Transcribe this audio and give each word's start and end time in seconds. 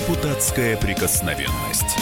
Депутатская 0.00 0.78
прикосновенность. 0.78 1.98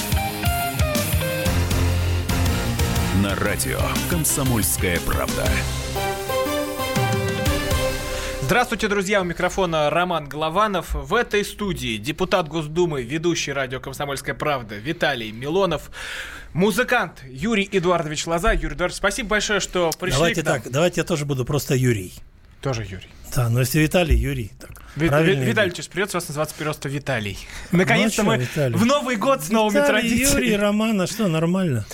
На 3.20 3.34
радио 3.34 3.80
«Комсомольская 4.08 5.00
правда». 5.00 5.44
Здравствуйте, 8.42 8.86
друзья! 8.86 9.20
У 9.20 9.24
микрофона 9.24 9.90
Роман 9.90 10.28
Голованов. 10.28 10.94
В 10.94 11.12
этой 11.12 11.44
студии 11.44 11.96
депутат 11.96 12.46
Госдумы, 12.46 13.02
ведущий 13.02 13.52
радио 13.52 13.80
«Комсомольская 13.80 14.36
правда» 14.36 14.76
Виталий 14.76 15.32
Милонов, 15.32 15.90
музыкант 16.52 17.24
Юрий 17.28 17.68
Эдуардович 17.72 18.28
Лоза. 18.28 18.52
Юрий 18.52 18.76
Эдуардович, 18.76 18.94
спасибо 18.98 19.30
большое, 19.30 19.58
что 19.58 19.90
пришли 19.98 20.18
Давайте 20.18 20.42
так, 20.44 20.70
давайте 20.70 21.00
я 21.00 21.04
тоже 21.04 21.24
буду 21.24 21.44
просто 21.44 21.74
Юрий. 21.74 22.14
Тоже 22.60 22.82
Юрий. 22.82 23.08
Да, 23.36 23.48
но 23.50 23.60
если 23.60 23.78
Виталий, 23.80 24.16
Юрий. 24.16 24.50
Так, 24.58 24.70
Ви- 24.96 25.08
Ви- 25.08 25.44
Виталий, 25.44 25.72
придется 25.90 26.16
вас 26.16 26.28
называться 26.28 26.54
просто 26.58 26.88
Виталий. 26.88 27.38
Наконец-то 27.72 28.22
Ну, 28.22 28.30
а 28.32 28.36
мы 28.36 28.42
Виталий? 28.42 28.76
в 28.76 28.84
Новый 28.86 29.16
год 29.16 29.44
с 29.44 29.50
новыми 29.50 29.74
Виталий, 29.76 30.08
традициями. 30.08 30.44
Юрий, 30.44 30.56
Роман, 30.56 31.00
а 31.00 31.06
что, 31.06 31.28
нормально? 31.28 31.84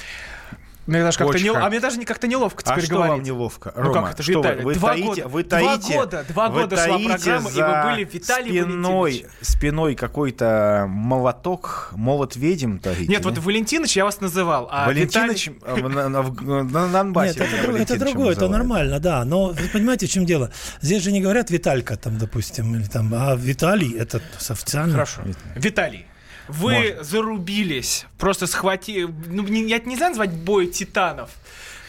Мне 0.87 1.03
даже 1.03 1.17
как-то 1.19 1.39
не-. 1.39 1.49
А 1.51 1.69
мне 1.71 1.81
даже 1.81 1.99
не 1.99 2.05
как-то 2.05 2.27
неловко 2.27 2.63
А 2.67 2.73
теперь 2.73 2.85
что 2.85 2.95
говорить. 2.97 3.13
вам 3.17 3.23
неловко? 3.23 3.73
Ну 3.77 3.83
Рома, 3.85 4.03
как 4.03 4.15
это, 4.15 4.23
что 4.23 4.39
Виталий? 4.41 4.63
вы, 4.63 4.65
вы 4.65 4.75
Два 4.75 4.89
таите, 4.91 5.07
года. 5.07 5.29
вы 5.29 5.43
Два 5.45 5.59
таите, 5.59 5.95
года, 5.95 6.25
два 6.29 6.49
вы 6.51 6.61
года 6.63 6.77
шла 6.77 6.99
программа, 6.99 7.51
и 7.51 7.53
вы 7.55 7.91
были 7.95 8.05
Виталий 8.13 8.61
спиной, 8.63 9.01
Валентинович. 9.03 9.27
спиной 9.41 9.95
какой-то 9.95 10.87
молоток, 10.89 11.89
молот 11.93 12.37
ведьм 12.37 12.79
таите, 12.79 13.07
Нет, 13.07 13.23
да? 13.23 13.29
вот 13.31 13.39
Валентинович 13.39 13.97
я 13.97 14.05
вас 14.05 14.21
называл, 14.21 14.69
а 14.71 14.87
Валентинович 14.87 15.51
на, 15.67 16.89
Донбассе 16.89 17.41
Нет, 17.41 17.91
это, 17.91 17.99
другое, 17.99 18.33
это 18.33 18.49
нормально, 18.49 19.01
да. 19.01 19.25
Но 19.25 19.49
вы 19.49 19.69
понимаете, 19.73 20.07
в 20.07 20.11
чем 20.11 20.27
дело? 20.27 20.51
Здесь 20.81 21.03
же 21.03 21.13
не 21.13 21.21
говорят 21.21 21.51
Виталька, 21.51 21.97
там, 21.97 22.19
допустим, 22.19 22.75
или 22.77 22.85
там, 22.85 23.13
а 23.15 23.35
Виталий, 23.37 23.97
это 23.99 24.21
официально. 24.49 24.93
Хорошо. 24.93 25.23
Виталий, 25.55 26.07
вы 26.49 26.73
Можно. 26.73 27.05
зарубились, 27.05 28.07
просто 28.19 28.47
схватили... 28.47 29.09
Ну, 29.27 29.43
не, 29.45 29.69
я 29.69 29.79
не 29.79 29.97
знаю 29.97 30.11
назвать 30.11 30.33
бой 30.33 30.67
титанов, 30.67 31.31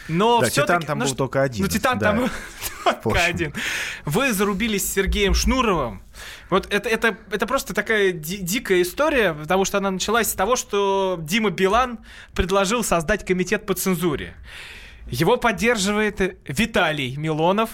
но 0.08 0.40
Да, 0.40 0.50
«Титан» 0.50 0.82
там 0.82 0.98
ну, 0.98 1.06
был 1.06 1.14
только 1.14 1.42
один, 1.42 1.64
Ну, 1.64 1.68
Титан 1.68 1.98
да. 1.98 2.12
там 2.12 2.30
только 3.02 3.24
один. 3.24 3.52
Вы 4.04 4.32
зарубились 4.32 4.88
с 4.88 4.92
Сергеем 4.92 5.34
Шнуровым. 5.34 6.02
Вот 6.48 6.72
это, 6.72 6.88
это, 6.88 7.16
это 7.30 7.46
просто 7.46 7.74
такая 7.74 8.12
ди- 8.12 8.38
дикая 8.38 8.82
история, 8.82 9.34
потому 9.34 9.64
что 9.64 9.78
она 9.78 9.90
началась 9.90 10.28
с 10.30 10.34
того, 10.34 10.56
что 10.56 11.18
Дима 11.20 11.50
Билан 11.50 11.98
предложил 12.34 12.84
создать 12.84 13.26
комитет 13.26 13.66
по 13.66 13.74
цензуре. 13.74 14.34
Его 15.08 15.36
поддерживает 15.36 16.38
Виталий 16.46 17.16
Милонов, 17.16 17.70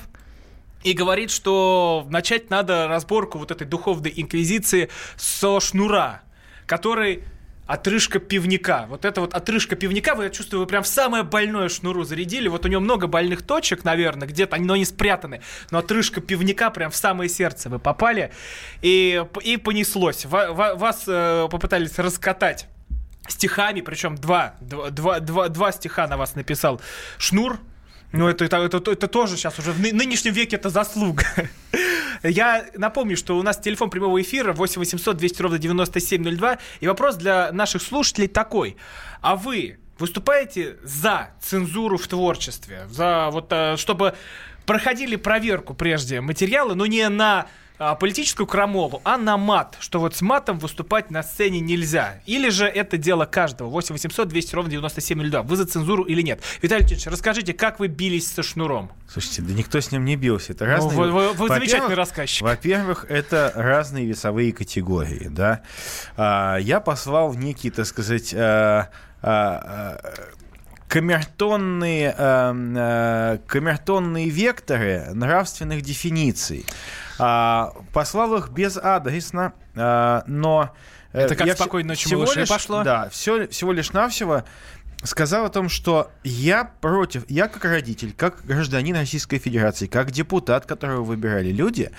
и 0.83 0.95
говорит, 0.95 1.31
что 1.31 2.07
начать 2.11 2.51
надо 2.51 2.89
разборку 2.89 3.39
вот 3.39 3.51
этой 3.51 3.67
духовной 3.67 4.13
инквизиции 4.17 4.89
со 5.17 5.61
шнура, 5.61 6.23
который 6.73 7.23
отрыжка 7.67 8.19
пивника. 8.19 8.87
Вот 8.89 9.05
это 9.05 9.21
вот 9.21 9.35
отрыжка 9.35 9.77
пивника, 9.77 10.15
вы, 10.15 10.25
я 10.25 10.31
чувствую, 10.31 10.61
вы 10.61 10.67
прям 10.67 10.83
в 10.83 10.87
самое 10.87 11.23
больное 11.23 11.69
шнуру 11.69 12.03
зарядили. 12.03 12.49
Вот 12.49 12.65
у 12.65 12.69
него 12.69 12.81
много 12.81 13.09
больных 13.09 13.43
точек, 13.43 13.85
наверное, 13.85 14.27
где-то, 14.27 14.57
но 14.57 14.73
они 14.73 14.87
спрятаны. 14.87 15.43
Но 15.71 15.79
отрыжка 15.79 16.23
пивника 16.23 16.71
прям 16.71 16.91
в 16.91 16.97
самое 16.97 17.29
сердце 17.29 17.69
вы 17.69 17.79
попали. 17.79 18.33
И, 18.81 19.23
и 19.45 19.59
понеслось. 19.59 20.25
Ва- 20.25 20.53
ва- 20.53 20.75
Вас 20.77 21.05
э, 21.07 21.47
попытались 21.51 21.99
раскатать 21.99 22.69
стихами, 23.29 23.83
причем 23.83 24.17
два, 24.17 24.55
два, 24.61 25.21
два, 25.21 25.49
два 25.51 25.73
стиха 25.73 26.07
на 26.09 26.17
вас 26.17 26.37
написал 26.37 26.81
Шнур. 27.19 27.59
Ну, 28.13 28.29
это, 28.29 28.45
это, 28.45 28.59
это, 28.59 28.91
это 28.91 29.09
тоже 29.09 29.37
сейчас 29.37 29.59
уже 29.59 29.73
в 29.73 29.81
ны- 29.81 29.93
нынешнем 29.93 30.33
веке 30.33 30.57
это 30.57 30.69
заслуга. 30.69 31.25
Я 32.23 32.67
напомню, 32.75 33.17
что 33.17 33.39
у 33.39 33.43
нас 33.43 33.59
телефон 33.59 33.91
прямого 33.91 34.21
эфира 34.21 34.53
8 34.53 34.79
800 34.81 35.17
200 35.17 35.43
ровно 35.43 35.59
9702. 35.59 36.59
И 36.81 36.87
вопрос 36.87 37.17
для 37.17 37.51
наших 37.53 37.83
слушателей 37.83 38.29
такой. 38.29 38.77
А 39.23 39.35
вы 39.37 39.79
выступаете 39.99 40.77
за 40.83 41.31
цензуру 41.41 41.97
в 41.97 42.07
творчестве? 42.07 42.87
За 42.91 43.31
вот, 43.31 43.47
э, 43.51 43.77
чтобы 43.77 44.15
проходили 44.67 45.17
проверку 45.17 45.75
прежде 45.75 46.21
материалы, 46.21 46.75
но 46.75 46.87
не 46.87 47.09
на 47.09 47.47
а, 47.79 47.95
политическую 47.97 48.47
крамолу, 48.47 49.01
а 49.05 49.17
на 49.17 49.37
мат, 49.37 49.77
что 49.81 49.99
вот 49.99 50.15
с 50.15 50.23
матом 50.23 50.59
выступать 50.59 51.11
на 51.11 51.23
сцене 51.23 51.59
нельзя. 51.61 52.21
Или 52.27 52.49
же 52.51 52.67
это 52.67 52.97
дело 52.97 53.25
каждого. 53.25 53.69
8 53.69 53.95
800 53.95 54.29
200 54.29 54.55
ровно 54.55 54.71
9702. 54.71 55.43
Вы 55.43 55.57
за 55.57 55.67
цензуру 55.67 56.05
или 56.05 56.23
нет? 56.23 56.41
Виталий 56.63 56.83
Леонидович, 56.85 57.07
расскажите, 57.09 57.53
как 57.55 57.81
вы 57.81 57.89
бились 57.89 58.31
со 58.31 58.43
шнуром? 58.43 58.93
Слушайте, 59.09 59.43
да 59.43 59.53
никто 59.53 59.81
с 59.81 59.91
ним 59.91 60.05
не 60.05 60.17
бился. 60.17 60.53
Это 60.53 60.67
разные... 60.67 60.97
вы- 60.97 61.11
вы- 61.11 61.29
вы 61.29 61.49
Во-первых- 61.49 61.55
замечательный 61.55 61.97
рассказчик. 61.97 62.43
Во-первых, 62.43 63.07
это 63.09 63.53
разные 63.55 64.07
весовые 64.07 64.53
категории, 64.53 65.29
да. 65.31 65.63
А, 66.17 66.57
я 66.59 66.79
послал 66.81 67.31
в 67.31 67.37
некие, 67.37 67.73
так 67.73 67.87
сказать, 67.87 68.33
а, 68.37 68.91
а, 69.23 69.99
камертонные, 70.89 72.15
а, 72.17 72.55
а, 72.55 73.39
камертонные 73.47 74.29
векторы 74.29 75.07
нравственных 75.15 75.83
дефиниций. 75.83 76.67
А, 77.25 77.73
послал 77.93 78.35
их 78.37 78.51
безадресно, 78.51 79.53
а, 79.77 80.25
но... 80.27 80.75
э, 81.13 81.21
Это 81.21 81.37
как 81.37 81.47
я 81.47 81.55
«Спокойной 81.55 81.89
ночи, 81.91 82.07
всего 82.07 82.23
малыши» 82.23 82.41
лишь- 82.41 82.49
пошло? 82.49 82.83
Да, 82.83 83.09
все, 83.11 83.47
всего 83.47 83.71
лишь 83.73 83.93
навсего 83.93 84.43
сказал 85.05 85.45
о 85.45 85.49
том, 85.49 85.69
что 85.69 86.11
я 86.25 86.65
против, 86.65 87.25
я 87.29 87.49
как 87.49 87.65
родитель, 87.65 88.13
как 88.13 88.45
гражданин 88.45 88.97
Российской 88.97 89.39
Федерации, 89.39 89.87
как 89.87 90.11
депутат, 90.11 90.67
которого 90.67 91.03
выбирали 91.03 91.51
люди, 91.51 91.91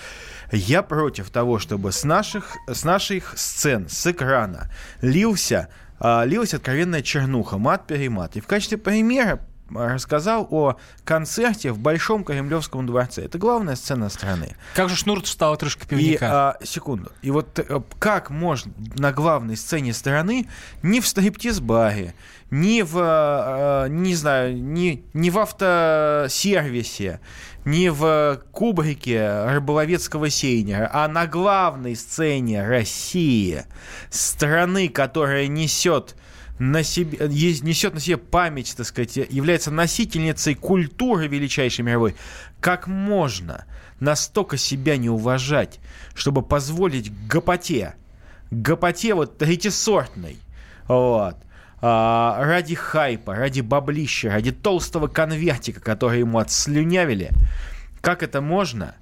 я 0.52 0.82
против 0.82 1.30
того, 1.30 1.58
чтобы 1.58 1.92
с 1.92 2.04
наших, 2.04 2.52
с 2.66 2.84
наших 2.84 3.38
сцен, 3.38 3.88
с 3.88 4.06
экрана 4.06 4.70
лился, 5.02 5.68
а, 6.00 6.24
лилась 6.24 6.54
откровенная 6.54 7.02
чернуха, 7.02 7.56
мат-перемат. 7.58 8.36
И 8.36 8.40
в 8.40 8.46
качестве 8.46 8.78
примера 8.78 9.40
рассказал 9.70 10.46
о 10.50 10.76
концерте 11.04 11.72
в 11.72 11.78
Большом 11.78 12.24
Кремлевском 12.24 12.86
дворце. 12.86 13.24
Это 13.24 13.38
главная 13.38 13.76
сцена 13.76 14.08
страны. 14.08 14.56
Как 14.74 14.88
же 14.88 14.96
шнур 14.96 15.26
стал 15.26 15.54
отрыжка 15.54 15.84
И, 15.86 15.88
пивника? 15.88 16.28
а, 16.30 16.64
секунду. 16.64 17.10
И 17.22 17.30
вот 17.30 17.58
э, 17.58 17.80
как 17.98 18.30
можно 18.30 18.72
на 18.96 19.12
главной 19.12 19.56
сцене 19.56 19.92
страны 19.94 20.48
ни 20.82 21.00
в 21.00 21.06
стриптиз-баре, 21.08 22.14
ни 22.50 22.82
в, 22.82 22.98
э, 22.98 23.86
э, 23.86 23.88
не 23.88 24.14
знаю, 24.14 24.56
ни, 24.62 25.04
ни 25.14 25.30
в 25.30 25.38
автосервисе, 25.38 27.20
ни 27.64 27.88
в 27.88 28.42
кубрике 28.52 29.46
рыболовецкого 29.46 30.28
сейнера, 30.30 30.90
а 30.92 31.08
на 31.08 31.26
главной 31.26 31.96
сцене 31.96 32.66
России, 32.66 33.64
страны, 34.10 34.88
которая 34.88 35.46
несет 35.46 36.16
на 36.58 36.82
себе, 36.82 37.28
несет 37.28 37.94
на 37.94 38.00
себе 38.00 38.16
память, 38.16 38.74
так 38.76 38.86
сказать, 38.86 39.16
является 39.16 39.70
носительницей 39.70 40.54
культуры 40.54 41.26
величайшей 41.26 41.84
мировой, 41.84 42.14
как 42.60 42.86
можно 42.86 43.64
настолько 44.00 44.56
себя 44.56 44.96
не 44.96 45.08
уважать, 45.08 45.80
чтобы 46.14 46.42
позволить 46.42 47.12
гопоте, 47.26 47.94
гопоте 48.50 49.14
вот 49.14 49.38
третисортной, 49.38 50.38
вот, 50.86 51.36
а, 51.80 52.42
ради 52.44 52.74
хайпа, 52.74 53.34
ради 53.34 53.60
баблища, 53.60 54.30
ради 54.30 54.52
толстого 54.52 55.08
конвертика, 55.08 55.80
который 55.80 56.20
ему 56.20 56.38
отслюнявили, 56.38 57.30
как 58.00 58.22
это 58.22 58.40
можно 58.40 58.94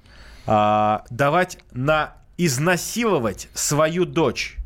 а, 0.45 1.03
давать 1.09 1.59
на 1.71 2.15
изнасиловать 2.37 3.47
свою 3.53 4.05
дочь? 4.05 4.57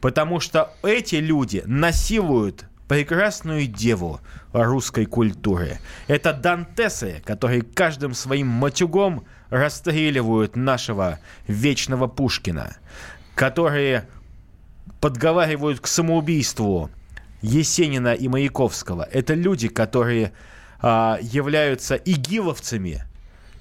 Потому 0.00 0.40
что 0.40 0.72
эти 0.82 1.16
люди 1.16 1.62
насилуют 1.66 2.66
прекрасную 2.88 3.66
деву 3.66 4.20
русской 4.52 5.04
культуры. 5.04 5.78
Это 6.06 6.32
дантесы, 6.32 7.22
которые 7.24 7.62
каждым 7.62 8.14
своим 8.14 8.46
матюгом 8.46 9.24
расстреливают 9.50 10.56
нашего 10.56 11.18
вечного 11.46 12.06
Пушкина, 12.06 12.76
которые 13.34 14.08
подговаривают 15.00 15.80
к 15.80 15.86
самоубийству 15.86 16.90
Есенина 17.42 18.14
и 18.14 18.26
Маяковского. 18.26 19.06
Это 19.12 19.34
люди, 19.34 19.68
которые 19.68 20.32
а, 20.80 21.18
являются 21.20 21.94
игиловцами, 21.94 23.04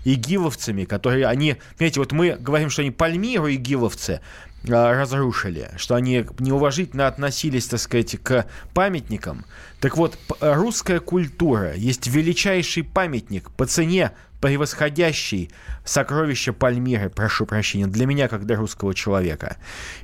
игиловцами, 0.06 0.86
которые 0.86 1.28
они, 1.28 1.57
понимаете, 1.78 2.00
вот 2.00 2.12
мы 2.12 2.38
говорим, 2.40 2.69
что 2.69 2.81
они 2.81 2.92
Пальмиру 2.92 3.51
игиловцы 3.51 4.22
разрушили, 4.69 5.72
что 5.78 5.96
они 5.96 6.25
неуважительно 6.40 7.08
относились, 7.08 7.68
так 7.68 7.80
сказать, 7.80 8.18
к 8.22 8.46
памятникам. 8.74 9.46
Так 9.80 9.98
вот, 9.98 10.18
русская 10.40 11.00
культура 11.00 11.74
есть 11.75 12.08
величайший 12.08 12.84
памятник 12.84 13.52
по 13.52 13.66
цене 13.66 14.12
превосходящий 14.42 15.52
сокровища 15.84 16.54
Пальмиры, 16.54 17.10
прошу 17.10 17.46
прощения, 17.46 17.88
для 17.88 18.06
меня, 18.06 18.28
как 18.28 18.46
для 18.46 18.56
русского 18.56 18.94
человека. 18.94 19.58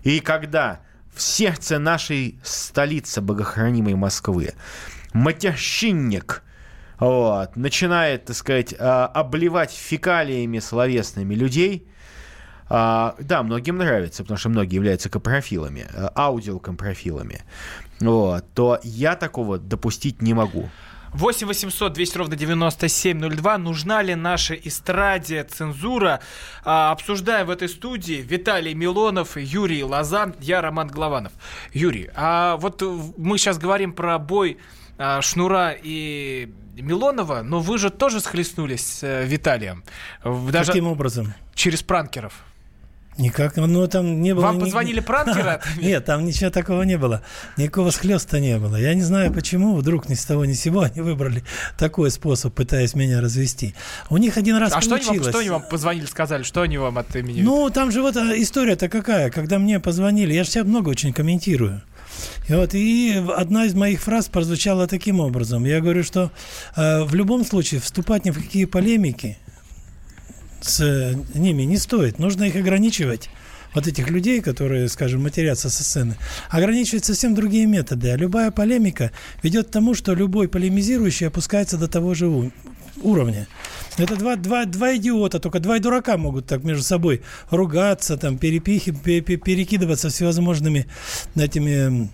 И 0.04 0.19
когда 0.19 0.81
в 1.13 1.21
сердце 1.21 1.77
нашей 1.80 2.39
столицы, 2.44 3.21
богохранимой 3.21 3.94
Москвы, 3.95 4.54
матерщинник 5.13 6.44
вот, 7.00 7.56
начинает, 7.56 8.25
так 8.25 8.36
сказать, 8.36 8.74
а, 8.80 9.07
обливать 9.07 9.71
фекалиями 9.71 10.60
словесными 10.60 11.36
людей, 11.36 11.88
а, 12.75 13.16
да, 13.20 13.44
многим 13.44 13.78
нравится, 13.78 14.24
потому 14.24 14.40
что 14.40 14.50
многие 14.50 14.75
являются 14.75 15.08
капрофилами, 15.08 15.86
э, 15.94 16.08
аудиокомпрофилами, 16.16 17.42
вот, 18.00 18.46
то 18.56 18.80
я 18.81 19.16
такого 19.16 19.60
допустить 19.60 20.24
не 20.24 20.34
могу. 20.34 20.70
8 21.12 21.46
800 21.46 21.94
200 21.94 22.18
ровно 22.18 22.36
9702. 22.36 23.58
Нужна 23.60 24.02
ли 24.02 24.16
наша 24.16 24.56
эстраде 24.56 25.44
цензура? 25.44 26.20
А, 26.66 26.92
обсуждаем 26.92 27.46
в 27.46 27.52
этой 27.52 27.70
студии 27.70 28.16
Виталий 28.16 28.74
Милонов, 28.74 29.38
Юрий 29.38 29.84
Лоза, 29.84 30.34
я 30.40 30.62
Роман 30.62 30.88
Голованов. 30.88 31.31
Юрий, 31.74 32.10
а 32.16 32.58
вот 32.58 32.81
мы 33.18 33.38
сейчас 33.38 33.60
говорим 33.60 33.94
про 33.94 34.18
бой 34.18 34.58
а, 34.98 35.22
Шнура 35.22 35.75
и 35.80 36.52
Милонова, 36.75 37.44
но 37.44 37.60
вы 37.60 37.78
же 37.78 37.92
тоже 37.92 38.20
схлестнулись 38.20 38.84
с 38.84 39.04
э, 39.04 39.25
Виталием. 39.25 39.84
Даже 40.24 40.72
Каким 40.72 40.88
образом? 40.88 41.36
через 41.54 41.84
пранкеров. 41.84 42.34
Никак, 43.18 43.57
ну 43.57 43.88
там 43.88 44.21
не 44.21 44.33
было... 44.33 44.44
Вам 44.44 44.57
ни- 44.57 44.62
позвонили 44.62 45.00
пранкеры? 45.00 45.60
Нет, 45.81 46.06
там 46.06 46.25
ничего 46.25 46.50
такого 46.50 46.81
не 46.83 46.98
было. 46.98 47.21
Никакого 47.57 47.92
схлеста 47.92 48.39
не 48.39 48.57
было. 48.57 48.75
Я 48.75 48.94
не 48.95 49.01
знаю, 49.04 49.31
почему 49.31 49.75
вдруг 49.75 50.10
ни 50.10 50.15
с 50.15 50.25
того 50.25 50.45
ни 50.45 50.54
с 50.54 50.62
сего 50.62 50.81
они 50.81 51.01
выбрали 51.01 51.44
такой 51.77 52.10
способ, 52.12 52.54
пытаясь 52.54 52.95
меня 52.95 53.21
развести. 53.21 53.75
У 54.10 54.18
них 54.18 54.38
один 54.38 54.57
раз 54.57 54.74
А 54.74 54.81
что 54.81 54.95
они, 54.95 55.04
вам, 55.06 55.15
получилось. 55.15 55.30
что 55.30 55.39
они 55.39 55.50
вам 55.50 55.63
позвонили, 55.69 56.06
сказали? 56.06 56.44
Что 56.44 56.62
они 56.62 56.77
вам 56.77 56.98
от 56.98 57.15
имени? 57.15 57.42
Ну, 57.42 57.69
там 57.69 57.92
же 57.92 58.01
вот 58.01 58.18
а, 58.18 58.33
история-то 58.36 58.89
какая. 58.89 59.30
Когда 59.30 59.60
мне 59.60 59.80
позвонили, 59.80 60.33
я 60.33 60.44
же 60.44 60.50
себя 60.50 60.63
много 60.63 60.89
очень 60.89 61.13
комментирую. 61.13 61.81
И 62.48 62.54
вот 62.54 62.74
и 62.74 63.24
одна 63.36 63.65
из 63.65 63.74
моих 63.74 64.01
фраз 64.01 64.27
прозвучала 64.27 64.88
таким 64.88 65.19
образом. 65.19 65.65
Я 65.65 65.81
говорю, 65.81 66.04
что 66.04 66.31
э, 66.75 67.04
в 67.04 67.15
любом 67.15 67.45
случае 67.45 67.80
вступать 67.80 68.25
ни 68.25 68.31
в 68.31 68.36
какие 68.42 68.65
полемики 68.65 69.38
с 70.63 70.80
э, 70.81 71.15
ними 71.38 71.63
не 71.63 71.77
стоит. 71.77 72.19
Нужно 72.19 72.44
их 72.44 72.56
ограничивать. 72.56 73.30
Вот 73.74 73.88
этих 73.88 74.10
людей, 74.10 74.39
которые, 74.42 74.88
скажем, 74.88 75.24
матерятся 75.24 75.69
со 75.69 75.83
сцены, 75.83 76.15
ограничивать 76.50 77.06
совсем 77.06 77.33
другие 77.33 77.65
методы. 77.65 78.12
А 78.12 78.18
любая 78.18 78.51
полемика 78.51 79.12
ведет 79.42 79.68
к 79.68 79.71
тому, 79.71 79.95
что 79.95 80.13
любой 80.13 80.48
полемизирующий 80.48 81.27
опускается 81.27 81.77
до 81.77 81.88
того 81.88 82.13
же 82.13 82.51
уровня. 83.01 83.48
Это 83.98 84.15
два, 84.15 84.36
два, 84.36 84.65
два 84.65 84.95
идиота, 84.95 85.39
только 85.39 85.60
два 85.60 85.80
дурака 85.80 86.18
могут 86.18 86.45
так 86.45 86.63
между 86.63 86.83
собой 86.83 87.24
ругаться, 87.50 88.18
там, 88.18 88.38
перепихи, 88.38 88.92
пе- 88.92 89.21
пе- 89.21 89.38
перекидываться 89.38 90.10
всевозможными 90.10 90.88
этими 91.36 92.10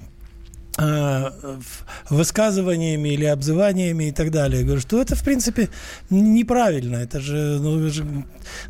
высказываниями 2.10 3.10
или 3.10 3.26
обзываниями 3.26 4.06
и 4.06 4.12
так 4.12 4.32
далее. 4.32 4.60
Я 4.62 4.66
говорю, 4.66 4.82
что 4.82 5.02
это, 5.02 5.16
в 5.16 5.24
принципе, 5.24 5.70
неправильно. 6.10 6.98
Это 6.98 7.20
же, 7.20 7.60
ну, 7.60 7.80
это 7.80 7.90
же 7.94 8.06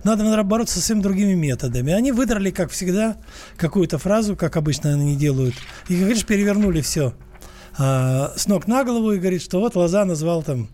надо, 0.03 0.23
наверное, 0.23 0.43
бороться 0.43 0.75
совсем 0.75 1.01
другими 1.01 1.33
методами. 1.33 1.93
Они 1.93 2.11
выдрали, 2.11 2.51
как 2.51 2.71
всегда, 2.71 3.17
какую-то 3.57 3.97
фразу, 3.97 4.35
как 4.35 4.57
обычно 4.57 4.93
они 4.93 5.15
делают, 5.15 5.55
и, 5.87 5.97
говоришь, 5.97 6.25
перевернули 6.25 6.81
все 6.81 7.13
с 7.77 8.47
ног 8.47 8.67
на 8.67 8.83
голову 8.83 9.13
и 9.13 9.19
говорит, 9.19 9.41
что 9.41 9.59
вот 9.59 9.75
Лоза 9.75 10.03
назвал 10.03 10.43
там 10.43 10.67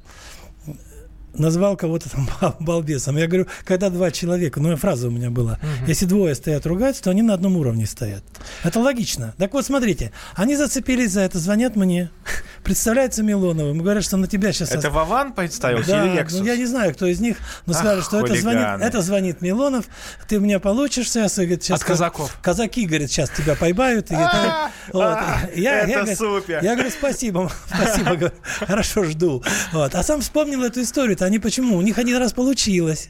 назвал 1.38 1.76
кого-то 1.78 2.10
там 2.10 2.30
балбесом. 2.60 3.18
Я 3.18 3.28
говорю, 3.28 3.48
когда 3.66 3.90
два 3.90 4.12
человека, 4.12 4.60
ну, 4.60 4.76
фраза 4.78 5.08
у 5.08 5.12
меня 5.12 5.30
была, 5.30 5.60
если 5.88 6.06
двое 6.06 6.36
стоят 6.36 6.66
ругаются, 6.66 7.04
то 7.04 7.10
они 7.12 7.22
на 7.22 7.34
одном 7.34 7.58
уровне 7.58 7.86
стоят. 7.86 8.24
Это 8.64 8.80
логично. 8.80 9.34
Так 9.38 9.54
вот, 9.54 9.66
смотрите, 9.66 10.12
они 10.36 10.56
зацепились 10.56 11.12
за 11.12 11.22
это, 11.22 11.40
звонят 11.40 11.76
мне, 11.76 12.10
представляются 12.64 13.24
Милоновым, 13.24 13.78
говорят, 13.80 14.04
что 14.04 14.18
на 14.18 14.28
тебя 14.28 14.52
сейчас... 14.52 14.72
Это 14.72 14.90
Вован 14.90 15.34
представился 15.34 15.90
Да, 15.92 16.06
или 16.06 16.16
Лексус? 16.18 16.40
ну, 16.40 16.46
я 16.46 16.56
не 16.58 16.66
знаю, 16.66 16.94
кто 16.94 17.06
из 17.06 17.20
них, 17.20 17.38
но 17.66 17.74
Ах, 17.74 17.80
сказали, 17.80 18.02
что 18.02 18.20
это 18.26 18.36
звонит, 18.36 18.66
это 18.82 19.02
звонит 19.02 19.42
Милонов, 19.42 19.86
ты 20.28 20.40
меня 20.40 20.60
получишь 20.60 21.10
сейчас, 21.10 21.38
и, 21.38 21.42
говорит, 21.42 21.64
сейчас 21.64 21.82
От 21.82 21.88
казаков. 21.88 22.38
Казаки, 22.42 22.86
говорит, 22.86 23.12
сейчас 23.12 23.30
тебя 23.30 23.56
поймают. 23.56 24.12
и, 24.12 24.16
вот. 24.16 25.04
а, 25.04 25.42
Я- 25.56 25.82
это 25.82 25.94
говорит, 25.94 26.18
супер. 26.18 26.64
Я 26.64 26.74
говорю, 26.76 26.92
спасибо, 26.92 27.52
спасибо, 27.68 28.32
хорошо 28.60 29.04
жду. 29.06 29.44
Вот. 29.72 29.94
А 29.96 30.04
сам 30.04 30.22
вспомнил 30.22 30.64
эту 30.64 30.82
историю-то, 30.82 31.25
они 31.26 31.40
почему? 31.40 31.78
У 31.78 31.82
них 31.82 31.98
один 31.98 32.18
раз 32.18 32.34
получилось. 32.34 33.10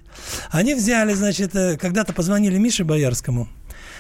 Они 0.50 0.73
взяли, 0.73 1.13
значит, 1.13 1.56
э, 1.56 1.77
когда-то 1.77 2.13
позвонили 2.13 2.57
Мише 2.57 2.83
Боярскому. 2.83 3.47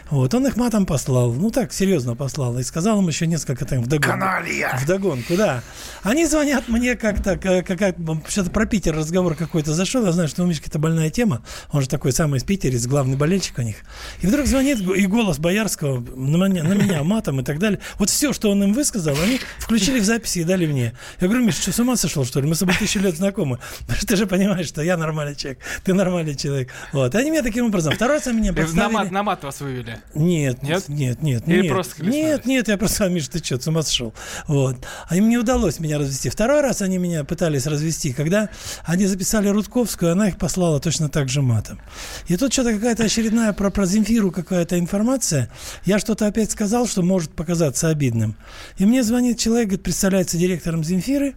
Вот, 0.09 0.33
он 0.33 0.45
их 0.47 0.55
матом 0.55 0.85
послал, 0.85 1.33
ну 1.33 1.49
так, 1.49 1.73
серьезно 1.73 2.15
послал, 2.15 2.57
и 2.59 2.63
сказал 2.63 2.99
им 3.01 3.07
еще 3.07 3.25
несколько 3.25 3.65
там 3.65 3.81
вдогонку. 3.81 4.11
Каналья! 4.11 4.77
Вдогонку, 4.81 5.35
да. 5.35 5.63
Они 6.03 6.25
звонят 6.27 6.67
мне 6.67 6.95
как-то, 6.95 7.37
как, 7.37 7.65
как, 7.65 7.95
что-то 8.27 8.51
про 8.51 8.65
Питер 8.65 8.95
разговор 8.95 9.35
какой-то 9.35 9.73
зашел, 9.73 10.05
я 10.05 10.11
знаю, 10.11 10.27
что 10.29 10.43
у 10.43 10.45
Мишки 10.45 10.67
это 10.69 10.77
больная 10.79 11.09
тема, 11.09 11.43
он 11.71 11.81
же 11.81 11.89
такой 11.89 12.11
самый 12.11 12.37
из 12.37 12.43
Питера, 12.43 12.77
главный 12.87 13.17
болельщик 13.17 13.57
у 13.57 13.61
них. 13.61 13.77
И 14.21 14.27
вдруг 14.27 14.45
звонит 14.45 14.79
и 14.79 15.05
голос 15.07 15.39
Боярского 15.39 15.99
на 16.15 16.47
меня, 16.47 16.63
на 16.63 16.73
меня 16.73 17.03
матом 17.03 17.39
и 17.39 17.43
так 17.43 17.57
далее. 17.59 17.79
Вот 17.97 18.09
все, 18.09 18.31
что 18.33 18.51
он 18.51 18.63
им 18.63 18.73
высказал, 18.73 19.15
они 19.23 19.39
включили 19.59 19.99
в 19.99 20.03
записи 20.03 20.39
и 20.39 20.43
дали 20.43 20.67
мне. 20.67 20.93
Я 21.19 21.27
говорю, 21.27 21.45
Миш, 21.45 21.55
что 21.55 21.71
с 21.71 21.79
ума 21.79 21.95
сошел, 21.95 22.25
что 22.25 22.39
ли? 22.41 22.47
Мы 22.47 22.55
с 22.55 22.59
тобой 22.59 22.75
тысячу 22.77 22.99
лет 22.99 23.15
знакомы. 23.17 23.59
Ты 24.07 24.15
же 24.15 24.27
понимаешь, 24.27 24.67
что 24.67 24.81
я 24.83 24.97
нормальный 24.97 25.35
человек, 25.35 25.59
ты 25.83 25.93
нормальный 25.93 26.35
человек. 26.35 26.69
Вот. 26.93 27.15
И 27.15 27.17
они 27.17 27.31
меня 27.31 27.41
таким 27.43 27.65
образом. 27.65 27.93
Второй 27.93 28.17
раз 28.17 28.27
меня 28.27 28.51
Э, 28.51 28.53
На 28.53 28.61
подставили. 28.63 28.93
мат, 28.93 29.11
на 29.11 29.23
мат 29.23 29.43
вас 29.43 29.61
вывели. 29.65 29.99
Нет, 30.13 30.61
Нет? 30.63 30.87
нет, 30.87 31.21
нет, 31.21 31.47
нет. 31.47 31.47
Или 31.47 31.63
нет. 31.63 31.71
просто? 31.71 32.05
Нет, 32.05 32.45
нет, 32.45 32.67
я 32.67 32.77
просто, 32.77 33.09
Миш, 33.09 33.27
ты 33.27 33.43
что, 33.43 33.59
с 33.59 33.67
ума 33.67 33.81
сошел? 33.81 34.13
Вот. 34.47 34.77
А 35.07 35.15
им 35.15 35.29
не 35.29 35.37
удалось 35.37 35.79
меня 35.79 35.97
развести. 35.97 36.29
Второй 36.29 36.61
раз 36.61 36.81
они 36.81 36.97
меня 36.97 37.23
пытались 37.23 37.65
развести, 37.65 38.13
когда 38.13 38.49
они 38.83 39.05
записали 39.07 39.49
Рудковскую, 39.49 40.11
она 40.11 40.29
их 40.29 40.37
послала 40.37 40.79
точно 40.79 41.09
так 41.09 41.29
же 41.29 41.41
матом. 41.41 41.79
И 42.27 42.37
тут 42.37 42.53
что-то 42.53 42.73
какая-то 42.73 43.03
очередная 43.03 43.53
про, 43.53 43.69
про 43.69 43.85
Земфиру 43.85 44.31
какая-то 44.31 44.77
информация. 44.79 45.49
Я 45.83 45.99
что-то 45.99 46.27
опять 46.27 46.51
сказал, 46.51 46.87
что 46.87 47.01
может 47.01 47.31
показаться 47.31 47.89
обидным. 47.89 48.35
И 48.77 48.85
мне 48.85 49.03
звонит 49.03 49.39
человек, 49.39 49.67
говорит, 49.67 49.83
представляется 49.83 50.37
директором 50.37 50.83
Земфиры, 50.83 51.35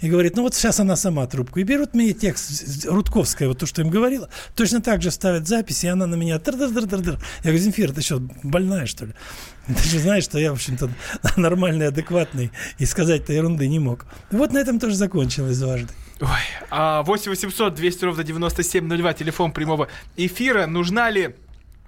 и 0.00 0.08
говорит, 0.08 0.36
ну 0.36 0.42
вот 0.42 0.54
сейчас 0.54 0.80
она 0.80 0.96
сама 0.96 1.26
трубку. 1.26 1.58
И 1.60 1.64
берут 1.64 1.94
мне 1.94 2.12
текст 2.12 2.86
Рудковская, 2.86 3.48
вот 3.48 3.58
то, 3.58 3.66
что 3.66 3.82
им 3.82 3.90
говорила, 3.90 4.28
точно 4.54 4.80
так 4.80 5.02
же 5.02 5.10
ставят 5.10 5.48
запись, 5.48 5.84
и 5.84 5.88
она 5.88 6.06
на 6.06 6.14
меня 6.14 6.38
тыр-дыр-дыр-дыр. 6.38 7.18
Я 7.18 7.42
говорю, 7.42 7.58
Земфира, 7.58 7.92
ты 7.92 8.02
что, 8.02 8.20
больная, 8.42 8.86
что 8.86 9.06
ли? 9.06 9.14
Ты 9.66 9.88
же 9.88 9.98
знаешь, 9.98 10.24
что 10.24 10.38
я, 10.38 10.50
в 10.50 10.54
общем-то, 10.54 10.88
нормальный, 11.36 11.88
адекватный, 11.88 12.50
и 12.78 12.86
сказать-то 12.86 13.32
ерунды 13.32 13.68
не 13.68 13.78
мог. 13.78 14.06
Вот 14.30 14.52
на 14.52 14.58
этом 14.58 14.78
тоже 14.78 14.94
закончилось 14.94 15.58
дважды. 15.58 15.92
Ой, 16.20 16.28
а 16.70 17.02
8 17.02 17.30
800 17.30 17.74
200 17.74 18.04
ровно 18.04 18.24
9702, 18.24 19.12
телефон 19.12 19.52
прямого 19.52 19.88
эфира. 20.16 20.66
Нужна 20.66 21.10
ли 21.10 21.36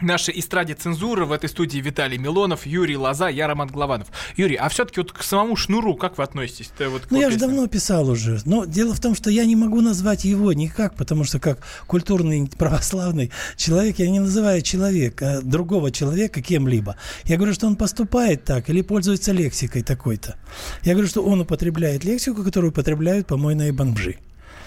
нашей 0.03 0.39
эстраде 0.39 0.75
цензуры 0.75 1.25
в 1.25 1.33
этой 1.33 1.49
студии 1.49 1.79
Виталий 1.79 2.19
Милонов, 2.19 2.67
Юрий 2.67 2.97
Лоза, 2.97 3.29
я 3.29 3.47
Роман 3.47 3.69
Главанов. 3.69 4.09
Юрий, 4.37 4.57
а 4.57 4.69
все-таки 4.69 5.01
вот 5.01 5.13
к 5.13 5.23
самому 5.23 5.57
Шнуру 5.57 5.95
как 5.95 6.19
вы 6.19 6.25
относитесь? 6.25 6.71
Ты 6.77 6.89
вот 6.89 7.03
Ну, 7.11 7.21
я 7.21 7.31
же 7.31 7.39
давно 7.39 7.67
писал 7.67 8.09
уже. 8.09 8.41
Но 8.45 8.65
дело 8.65 8.95
в 8.95 9.01
том, 9.01 9.15
что 9.15 9.31
я 9.31 9.45
не 9.45 9.57
могу 9.57 9.81
назвать 9.81 10.25
его 10.25 10.53
никак, 10.53 10.95
потому 10.95 11.25
что 11.25 11.39
как 11.39 11.59
культурный 11.87 12.51
православный 12.59 13.31
человек, 13.57 13.99
я 13.99 14.11
не 14.11 14.21
называю 14.21 14.63
человека, 14.63 15.41
другого 15.43 15.91
человека 15.91 16.43
кем-либо. 16.43 16.97
Я 17.25 17.37
говорю, 17.37 17.55
что 17.55 17.67
он 17.67 17.77
поступает 17.77 18.45
так 18.45 18.69
или 18.71 18.83
пользуется 18.83 19.33
лексикой 19.33 19.83
такой-то. 19.83 20.37
Я 20.83 20.93
говорю, 20.93 21.09
что 21.09 21.23
он 21.23 21.41
употребляет 21.41 22.05
лексику, 22.05 22.43
которую 22.43 22.71
употребляют 22.71 23.27
помойные 23.27 23.73
бомжи. 23.73 24.19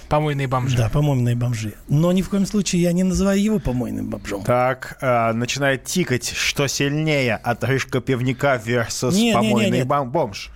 Помойные 0.10 0.48
бомжи. 0.48 0.78
Да, 0.78 0.90
помойные 0.90 1.36
бомжи. 1.36 1.74
Но 1.88 2.12
ни 2.12 2.22
в 2.22 2.30
коем 2.30 2.46
случае 2.46 2.82
я 2.84 2.92
не 2.94 3.04
называю 3.04 3.42
его 3.42 3.60
помойным 3.60 4.10
бомжом. 4.10 4.44
Так, 4.44 4.98
а, 5.02 5.34
начинает 5.34 5.86
тикать, 5.86 6.32
что 6.36 6.68
сильнее, 6.68 7.36
отрыжка 7.36 8.00
пивника 8.02 8.62
versus 8.64 9.14
Не, 9.14 9.20
не, 9.22 9.28
не, 9.30 9.34
помойный 9.34 9.78
нет. 9.80 9.88
бом- 9.88 10.12
бомж. 10.12 10.52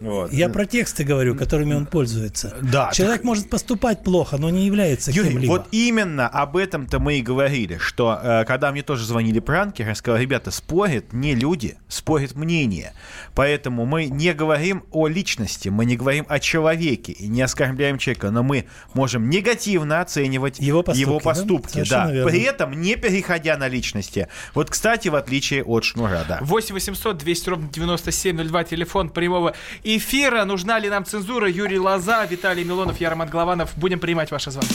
Вот. 0.00 0.32
Я 0.32 0.48
про 0.48 0.64
тексты 0.64 1.02
говорю, 1.02 1.34
которыми 1.34 1.74
он 1.74 1.86
пользуется. 1.86 2.56
Да, 2.62 2.90
Человек 2.92 3.24
может 3.24 3.50
поступать 3.50 4.04
плохо, 4.04 4.36
но 4.36 4.48
не 4.48 4.66
является 4.66 5.10
Юрий, 5.10 5.30
кем-либо. 5.30 5.50
вот 5.50 5.66
именно 5.72 6.28
об 6.28 6.56
этом-то 6.56 7.00
мы 7.00 7.18
и 7.18 7.22
говорили, 7.22 7.78
что 7.78 8.18
э, 8.22 8.44
когда 8.44 8.70
мне 8.70 8.82
тоже 8.82 9.04
звонили 9.04 9.40
пранкеры, 9.40 9.88
я 9.90 9.94
сказал, 9.94 10.20
ребята, 10.20 10.50
спорят 10.50 11.12
не 11.12 11.34
люди, 11.34 11.78
спорят 11.88 12.36
мнение. 12.36 12.92
Поэтому 13.34 13.86
мы 13.86 14.06
не 14.06 14.32
говорим 14.34 14.84
о 14.92 15.08
личности, 15.08 15.68
мы 15.68 15.84
не 15.84 15.96
говорим 15.96 16.26
о 16.28 16.38
человеке 16.38 17.12
и 17.12 17.26
не 17.26 17.42
оскорбляем 17.42 17.98
человека, 17.98 18.30
но 18.30 18.42
мы 18.42 18.66
можем 18.94 19.28
негативно 19.28 20.00
оценивать 20.00 20.60
Его 20.60 20.82
поступки, 20.82 21.12
да? 21.12 21.18
поступки, 21.20 21.84
да. 21.88 22.10
верно. 22.10 22.30
При 22.30 22.42
этом 22.42 22.80
не 22.80 22.94
переходя 22.94 23.56
на 23.56 23.66
личности. 23.68 24.28
Вот, 24.54 24.70
кстати, 24.70 25.08
в 25.08 25.16
отличие 25.16 25.64
от 25.64 25.84
Шнура, 25.84 26.24
да. 26.28 26.38
8 26.40 26.74
800 26.74 27.18
200 27.18 27.48
ровно 27.48 27.68
9702, 27.72 28.64
телефон 28.64 29.10
прямого 29.10 29.54
эфира. 29.96 30.44
Нужна 30.44 30.78
ли 30.78 30.90
нам 30.90 31.04
цензура? 31.04 31.48
Юрий 31.48 31.78
Лоза, 31.78 32.24
Виталий 32.26 32.64
Милонов, 32.64 33.00
я 33.00 33.10
Роман 33.10 33.28
Голованов. 33.28 33.72
Будем 33.76 33.98
принимать 33.98 34.30
ваши 34.30 34.50
звонки. 34.50 34.74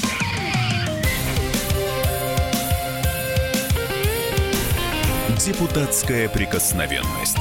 Депутатская 5.45 6.29
прикосновенность. 6.29 7.37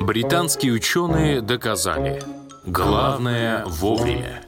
Британские 0.00 0.72
ученые 0.72 1.42
доказали. 1.42 2.22
Главное 2.64 3.64
вовремя. 3.66 4.47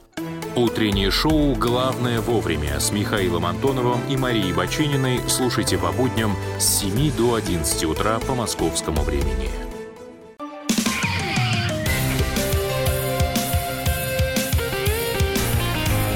Утреннее 0.56 1.12
шоу 1.12 1.54
«Главное 1.54 2.20
вовремя» 2.20 2.80
с 2.80 2.90
Михаилом 2.90 3.46
Антоновым 3.46 4.00
и 4.08 4.16
Марией 4.16 4.52
Бачининой 4.52 5.20
слушайте 5.28 5.78
по 5.78 5.92
будням 5.92 6.36
с 6.58 6.80
7 6.80 7.12
до 7.16 7.34
11 7.34 7.84
утра 7.84 8.18
по 8.18 8.34
московскому 8.34 9.02
времени. 9.02 9.48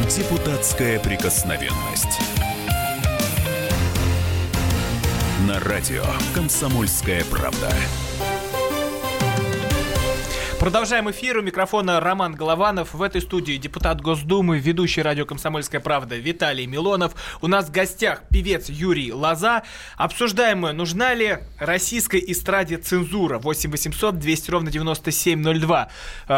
Депутатская 0.09 0.99
прикосновенность. 0.99 2.21
На 5.47 5.61
радио 5.61 6.05
«Комсомольская 6.35 7.25
правда». 7.25 7.73
Продолжаем 10.65 11.11
эфир. 11.11 11.37
У 11.37 11.43
микрофона 11.43 12.01
Роман 12.01 12.35
Голованов. 12.35 12.95
В 12.95 13.03
этой 13.03 13.21
студии 13.21 13.59
депутат 13.59 14.01
Госдумы, 14.01 14.59
ведущий 14.59 15.03
радио 15.03 15.27
«Комсомольская 15.27 15.79
правда» 15.79 16.17
Виталий 16.17 16.65
Милонов. 16.65 17.15
У 17.43 17.49
нас 17.49 17.67
в 17.67 17.71
гостях 17.71 18.23
певец 18.31 18.71
Юрий 18.71 19.13
Лоза. 19.13 19.65
Обсуждаем 19.99 20.61
мы, 20.61 20.73
нужна 20.73 21.13
ли 21.13 21.37
российской 21.59 22.25
эстраде 22.27 22.79
цензура. 22.79 23.39
8 23.39 23.71
800 23.71 24.19
200 24.19 24.51
ровно 24.51 24.71
9702. 24.71 25.91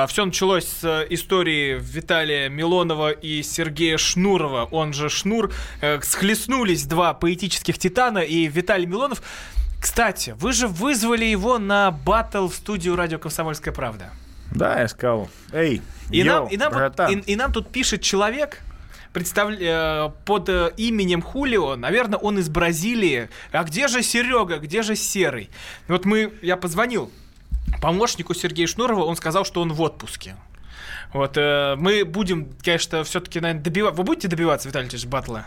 Все 0.09 0.25
началось 0.25 0.67
с 0.67 1.07
истории 1.09 1.79
Виталия 1.81 2.49
Милонова 2.49 3.13
и 3.13 3.45
Сергея 3.45 3.97
Шнурова. 3.97 4.65
Он 4.73 4.93
же 4.93 5.09
Шнур. 5.09 5.53
Э, 5.81 6.01
Схлестнулись 6.03 6.85
два 6.87 7.15
поэтических 7.15 7.79
титана. 7.79 8.19
И 8.19 8.49
Виталий 8.49 8.87
Милонов 8.87 9.23
кстати, 9.81 10.35
вы 10.39 10.53
же 10.53 10.69
вызвали 10.69 11.25
его 11.25 11.59
на 11.59 11.91
батл 11.91 12.49
в 12.49 12.55
студию 12.55 12.97
радио 12.97 13.19
«Комсомольская 13.19 13.73
правда». 13.73 14.11
Да, 14.51 14.81
я 14.81 14.89
сказал, 14.89 15.29
эй, 15.53 15.83
И, 16.11 16.19
йоу, 16.19 16.27
нам, 16.27 16.47
и, 16.49 16.57
нам, 16.57 16.73
братан. 16.73 17.13
и, 17.13 17.33
и 17.33 17.37
нам 17.37 17.53
тут 17.53 17.69
пишет 17.71 18.01
человек, 18.01 18.63
представля- 19.13 20.09
э, 20.09 20.11
под 20.25 20.49
э, 20.49 20.73
именем 20.77 21.21
Хулио, 21.21 21.75
наверное, 21.77 22.19
он 22.19 22.39
из 22.39 22.49
Бразилии. 22.49 23.29
А 23.53 23.65
где 23.65 23.89
же 23.89 24.03
Серега, 24.03 24.59
где 24.59 24.83
же 24.83 24.95
Серый? 24.95 25.51
Вот 25.89 26.05
мы, 26.05 26.33
я 26.43 26.57
позвонил 26.57 27.11
помощнику 27.83 28.35
Сергея 28.35 28.67
Шнурова, 28.67 29.05
он 29.05 29.17
сказал, 29.17 29.45
что 29.45 29.61
он 29.61 29.73
в 29.73 29.81
отпуске. 29.83 30.37
Вот, 31.17 31.39
э, 31.39 31.77
мы 31.79 32.05
будем, 32.05 32.51
конечно, 32.63 33.03
все-таки, 33.03 33.41
наверное, 33.41 33.63
добиваться. 33.65 33.97
Вы 33.97 34.05
будете 34.05 34.29
добиваться, 34.29 34.69
Виталий 34.69 34.89
Ильич, 34.89 35.07
батла? 35.07 35.47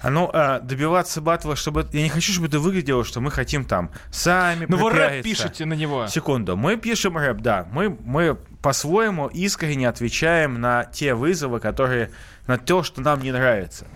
А 0.00 0.10
ну, 0.10 0.30
а, 0.32 0.60
добиваться 0.60 1.20
батла, 1.20 1.56
чтобы... 1.56 1.88
Я 1.92 2.02
не 2.02 2.08
хочу, 2.08 2.32
чтобы 2.32 2.46
это 2.46 2.60
выглядело, 2.60 3.04
что 3.04 3.20
мы 3.20 3.32
хотим 3.32 3.64
там 3.64 3.90
сами 4.12 4.66
Ну, 4.68 4.76
вы 4.76 4.90
рэп 4.90 5.24
пишете 5.24 5.64
на 5.64 5.74
него. 5.74 6.06
Секунду. 6.06 6.56
Мы 6.56 6.76
пишем 6.76 7.18
рэп, 7.18 7.38
да. 7.38 7.66
Мы, 7.72 7.90
мы 8.04 8.36
по-своему 8.62 9.26
искренне 9.26 9.88
отвечаем 9.88 10.60
на 10.60 10.84
те 10.84 11.14
вызовы, 11.14 11.58
которые... 11.58 12.10
На 12.46 12.58
то, 12.58 12.82
что 12.82 13.00
нам 13.00 13.22
не 13.22 13.32
нравится. 13.32 13.86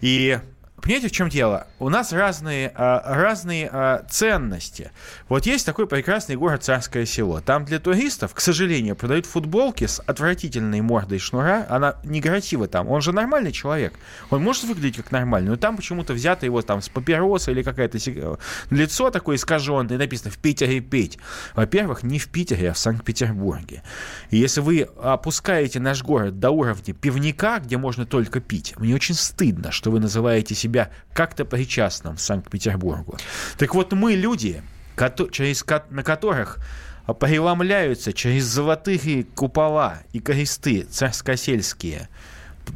И 0.00 0.38
Понимаете, 0.82 1.08
в 1.08 1.12
чем 1.12 1.28
дело? 1.28 1.66
У 1.78 1.88
нас 1.88 2.12
разные, 2.12 2.72
а, 2.74 3.02
разные 3.14 3.68
а, 3.70 4.04
ценности. 4.08 4.90
Вот 5.28 5.46
есть 5.46 5.66
такой 5.66 5.86
прекрасный 5.86 6.36
город 6.36 6.64
Царское 6.64 7.04
село. 7.04 7.40
Там 7.40 7.64
для 7.64 7.78
туристов, 7.78 8.34
к 8.34 8.40
сожалению, 8.40 8.96
продают 8.96 9.26
футболки 9.26 9.86
с 9.86 10.00
отвратительной 10.00 10.80
мордой 10.80 11.18
шнура. 11.18 11.66
Она 11.68 11.96
негатива 12.04 12.66
там. 12.66 12.88
Он 12.88 13.02
же 13.02 13.12
нормальный 13.12 13.52
человек. 13.52 13.94
Он 14.30 14.42
может 14.42 14.64
выглядеть 14.64 14.96
как 14.96 15.12
нормальный, 15.12 15.50
но 15.50 15.56
там 15.56 15.76
почему-то 15.76 16.14
взято 16.14 16.46
его 16.46 16.62
там 16.62 16.80
с 16.80 16.88
папироса 16.88 17.50
или 17.50 17.62
какая-то 17.62 17.98
сиг- 17.98 18.38
лицо 18.70 19.10
такое 19.10 19.36
искаженное, 19.36 19.98
написано 19.98 20.30
«в 20.30 20.38
Питере 20.38 20.80
петь». 20.80 21.18
Во-первых, 21.54 22.02
не 22.02 22.18
в 22.18 22.28
Питере, 22.28 22.70
а 22.70 22.72
в 22.72 22.78
Санкт-Петербурге. 22.78 23.82
И 24.30 24.38
если 24.38 24.60
вы 24.60 24.88
опускаете 25.02 25.80
наш 25.80 26.02
город 26.02 26.40
до 26.40 26.50
уровня 26.50 26.94
пивника, 26.94 27.60
где 27.62 27.76
можно 27.76 28.06
только 28.06 28.40
пить, 28.40 28.74
мне 28.78 28.94
очень 28.94 29.14
стыдно, 29.14 29.70
что 29.72 29.90
вы 29.90 30.00
называете 30.00 30.54
себя 30.54 30.69
как-то 31.12 31.44
причастным 31.44 32.18
Санкт-Петербургу. 32.18 33.16
Так 33.58 33.74
вот, 33.74 33.92
мы 33.92 34.14
люди, 34.14 34.62
через 35.30 35.64
на 35.90 36.02
которых 36.02 36.58
преломляются 37.18 38.12
через 38.12 38.44
золотые 38.44 39.24
купола 39.24 40.02
и 40.12 40.20
кресты 40.20 40.82
царскосельские, 40.82 42.08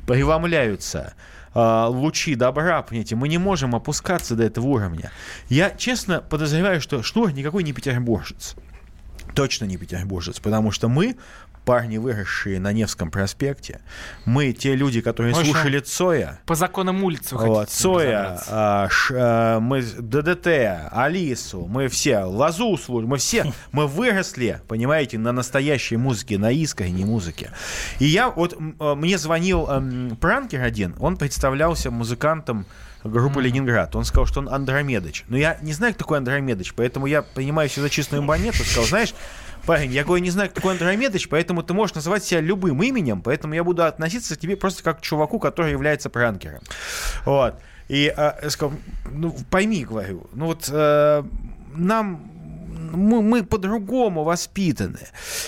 преломляются 0.07 1.15
а, 1.55 1.87
лучи 1.87 2.35
добра, 2.35 2.83
понимаете, 2.83 3.15
мы 3.15 3.29
не 3.29 3.39
можем 3.39 3.77
опускаться 3.77 4.35
до 4.35 4.45
этого 4.45 4.67
уровня. 4.67 5.13
Я 5.49 5.71
честно 5.71 6.21
подозреваю, 6.21 6.81
что 6.81 7.03
Шнур 7.03 7.33
никакой 7.33 7.63
не 7.63 7.73
петербуржец. 7.73 8.57
Точно 9.35 9.65
не 9.65 9.77
петербуржец, 9.77 10.41
потому 10.41 10.71
что 10.73 10.89
мы 10.89 11.17
парни, 11.65 11.99
выросшие 11.99 12.61
на 12.61 12.73
Невском 12.73 13.11
проспекте, 13.11 13.81
мы 14.25 14.53
те 14.53 14.75
люди, 14.75 15.01
которые 15.01 15.33
общем, 15.33 15.53
слушали 15.53 15.79
Цоя, 15.81 16.41
По 16.47 16.55
законам 16.55 17.03
улицы 17.03 17.37
вот, 17.37 17.71
Цоя, 17.71 18.41
а, 18.49 18.89
ш- 18.91 19.15
а, 19.17 19.61
мы 19.61 19.83
ДДТ, 19.83 20.47
Алису, 20.93 21.67
мы 21.67 21.89
все, 21.89 22.21
Лазу 22.21 22.77
слушаем, 22.77 23.09
мы 23.09 23.19
все, 23.19 23.53
мы 23.73 23.87
выросли, 23.87 24.61
понимаете, 24.69 25.19
на 25.19 25.33
настоящей 25.33 25.97
музыке, 25.97 26.39
на 26.39 26.51
искренней 26.51 27.05
музыке. 27.05 27.51
И 27.99 28.07
я, 28.07 28.31
вот 28.31 28.55
э, 28.55 28.95
мне 28.95 29.19
звонил 29.19 29.69
эм, 29.69 30.17
пранкер 30.21 30.63
один, 30.63 30.95
он 30.99 31.17
представлялся 31.17 31.91
музыкантом 31.91 32.67
группы 33.05 33.43
Ленинград. 33.43 33.95
Он 33.97 34.05
сказал, 34.05 34.27
что 34.27 34.41
он 34.41 34.49
Андромедыч. 34.49 35.25
Но 35.29 35.37
я 35.37 35.59
не 35.63 35.73
знаю, 35.73 35.93
кто 35.95 36.05
такой 36.05 36.19
Андромедыч, 36.19 36.73
поэтому 36.75 37.07
я 37.07 37.23
принимаю 37.23 37.69
все 37.69 37.83
за 37.83 37.91
чистую 37.91 38.23
монету. 38.23 38.65
Сказал, 38.65 38.85
знаешь, 38.85 39.15
парень, 39.67 39.93
я 39.93 40.05
говорю, 40.05 40.23
не 40.23 40.31
знаю, 40.31 40.51
кто 40.51 40.61
такой 40.61 40.73
Андромедыч, 40.73 41.29
поэтому 41.29 41.63
ты 41.63 41.75
можешь 41.75 41.95
называть 41.95 42.25
себя 42.25 42.41
любым 42.41 42.83
именем, 42.83 43.23
поэтому 43.23 43.55
я 43.55 43.65
буду 43.65 43.85
относиться 43.85 44.37
к 44.37 44.39
тебе 44.39 44.57
просто 44.57 44.83
как 44.83 44.99
к 44.99 45.03
чуваку, 45.03 45.39
который 45.39 45.73
является 45.73 46.11
пранкером. 46.11 46.61
Вот. 47.25 47.55
И 47.89 48.13
э, 48.17 48.33
я 48.43 48.51
сказал, 48.51 48.75
ну, 49.11 49.37
пойми, 49.51 49.85
говорю, 49.85 50.27
ну 50.33 50.47
вот 50.47 50.69
э, 50.73 51.23
нам 51.75 52.31
мы, 52.95 53.23
мы 53.23 53.45
по-другому 53.45 54.25
воспитаны. 54.25 54.99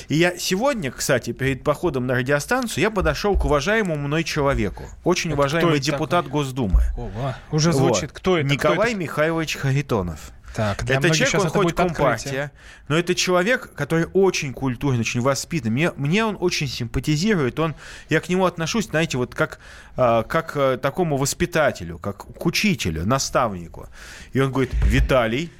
И 0.08 0.16
я 0.16 0.36
сегодня, 0.38 0.90
кстати, 0.90 1.32
перед 1.32 1.64
походом 1.64 2.06
на 2.06 2.14
радиостанцию, 2.14 2.82
я 2.82 2.90
подошел 2.90 3.36
к 3.38 3.44
уважаемому 3.44 3.96
мной 3.96 4.24
человеку. 4.24 4.84
Очень 5.04 5.30
Это 5.30 5.40
уважаемый 5.40 5.70
кто 5.70 5.78
депутат 5.78 6.28
Госдумы. 6.28 6.82
Ого, 6.96 7.34
уже 7.52 7.72
звучит. 7.72 8.10
Вот. 8.10 8.12
Кто 8.12 8.38
это? 8.38 8.46
Кто 8.46 8.54
Николай 8.54 8.90
это? 8.90 9.00
Михайлович 9.00 9.56
Харитонов. 9.56 10.32
Так, 10.56 10.84
для 10.84 10.96
это 10.96 11.10
человек, 11.10 11.34
он 11.34 11.46
это 11.46 11.50
хоть 11.50 11.74
компартия, 11.74 12.50
но 12.88 12.96
это 12.96 13.14
человек, 13.14 13.74
который 13.74 14.06
очень 14.14 14.54
культурный, 14.54 15.00
очень 15.00 15.20
воспитанный. 15.20 15.72
Мне, 15.72 15.92
мне 15.96 16.24
он 16.24 16.38
очень 16.40 16.66
симпатизирует. 16.66 17.60
Он, 17.60 17.74
я 18.08 18.20
к 18.20 18.28
нему 18.30 18.46
отношусь, 18.46 18.86
знаете, 18.86 19.18
вот 19.18 19.34
как, 19.34 19.58
а, 19.96 20.22
как 20.22 20.52
а, 20.56 20.78
такому 20.78 21.18
воспитателю, 21.18 21.98
как 21.98 22.24
к 22.24 22.46
учителю, 22.46 23.04
наставнику. 23.06 23.88
И 24.32 24.40
он 24.40 24.50
говорит, 24.50 24.72
Виталий, 24.84 25.52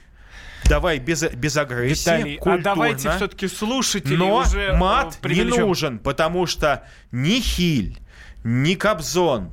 давай 0.64 0.98
без, 0.98 1.22
без 1.22 1.56
агрессии, 1.58 2.00
Виталий, 2.00 2.36
а 2.36 2.40
культурно. 2.40 2.62
давайте 2.62 3.10
все-таки 3.10 3.48
слушатели 3.48 4.16
Но 4.16 4.36
уже 4.38 4.60
э, 4.60 4.76
мат 4.76 5.14
не 5.16 5.20
привлечем. 5.20 5.60
нужен, 5.60 5.98
потому 5.98 6.46
что 6.46 6.84
ни 7.12 7.40
Хиль, 7.40 7.98
ни 8.44 8.74
Кобзон, 8.74 9.50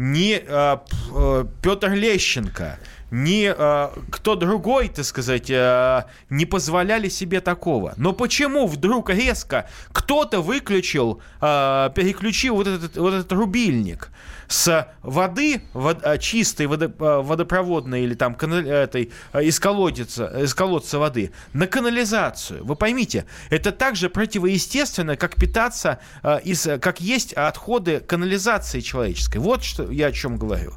ни 0.00 0.42
э, 0.46 1.44
Петр 1.60 1.92
Лещенко, 1.92 2.78
ни 3.10 3.52
э, 3.54 3.88
кто 4.10 4.34
другой, 4.34 4.88
так 4.88 5.04
сказать, 5.04 5.50
э, 5.50 6.04
не 6.30 6.46
позволяли 6.46 7.10
себе 7.10 7.40
такого. 7.40 7.92
Но 7.98 8.14
почему 8.14 8.66
вдруг 8.66 9.10
резко 9.10 9.68
кто-то 9.92 10.40
выключил, 10.40 11.20
э, 11.42 11.90
переключил 11.94 12.56
вот 12.56 12.66
этот, 12.66 12.96
вот 12.96 13.12
этот 13.12 13.32
рубильник 13.32 14.10
с 14.50 14.88
воды, 15.02 15.62
вод- 15.72 16.02
э, 16.02 16.18
чистой 16.18 16.66
водо- 16.66 16.92
э, 16.98 17.22
водопроводной 17.22 18.02
или 18.02 18.14
там 18.14 18.34
канал- 18.34 18.66
этой, 18.66 19.12
э, 19.32 19.44
из, 19.44 19.60
колодца, 19.60 20.26
из 20.42 20.54
колодца 20.54 20.98
воды 20.98 21.30
на 21.52 21.68
канализацию. 21.68 22.64
Вы 22.64 22.74
поймите, 22.74 23.26
это 23.48 23.70
также 23.70 24.10
противоестественно, 24.10 25.16
как 25.16 25.36
питаться, 25.36 26.00
э, 26.24 26.40
из, 26.42 26.66
как 26.80 27.00
есть 27.00 27.32
отходы 27.32 28.00
канализации 28.00 28.80
человеческой. 28.80 29.38
Вот 29.38 29.62
что 29.62 29.88
я 29.88 30.08
о 30.08 30.12
чем 30.12 30.36
говорю. 30.36 30.74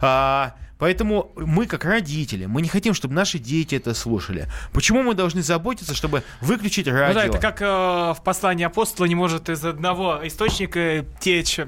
А, 0.00 0.54
Поэтому 0.76 1.30
мы, 1.36 1.66
как 1.66 1.84
родители, 1.84 2.46
мы 2.46 2.60
не 2.60 2.68
хотим, 2.68 2.94
чтобы 2.94 3.14
наши 3.14 3.38
дети 3.38 3.76
это 3.76 3.94
слушали. 3.94 4.48
Почему 4.72 5.02
мы 5.04 5.14
должны 5.14 5.40
заботиться, 5.40 5.94
чтобы 5.94 6.24
выключить 6.40 6.88
радио? 6.88 7.06
Ну 7.08 7.14
да, 7.14 7.24
это 7.26 7.38
как 7.38 7.62
э, 7.62 7.64
в 7.64 8.18
послании 8.24 8.64
апостола 8.66 9.06
не 9.06 9.14
может 9.14 9.48
из 9.48 9.64
одного 9.64 10.20
источника 10.24 11.06
течь 11.20 11.60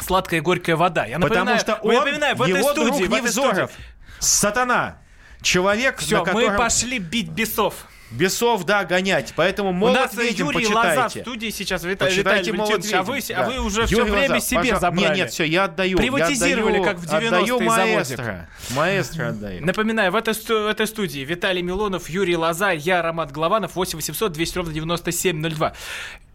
сладкая 0.00 0.40
и 0.40 0.42
горькая 0.42 0.76
вода. 0.76 1.04
Я 1.06 1.18
Потому 1.18 1.34
напоминаю, 1.34 1.60
что 1.60 1.80
мы 1.82 1.90
он, 1.96 2.04
напоминаем, 2.04 2.36
в 2.36 2.42
этой 2.42 2.58
его 2.58 2.72
студии, 2.72 2.88
друг 2.88 3.00
в 3.00 3.14
этой 3.14 3.22
Невзоров, 3.22 3.70
сатана, 4.18 4.98
человек, 5.42 5.98
Все, 5.98 6.24
котором... 6.24 6.52
мы 6.52 6.56
пошли 6.56 6.98
бить 6.98 7.28
бесов. 7.28 7.74
Бесов, 8.10 8.64
да, 8.64 8.84
гонять. 8.84 9.32
Поэтому 9.36 9.72
молот 9.72 9.94
нас 9.94 10.18
э, 10.18 10.30
Юрий 10.32 10.66
Лоза 10.66 10.80
в 10.80 10.82
почитайте. 10.82 11.20
студии 11.20 11.50
сейчас, 11.50 11.84
Вита- 11.84 12.06
Почитайте 12.06 12.50
Виталий 12.50 12.52
«Молот 12.52 12.70
Валентинович, 12.72 12.98
а 12.98 13.02
вы, 13.04 13.16
ведьм», 13.18 13.32
а 13.36 13.42
да. 13.42 13.48
вы 13.48 13.60
уже 13.60 13.86
все 13.86 13.98
Юрий 13.98 14.10
время 14.10 14.34
Лоза, 14.34 14.46
себе 14.46 14.58
пожалуйста. 14.58 14.80
забрали. 14.80 15.06
Нет, 15.06 15.16
нет, 15.16 15.30
все, 15.30 15.44
я 15.44 15.64
отдаю. 15.64 15.96
Приватизировали, 15.96 16.74
я 16.74 16.80
отдаю, 16.80 16.84
как 16.84 16.98
в 16.98 17.04
90-е 17.04 17.28
Отдаю 17.28 17.60
маэстро. 17.60 18.48
Маэстро 18.70 19.28
отдаю. 19.28 19.64
Напоминаю, 19.64 20.10
в 20.10 20.16
этой, 20.16 20.34
сту- 20.34 20.66
этой 20.66 20.88
студии 20.88 21.20
Виталий 21.20 21.62
Милонов, 21.62 22.10
Юрий 22.10 22.36
Лоза, 22.36 22.72
я, 22.72 23.00
Роман 23.00 23.28
Голованов, 23.28 23.76
8 23.76 23.96
800 23.98 24.32
200 24.32 24.58
ровно 24.58 24.72
9702. 24.72 25.72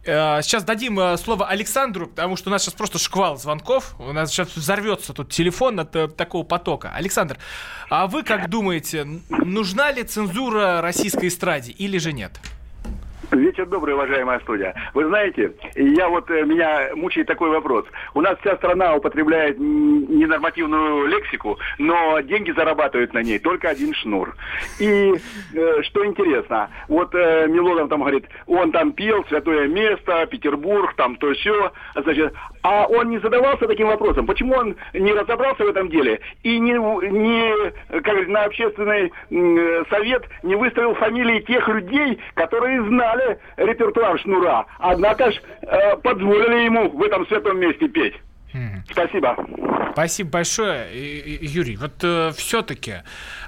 Э, 0.05 0.41
Сейчас 0.41 0.63
дадим 0.63 0.99
э, 0.99 1.17
слово 1.17 1.47
Александру, 1.47 2.07
потому 2.07 2.35
что 2.35 2.49
у 2.49 2.51
нас 2.51 2.63
сейчас 2.63 2.75
просто 2.75 2.99
шквал 2.99 3.37
звонков. 3.37 3.95
У 3.99 4.11
нас 4.13 4.29
сейчас 4.31 4.55
взорвется 4.55 5.13
тут 5.13 5.31
телефон 5.31 5.79
от 5.79 5.95
э, 5.95 6.07
такого 6.07 6.43
потока. 6.43 6.91
Александр, 6.93 7.37
а 7.89 8.07
вы 8.07 8.23
как 8.23 8.49
думаете, 8.49 9.05
нужна 9.29 9.91
ли 9.91 10.03
цензура 10.03 10.81
российской 10.81 11.27
эстраде 11.29 11.71
или 11.71 11.97
же 11.97 12.13
нет? 12.13 12.39
Вечер 13.35 13.65
добрый, 13.65 13.95
уважаемая 13.95 14.39
студия. 14.39 14.73
Вы 14.93 15.05
знаете, 15.07 15.51
я 15.75 16.07
вот 16.07 16.29
э, 16.31 16.45
меня 16.45 16.91
мучает 16.95 17.27
такой 17.27 17.49
вопрос. 17.49 17.85
У 18.13 18.21
нас 18.21 18.37
вся 18.39 18.55
страна 18.55 18.95
употребляет 18.95 19.59
ненормативную 19.59 21.07
лексику, 21.07 21.59
но 21.77 22.21
деньги 22.21 22.51
зарабатывают 22.51 23.13
на 23.13 23.21
ней 23.21 23.37
только 23.39 23.69
один 23.69 23.93
шнур. 23.93 24.35
И 24.79 25.15
э, 25.53 25.81
что 25.83 26.05
интересно, 26.05 26.69
вот 26.87 27.13
э, 27.13 27.47
Милонов 27.49 27.89
там 27.89 28.01
говорит, 28.01 28.25
он 28.47 28.71
там 28.71 28.93
пел 28.93 29.25
святое 29.25 29.67
место, 29.67 30.25
Петербург, 30.27 30.93
там 30.95 31.17
то 31.17 31.33
все, 31.33 31.73
значит, 31.93 32.33
а 32.63 32.85
он 32.87 33.09
не 33.09 33.19
задавался 33.19 33.67
таким 33.67 33.87
вопросом, 33.87 34.27
почему 34.27 34.55
он 34.55 34.77
не 34.93 35.11
разобрался 35.11 35.65
в 35.65 35.67
этом 35.67 35.89
деле 35.89 36.21
и 36.43 36.57
не, 36.57 36.71
не 36.71 37.71
как 37.89 38.03
говорит, 38.03 38.29
на 38.29 38.45
общественный 38.45 39.11
э, 39.29 39.83
совет 39.89 40.23
не 40.43 40.55
выставил 40.55 40.95
фамилии 40.95 41.41
тех 41.41 41.67
людей, 41.67 42.17
которые 42.33 42.81
знали 42.85 43.24
репертуар 43.57 44.19
Шнура, 44.19 44.65
однако 44.79 45.31
ж 45.31 45.41
э, 45.61 45.97
позволили 45.97 46.65
ему 46.65 46.89
в 46.89 47.01
этом 47.03 47.27
святом 47.27 47.59
месте 47.59 47.87
петь. 47.87 48.15
Спасибо. 48.89 49.35
Спасибо 49.91 50.29
большое, 50.29 50.87
Юрий. 51.41 51.75
Вот 51.75 51.97
все-таки, 52.37 52.93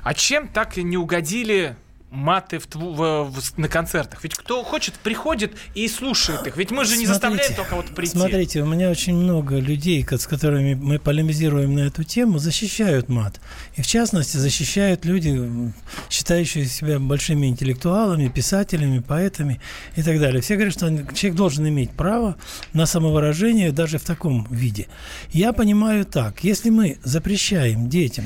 а 0.03 0.13
чем 0.13 0.49
так 0.49 0.75
не 0.75 0.97
угодили 0.97 1.75
маты 2.09 2.59
в 2.59 2.67
в- 2.73 3.23
в- 3.31 3.57
на 3.57 3.67
концертах? 3.67 4.23
Ведь 4.23 4.33
кто 4.35 4.63
хочет, 4.63 4.93
приходит 4.95 5.53
и 5.75 5.87
слушает 5.87 6.47
их. 6.47 6.55
Ведь 6.57 6.71
мы 6.71 6.85
же 6.85 6.97
не 6.97 7.05
заставляем 7.05 7.53
только 7.53 7.75
вот 7.75 7.87
прийти. 7.93 8.17
Смотрите, 8.17 8.61
у 8.61 8.65
меня 8.65 8.89
очень 8.89 9.15
много 9.15 9.57
людей, 9.59 10.05
с 10.09 10.25
которыми 10.27 10.73
мы 10.73 10.99
полемизируем 10.99 11.75
на 11.75 11.81
эту 11.81 12.03
тему, 12.03 12.39
защищают 12.39 13.09
мат. 13.09 13.39
И 13.75 13.81
в 13.81 13.87
частности 13.87 14.37
защищают 14.37 15.05
люди, 15.05 15.71
считающие 16.09 16.65
себя 16.65 16.99
большими 16.99 17.47
интеллектуалами, 17.47 18.29
писателями, 18.29 18.99
поэтами 18.99 19.59
и 19.95 20.03
так 20.03 20.19
далее. 20.19 20.41
Все 20.41 20.55
говорят, 20.55 20.73
что 20.73 20.87
человек 21.13 21.35
должен 21.35 21.67
иметь 21.67 21.91
право 21.91 22.35
на 22.73 22.85
самовыражение 22.85 23.71
даже 23.71 23.97
в 23.97 24.03
таком 24.03 24.47
виде. 24.49 24.87
Я 25.31 25.51
понимаю 25.53 26.05
так, 26.05 26.43
если 26.43 26.69
мы 26.69 26.97
запрещаем 27.03 27.89
детям 27.89 28.25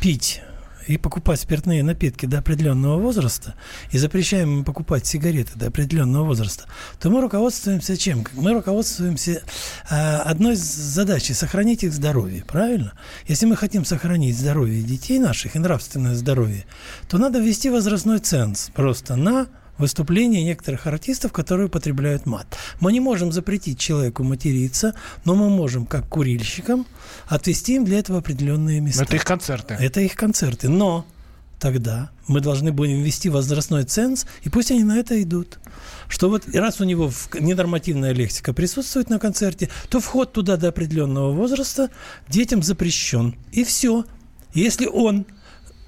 пить 0.00 0.40
и 0.86 0.96
покупать 0.96 1.40
спиртные 1.40 1.82
напитки 1.82 2.26
до 2.26 2.38
определенного 2.38 3.00
возраста, 3.00 3.54
и 3.90 3.98
запрещаем 3.98 4.58
им 4.58 4.64
покупать 4.64 5.06
сигареты 5.06 5.52
до 5.56 5.68
определенного 5.68 6.24
возраста, 6.24 6.64
то 7.00 7.10
мы 7.10 7.20
руководствуемся 7.20 7.96
чем? 7.96 8.24
Мы 8.34 8.52
руководствуемся 8.52 9.42
а, 9.90 10.22
одной 10.22 10.56
задачей– 10.56 11.32
сохранить 11.34 11.84
их 11.84 11.92
здоровье, 11.92 12.44
правильно? 12.44 12.92
Если 13.26 13.46
мы 13.46 13.56
хотим 13.56 13.84
сохранить 13.84 14.38
здоровье 14.38 14.82
детей 14.82 15.18
наших 15.18 15.56
и 15.56 15.58
нравственное 15.58 16.14
здоровье, 16.14 16.66
то 17.08 17.18
надо 17.18 17.38
ввести 17.38 17.70
возрастной 17.70 18.18
ценз 18.18 18.70
просто 18.74 19.16
на 19.16 19.48
выступления 19.78 20.44
некоторых 20.44 20.86
артистов, 20.86 21.32
которые 21.32 21.66
употребляют 21.66 22.26
мат. 22.26 22.46
Мы 22.80 22.92
не 22.92 23.00
можем 23.00 23.32
запретить 23.32 23.78
человеку 23.78 24.24
материться, 24.24 24.94
но 25.24 25.34
мы 25.34 25.50
можем, 25.50 25.86
как 25.86 26.08
курильщикам, 26.08 26.86
отвести 27.26 27.76
им 27.76 27.84
для 27.84 27.98
этого 27.98 28.18
определенные 28.18 28.80
места. 28.80 29.00
Но 29.00 29.06
это 29.06 29.16
их 29.16 29.24
концерты. 29.24 29.74
Это 29.74 30.00
их 30.00 30.14
концерты. 30.14 30.68
Но 30.68 31.06
тогда 31.58 32.10
мы 32.26 32.40
должны 32.40 32.72
будем 32.72 33.02
ввести 33.02 33.28
возрастной 33.28 33.84
ценз, 33.84 34.26
и 34.42 34.50
пусть 34.50 34.70
они 34.70 34.84
на 34.84 34.98
это 34.98 35.22
идут. 35.22 35.58
Что 36.08 36.28
вот 36.28 36.44
раз 36.54 36.80
у 36.80 36.84
него 36.84 37.10
ненормативная 37.38 38.12
лексика 38.12 38.52
присутствует 38.52 39.10
на 39.10 39.18
концерте, 39.18 39.70
то 39.88 40.00
вход 40.00 40.32
туда 40.32 40.56
до 40.56 40.68
определенного 40.68 41.32
возраста 41.32 41.90
детям 42.28 42.62
запрещен. 42.62 43.34
И 43.52 43.64
все. 43.64 44.04
Если 44.52 44.86
он 44.86 45.26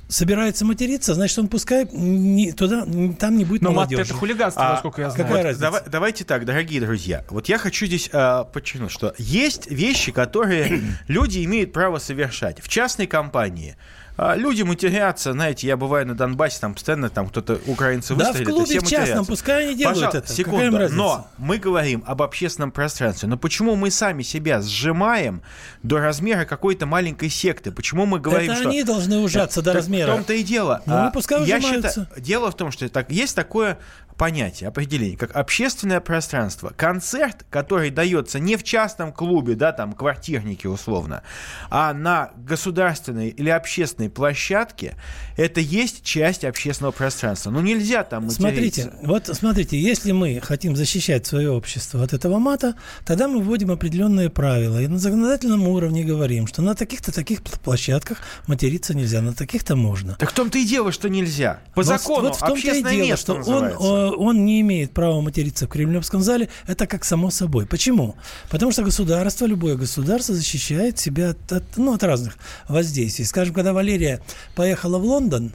собирается 0.09 0.65
материться, 0.65 1.15
значит, 1.15 1.39
он 1.39 1.49
пускай 1.49 1.87
не, 1.93 2.53
туда, 2.53 2.87
там 3.19 3.37
не 3.37 3.45
будет 3.45 3.63
Но 3.63 3.71
мат 3.71 3.91
молодежи. 3.91 4.03
это 4.03 4.15
хулиганство, 4.15 4.65
А, 4.65 4.73
насколько 4.75 5.03
я 5.03 5.11
знаю. 5.11 5.25
какая 5.27 5.39
Вот 5.43 5.45
разница? 5.47 5.61
давай- 5.63 5.83
давайте 5.91 6.25
так, 6.25 6.45
дорогие 6.45 6.81
друзья. 6.81 7.25
Вот 7.29 7.49
я 7.49 7.59
хочу 7.59 7.87
здесь 7.87 8.09
а, 8.13 8.45
подчеркнуть, 8.45 8.93
что 8.93 9.15
есть 9.19 9.71
вещи, 9.71 10.13
которые 10.13 10.81
люди 11.09 11.45
имеют 11.45 11.73
право 11.73 11.99
совершать. 11.99 12.61
В 12.63 12.69
частной 12.69 13.07
компании 13.07 13.77
а, 13.77 14.06
люди 14.19 14.63
матерятся, 14.63 15.33
знаете, 15.33 15.67
я 15.67 15.77
бываю 15.77 16.07
на 16.07 16.15
Донбассе, 16.15 16.59
там 16.61 16.75
постоянно 16.75 17.11
там 17.11 17.29
кто-то 17.29 17.61
украинцы 17.67 18.15
Да, 18.15 18.25
в 18.25 18.29
выстрелит, 18.29 18.49
и 18.49 18.53
клубе 18.53 18.65
все 18.67 18.79
в 18.79 18.83
частном, 18.83 19.01
матерятся. 19.01 19.31
пускай 19.33 19.65
они 19.67 19.75
делают 19.75 19.97
Пожалуйста, 19.97 20.19
это. 20.19 20.33
секунду. 20.33 20.89
Но 20.91 21.29
мы 21.39 21.59
говорим 21.59 22.03
об 22.07 22.23
общественном 22.23 22.71
пространстве. 22.71 23.29
Но 23.29 23.37
почему 23.37 23.77
мы 23.77 23.91
сами 23.91 24.23
себя 24.23 24.63
сжимаем 24.63 25.43
до 25.83 25.99
размера 25.99 26.45
какой-то 26.45 26.87
маленькой 26.87 27.29
секты? 27.29 27.73
Почему 27.73 28.07
мы 28.07 28.19
говорим, 28.19 28.51
это 28.51 28.61
что... 28.61 28.69
они 28.71 28.83
должны 28.85 29.19
ужаться 29.19 29.61
до 29.61 29.67
Так 29.73 29.75
размера. 29.77 30.13
В 30.13 30.15
том-то 30.17 30.33
и 30.33 30.43
дело. 30.43 30.83
Ну, 30.87 30.95
А, 30.95 31.11
пускай 31.11 31.45
я 31.45 31.61
считаю, 31.61 32.07
дело 32.17 32.51
в 32.51 32.57
том, 32.57 32.71
что 32.73 32.89
так, 32.89 33.11
есть 33.11 33.37
такое 33.37 33.79
понятие, 34.17 34.69
определение, 34.69 35.17
как 35.17 35.35
общественное 35.37 36.01
пространство. 36.01 36.73
Концерт, 36.77 37.45
который 37.51 37.91
дается 37.91 38.39
не 38.39 38.57
в 38.57 38.63
частном 38.63 39.13
клубе, 39.13 39.55
да, 39.55 39.73
там, 39.73 39.93
квартирники 39.93 40.67
условно, 40.67 41.23
а 41.71 41.93
на 41.93 42.31
государственной 42.37 43.29
или 43.29 43.51
общественной 43.51 44.11
площадке, 44.11 44.97
это 45.37 45.61
есть 45.61 46.03
часть 46.03 46.45
общественного 46.45 46.93
пространства. 46.93 47.51
Ну, 47.51 47.61
нельзя 47.61 48.05
там 48.05 48.25
материться. 48.25 48.41
Смотрите, 48.83 48.93
вот 49.03 49.27
смотрите, 49.33 49.79
если 49.79 50.13
мы 50.13 50.41
хотим 50.43 50.77
защищать 50.77 51.27
свое 51.27 51.51
общество 51.51 52.03
от 52.03 52.13
этого 52.13 52.39
мата, 52.39 52.75
тогда 53.05 53.29
мы 53.29 53.41
вводим 53.43 53.71
определенные 53.71 54.31
правила. 54.31 54.81
И 54.81 54.87
на 54.89 54.99
законодательном 54.99 55.69
уровне 55.69 56.05
говорим, 56.05 56.47
что 56.47 56.63
на 56.63 56.75
таких-то 56.75 57.13
таких 57.13 57.41
пл- 57.41 57.59
площадках 57.63 58.19
материться 58.47 58.95
нельзя, 58.95 59.21
на 59.21 59.35
таких-то 59.35 59.77
можно. 59.77 60.15
Так 60.15 60.31
в 60.31 60.35
том-то 60.35 60.59
и 60.59 60.65
дело, 60.65 60.91
что 60.93 61.09
нельзя. 61.09 61.61
По 61.75 61.81
Вот- 61.83 61.87
закону 61.87 62.29
вот 62.29 62.37
в 62.37 62.41
том-то 62.41 62.75
и 62.75 62.83
дело, 62.83 62.93
место 62.93 63.43
что 63.43 63.53
он, 63.53 63.73
он 64.11 64.45
не 64.45 64.61
имеет 64.61 64.93
права 64.93 65.21
материться 65.21 65.67
в 65.67 65.69
Кремлевском 65.69 66.23
зале, 66.23 66.49
это 66.67 66.87
как 66.87 67.05
само 67.05 67.31
собой. 67.31 67.67
Почему? 67.67 68.17
Потому 68.51 68.73
что 68.73 68.83
государство, 68.83 69.47
любое 69.47 69.77
государство 69.77 70.35
защищает 70.35 70.99
себя 70.99 71.31
от, 71.31 71.53
от, 71.53 71.65
ну, 71.77 71.95
от 71.95 72.03
разных 72.03 72.39
воздействий. 72.69 73.25
Скажем, 73.25 73.55
когда 73.55 73.73
Валерия 73.73 74.21
поехала 74.55 74.99
в 74.99 75.05
Лондон, 75.05 75.53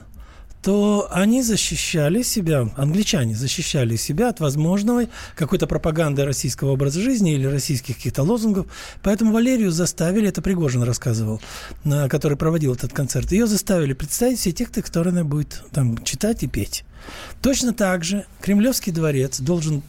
то 0.62 1.08
они 1.10 1.42
защищали 1.42 2.22
себя, 2.22 2.68
англичане 2.76 3.34
защищали 3.34 3.96
себя 3.96 4.28
от 4.28 4.38
возможной 4.40 5.08
какой-то 5.34 5.66
пропаганды 5.66 6.24
российского 6.24 6.70
образа 6.70 7.00
жизни 7.00 7.34
или 7.34 7.46
российских 7.46 7.96
каких-то 7.96 8.22
лозунгов. 8.22 8.66
Поэтому 9.02 9.32
Валерию 9.32 9.72
заставили, 9.72 10.28
это 10.28 10.40
Пригожин 10.40 10.84
рассказывал, 10.84 11.40
который 12.08 12.38
проводил 12.38 12.74
этот 12.74 12.92
концерт, 12.92 13.32
ее 13.32 13.46
заставили 13.46 13.92
представить 13.92 14.38
все 14.38 14.52
тексты, 14.52 14.82
которые 14.82 15.10
она 15.10 15.24
будет 15.24 15.62
там 15.72 16.02
читать 16.04 16.44
и 16.44 16.46
петь. 16.46 16.84
Точно 17.40 17.74
так 17.74 18.04
же 18.04 18.24
Кремлевский 18.40 18.92
дворец 18.92 19.40
должен 19.40 19.82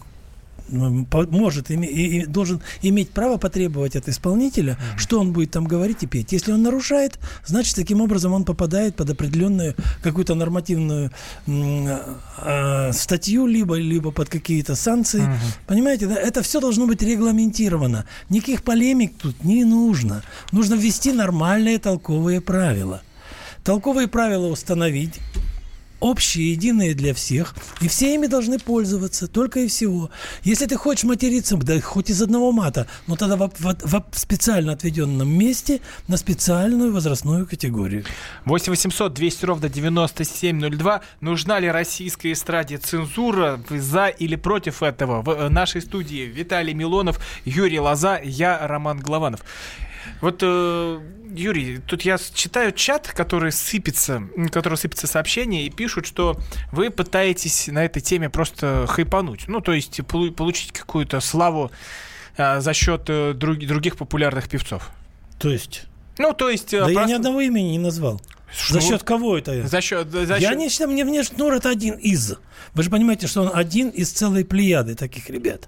может 0.69 1.69
име- 1.71 1.87
и, 1.87 2.19
и 2.19 2.25
должен 2.25 2.61
иметь 2.81 3.09
право 3.09 3.37
потребовать 3.37 3.95
от 3.95 4.07
исполнителя, 4.07 4.77
что 4.97 5.19
он 5.19 5.33
будет 5.33 5.51
там 5.51 5.65
говорить 5.65 6.03
и 6.03 6.07
петь. 6.07 6.31
Если 6.31 6.51
он 6.51 6.63
нарушает, 6.63 7.19
значит, 7.45 7.75
таким 7.75 8.01
образом 8.01 8.33
он 8.33 8.45
попадает 8.45 8.95
под 8.95 9.09
определенную 9.09 9.75
какую-то 10.01 10.35
нормативную 10.35 11.11
э, 11.47 12.91
статью, 12.93 13.45
либо, 13.45 13.75
либо 13.75 14.11
под 14.11 14.29
какие-то 14.29 14.75
санкции. 14.75 15.23
Понимаете, 15.67 16.07
да? 16.07 16.15
это 16.15 16.41
все 16.41 16.59
должно 16.59 16.87
быть 16.87 17.01
регламентировано. 17.01 18.05
Никаких 18.29 18.63
полемик 18.63 19.13
тут 19.17 19.43
не 19.43 19.63
нужно. 19.63 20.23
Нужно 20.51 20.75
ввести 20.75 21.11
нормальные 21.11 21.79
толковые 21.79 22.41
правила. 22.41 23.01
Толковые 23.63 24.09
правила 24.09 24.47
установить, 24.47 25.19
общие, 26.03 26.51
единые 26.51 26.93
для 26.93 27.13
всех, 27.13 27.55
и 27.81 27.87
все 27.87 28.13
ими 28.15 28.27
должны 28.27 28.59
пользоваться, 28.59 29.27
только 29.27 29.61
и 29.61 29.67
всего. 29.67 30.09
Если 30.43 30.65
ты 30.65 30.75
хочешь 30.75 31.05
материться, 31.05 31.55
да 31.57 31.79
хоть 31.79 32.09
из 32.09 32.21
одного 32.21 32.51
мата, 32.51 32.87
но 33.07 33.15
тогда 33.15 33.37
в, 33.37 33.49
в- 33.57 34.05
в 34.11 34.19
специально 34.19 34.73
отведенном 34.73 35.29
месте 35.29 35.79
на 36.07 36.17
специальную 36.17 36.93
возрастную 36.93 37.47
категорию. 37.47 38.03
8 38.45 38.69
800 38.71 39.13
200 39.13 39.45
ровно 39.45 39.69
9702. 39.69 41.01
Нужна 41.21 41.59
ли 41.59 41.69
российской 41.71 42.33
эстраде 42.33 42.77
цензура? 42.77 43.59
Вы 43.69 43.79
за 43.79 44.07
или 44.07 44.35
против 44.35 44.83
этого? 44.83 45.21
В 45.21 45.29
э, 45.29 45.49
нашей 45.49 45.81
студии 45.81 46.25
Виталий 46.25 46.73
Милонов, 46.73 47.19
Юрий 47.45 47.79
Лоза, 47.79 48.19
я 48.23 48.67
Роман 48.67 48.99
Голованов. 48.99 49.41
Вот, 50.21 50.39
э, 50.41 50.99
Юрий, 51.35 51.79
тут 51.79 52.03
я 52.03 52.17
читаю 52.33 52.71
чат, 52.71 53.07
который 53.07 53.51
сыпется, 53.51 54.23
который 54.51 54.77
сыпется 54.77 55.07
сообщения, 55.07 55.65
и 55.65 55.69
пишут, 55.69 56.05
что 56.05 56.39
вы 56.71 56.89
пытаетесь 56.91 57.67
на 57.67 57.83
этой 57.85 58.01
теме 58.01 58.29
просто 58.29 58.85
хайпануть. 58.87 59.45
Ну, 59.47 59.59
то 59.61 59.73
есть 59.73 59.99
полу- 60.01 60.31
получить 60.31 60.71
какую-то 60.71 61.19
славу 61.21 61.71
а, 62.37 62.61
за 62.61 62.73
счет 62.73 63.03
э, 63.07 63.33
друг- 63.33 63.65
других 63.65 63.97
популярных 63.97 64.49
певцов. 64.49 64.89
То 65.39 65.49
есть, 65.49 65.83
Ну, 66.17 66.33
то 66.33 66.49
есть... 66.49 66.73
э, 66.73 66.79
да 66.81 66.87
я 66.89 66.93
просто- 66.93 67.09
ни 67.09 67.13
одного 67.13 67.41
имени 67.41 67.69
не 67.71 67.79
назвал. 67.79 68.21
Шнур. 68.55 68.81
За 68.81 68.87
счет 68.87 69.03
кого 69.03 69.37
это 69.37 69.51
я? 69.53 69.67
За 69.67 69.81
счет... 69.81 70.11
За 70.11 70.35
Я 70.37 70.39
счет- 70.51 70.57
не 70.57 70.69
считаю, 70.69 70.91
мне, 70.91 71.03
мне 71.03 71.23
Шнур 71.23 71.53
это 71.53 71.69
один 71.69 71.95
из. 71.95 72.35
Вы 72.75 72.83
же 72.83 72.91
понимаете, 72.91 73.25
что 73.27 73.41
он 73.41 73.51
один 73.53 73.89
из 73.89 74.11
целой 74.11 74.45
плеяды 74.45 74.93
таких 74.95 75.29
ребят. 75.31 75.67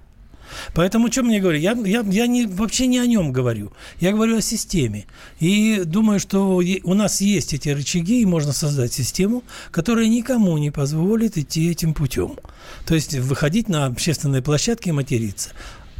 Поэтому 0.74 1.12
что 1.12 1.24
мне 1.24 1.40
говорю? 1.40 1.60
Я, 1.60 1.74
я, 1.86 2.02
я 2.02 2.28
не, 2.28 2.46
вообще 2.46 2.88
не 2.88 3.00
о 3.00 3.06
нем 3.06 3.32
говорю. 3.32 3.72
Я 4.00 4.12
говорю 4.12 4.38
о 4.38 4.42
системе. 4.42 5.06
И 5.40 5.82
думаю, 5.86 6.20
что 6.20 6.62
у 6.84 6.94
нас 6.94 7.22
есть 7.22 7.54
эти 7.54 7.70
рычаги, 7.70 8.22
и 8.22 8.26
можно 8.26 8.54
создать 8.54 8.94
систему, 8.94 9.44
которая 9.72 10.08
никому 10.08 10.58
не 10.58 10.72
позволит 10.72 11.38
идти 11.38 11.70
этим 11.70 11.94
путем. 11.94 12.38
То 12.86 12.96
есть 12.96 13.14
выходить 13.16 13.70
на 13.70 13.86
общественные 13.86 14.42
площадки 14.42 14.90
и 14.90 14.92
материться. 14.92 15.50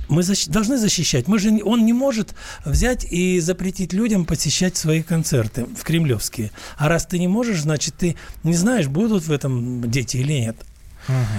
Мы 0.08 0.22
защ- 0.22 0.52
должны 0.52 0.78
защищать. 0.78 1.28
Мы 1.28 1.40
же, 1.40 1.50
не- 1.50 1.64
он 1.64 1.84
не 1.84 1.94
может 1.94 2.36
взять 2.64 3.06
и 3.12 3.40
запретить 3.40 3.92
людям 3.92 4.26
посещать 4.26 4.78
свои 4.78 5.02
концерты 5.02 5.66
в 5.66 5.84
кремлевские. 5.84 6.52
А 6.78 6.88
раз 6.90 7.08
ты 7.08 7.18
не 7.18 7.28
можешь, 7.28 7.62
значит, 7.62 7.96
ты 7.96 8.16
не 8.44 8.54
знаешь, 8.54 8.88
будут 8.88 9.24
в 9.26 9.32
этом 9.32 9.90
дети 9.90 10.18
или 10.18 10.34
нет. 10.34 10.58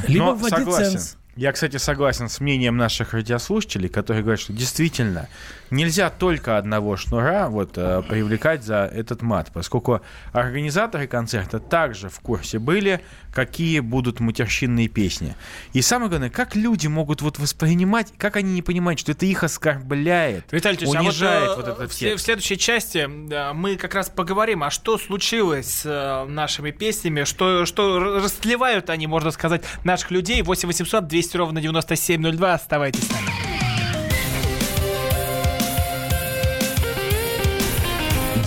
Либо 0.09 0.25
Но 0.27 0.35
вводить 0.35 0.59
согласен. 0.59 0.93
ценз. 0.93 1.17
Я, 1.37 1.53
кстати, 1.53 1.77
согласен 1.77 2.31
с 2.31 2.41
мнением 2.41 2.79
наших 2.79 3.13
радиослушателей, 3.13 3.91
которые 3.91 4.23
говорят, 4.23 4.41
что 4.41 4.55
действительно 4.55 5.29
нельзя 5.71 6.09
только 6.09 6.57
одного 6.57 6.97
шнура 6.97 7.49
вот, 7.51 7.77
э, 7.77 8.03
привлекать 8.09 8.65
за 8.65 8.91
этот 8.91 9.21
мат, 9.21 9.51
поскольку 9.53 10.01
организаторы 10.33 11.07
концерта 11.07 11.61
также 11.61 12.09
в 12.09 12.21
курсе 12.21 12.59
были, 12.59 13.03
какие 13.37 13.81
будут 13.81 14.19
матерщинные 14.19 14.89
песни. 14.89 15.37
И 15.75 15.83
самое 15.83 16.09
главное, 16.09 16.31
как 16.31 16.57
люди 16.57 16.87
могут 16.87 17.21
вот 17.21 17.39
воспринимать, 17.39 18.11
как 18.17 18.37
они 18.37 18.55
не 18.55 18.63
понимают, 18.63 18.99
что 18.99 19.13
это 19.13 19.27
их 19.27 19.45
оскорбляет, 19.45 20.47
Виталий 20.51 20.79
унижает 20.87 21.51
а 21.51 21.57
вот, 21.57 21.57
вот, 21.57 21.69
э, 21.69 21.73
этот 21.73 21.93
в, 21.93 21.95
сле- 22.03 22.17
в 22.17 22.19
следующей 22.19 22.57
части 22.57 23.05
мы 23.53 23.77
как 23.77 23.95
раз 23.95 24.09
поговорим, 24.09 24.63
а 24.63 24.71
что 24.71 24.97
случилось 24.97 25.67
с 25.67 25.83
э, 25.85 26.25
нашими 26.31 26.71
песнями, 26.71 27.25
что, 27.25 27.67
что 27.67 27.99
р- 27.99 28.25
растлевают 28.25 28.89
они, 28.89 29.07
можно 29.07 29.31
сказать, 29.33 29.63
наших 29.85 30.13
людей. 30.13 30.41
8 30.41 30.67
800 30.67 31.07
200 31.07 31.37
ровно 31.37 31.61
9702. 31.61 32.55
Оставайтесь 32.55 33.07
с 33.07 33.11
нами. 33.11 33.27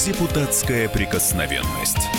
Депутатская 0.03 0.89
прикосновенность. 0.89 2.18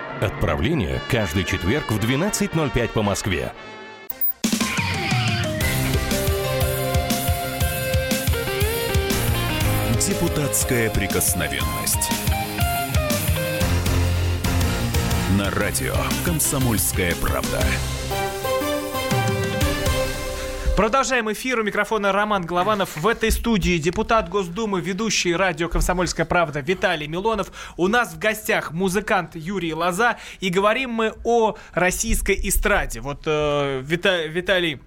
Отправление 0.21 1.01
каждый 1.09 1.43
четверг 1.43 1.89
в 1.89 1.97
12.05 1.97 2.89
по 2.89 3.01
Москве. 3.01 3.51
Депутатская 9.99 10.91
прикосновенность. 10.91 12.11
На 15.39 15.49
радио 15.49 15.95
«Комсомольская 16.23 17.15
правда». 17.15 17.59
Продолжаем 20.81 21.31
эфир. 21.31 21.59
У 21.59 21.63
микрофона 21.63 22.11
Роман 22.11 22.43
Голованов. 22.43 22.97
В 22.97 23.07
этой 23.07 23.29
студии 23.29 23.77
депутат 23.77 24.29
Госдумы, 24.29 24.81
ведущий 24.81 25.35
радио 25.35 25.69
«Комсомольская 25.69 26.25
правда» 26.25 26.61
Виталий 26.61 27.05
Милонов. 27.05 27.51
У 27.77 27.87
нас 27.87 28.13
в 28.13 28.17
гостях 28.17 28.71
музыкант 28.71 29.35
Юрий 29.35 29.75
Лоза. 29.75 30.17
И 30.39 30.49
говорим 30.49 30.89
мы 30.89 31.13
о 31.23 31.55
российской 31.75 32.33
эстраде. 32.49 32.99
Вот 32.99 33.21
э, 33.27 33.81
Вита- 33.81 34.27
Виталий 34.27 34.81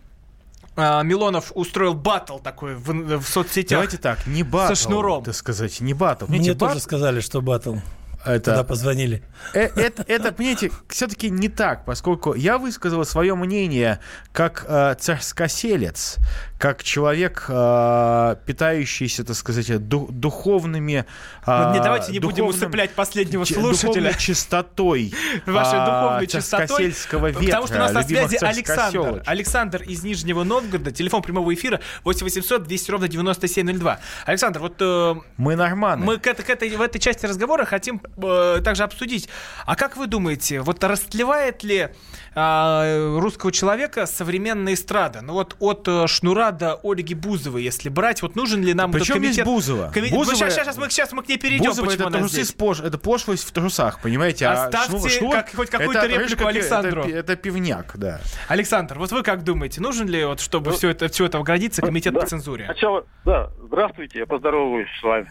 а, 0.74 1.00
Милонов 1.04 1.52
устроил 1.54 1.94
батл 1.94 2.38
такой 2.38 2.74
в, 2.74 3.18
в 3.18 3.28
соцсетях. 3.28 3.78
Давайте 3.78 3.98
так, 3.98 4.26
не 4.26 4.42
батл, 4.42 4.74
шнуром. 4.74 5.22
так 5.22 5.37
сказать, 5.37 5.80
не 5.80 5.94
батл. 5.94 6.24
Мне 6.24 6.38
Понимаете, 6.38 6.59
тоже 6.59 6.80
сказали, 6.80 7.20
что 7.20 7.40
батл. 7.40 7.76
Это... 8.24 8.50
Когда 8.50 8.64
позвонили. 8.64 9.22
Э, 9.52 9.68
Это, 9.76 10.04
это, 10.06 10.32
понимаете, 10.32 10.70
все-таки 10.88 11.30
не 11.30 11.48
так, 11.48 11.84
поскольку 11.84 12.34
я 12.34 12.58
высказал 12.58 13.04
свое 13.04 13.34
мнение 13.34 14.00
как 14.32 14.64
э, 14.66 14.94
царскоселец, 14.98 16.16
как 16.58 16.82
человек, 16.82 17.44
э, 17.48 18.36
питающийся, 18.46 19.24
так 19.24 19.36
сказать, 19.36 19.86
ду- 19.88 20.08
духовными... 20.10 21.04
Вот 21.44 21.72
не, 21.72 21.78
э, 21.80 21.82
давайте 21.82 22.12
не 22.12 22.20
будем 22.20 22.46
усыплять 22.46 22.92
последнего 22.92 23.44
слушателя. 23.44 23.88
духовной 23.92 24.14
чистотой 24.18 25.14
Вашей 25.46 25.78
а, 25.78 25.86
духовной 26.02 26.26
чистотой. 26.26 26.86
ветра, 26.86 27.32
Потому 27.32 27.66
что 27.66 27.76
у 27.76 27.78
нас 27.80 27.92
на 27.92 28.02
связи 28.02 28.36
Александр. 28.42 29.22
Александр 29.26 29.82
из 29.82 30.04
Нижнего 30.04 30.44
Новгорода. 30.44 30.90
Телефон 30.92 31.22
прямого 31.22 31.52
эфира 31.52 31.80
8 32.04 32.24
800 32.24 32.62
200 32.62 32.90
ровно 32.92 33.08
9702. 33.08 33.98
Александр, 34.24 34.60
вот 34.60 34.76
э, 34.80 35.14
Мы 35.36 35.56
норманы. 35.56 36.04
мы 36.04 36.18
к 36.18 36.22
к 36.34 36.50
этой- 36.50 36.74
в 36.76 36.80
этой 36.80 36.98
части 36.98 37.26
разговора 37.26 37.64
хотим 37.64 38.00
э, 38.16 38.60
также 38.64 38.84
обсудить. 38.84 39.28
А 39.66 39.76
как 39.76 39.96
вы 39.96 40.06
думаете, 40.06 40.60
вот 40.60 40.82
растлевает 40.84 41.62
ли 41.64 41.88
э, 42.34 43.18
русского 43.18 43.52
человека 43.52 44.06
современная 44.06 44.74
эстрада? 44.74 45.20
Ну 45.22 45.34
вот 45.34 45.56
от 45.60 45.86
э, 45.88 46.06
Шнура 46.06 46.50
до 46.50 46.78
Ольги 46.82 47.14
Бузовой, 47.14 47.62
если 47.62 47.88
брать, 47.88 48.22
вот 48.22 48.36
нужен 48.36 48.62
ли 48.62 48.74
нам 48.74 48.92
Причем 48.92 49.14
комитет? 49.14 49.44
Бузова? 49.44 49.90
Коми- 49.94 50.10
Бузова- 50.10 50.34
сейчас, 50.36 50.54
сейчас, 50.54 50.76
мы, 50.76 50.90
сейчас 50.90 51.12
мы 51.12 51.22
к 51.22 51.28
ней 51.28 51.38
перейдем. 51.38 51.66
Бузова 51.70 51.86
почему 51.86 52.00
это 52.00 52.08
она 52.08 52.18
трусы 52.18 52.34
здесь. 52.34 52.48
с 52.48 52.52
пош- 52.52 52.80
это 52.84 52.98
пошлость 52.98 53.44
в 53.48 53.52
трусах, 53.52 54.00
понимаете? 54.00 54.46
а 54.46 54.64
Оставьте 54.66 54.92
Шнур- 54.96 55.08
Шнур- 55.20 55.32
как- 55.32 55.54
хоть 55.54 55.70
какую-то 55.70 55.98
это, 55.98 56.06
реплику 56.08 56.46
Александру. 56.46 57.02
Это, 57.04 57.10
это 57.18 57.36
пивняк, 57.36 57.92
да. 57.96 58.20
Александр, 58.48 58.98
вот 58.98 59.12
вы 59.12 59.22
как 59.22 59.44
думаете, 59.44 59.80
нужен 59.80 60.08
ли 60.08 60.24
вот, 60.24 60.40
чтобы 60.40 60.72
все 60.72 60.90
это, 60.90 61.08
все 61.08 61.26
это 61.26 61.38
оградиться, 61.38 61.82
комитет 61.82 62.14
Да. 62.14 62.20
по 62.20 62.26
цензуре? 62.26 62.64
Сначала, 62.66 63.04
да, 63.24 63.50
здравствуйте, 63.66 64.18
я 64.20 64.26
поздороваюсь 64.26 64.88
с 65.00 65.02
вами. 65.02 65.28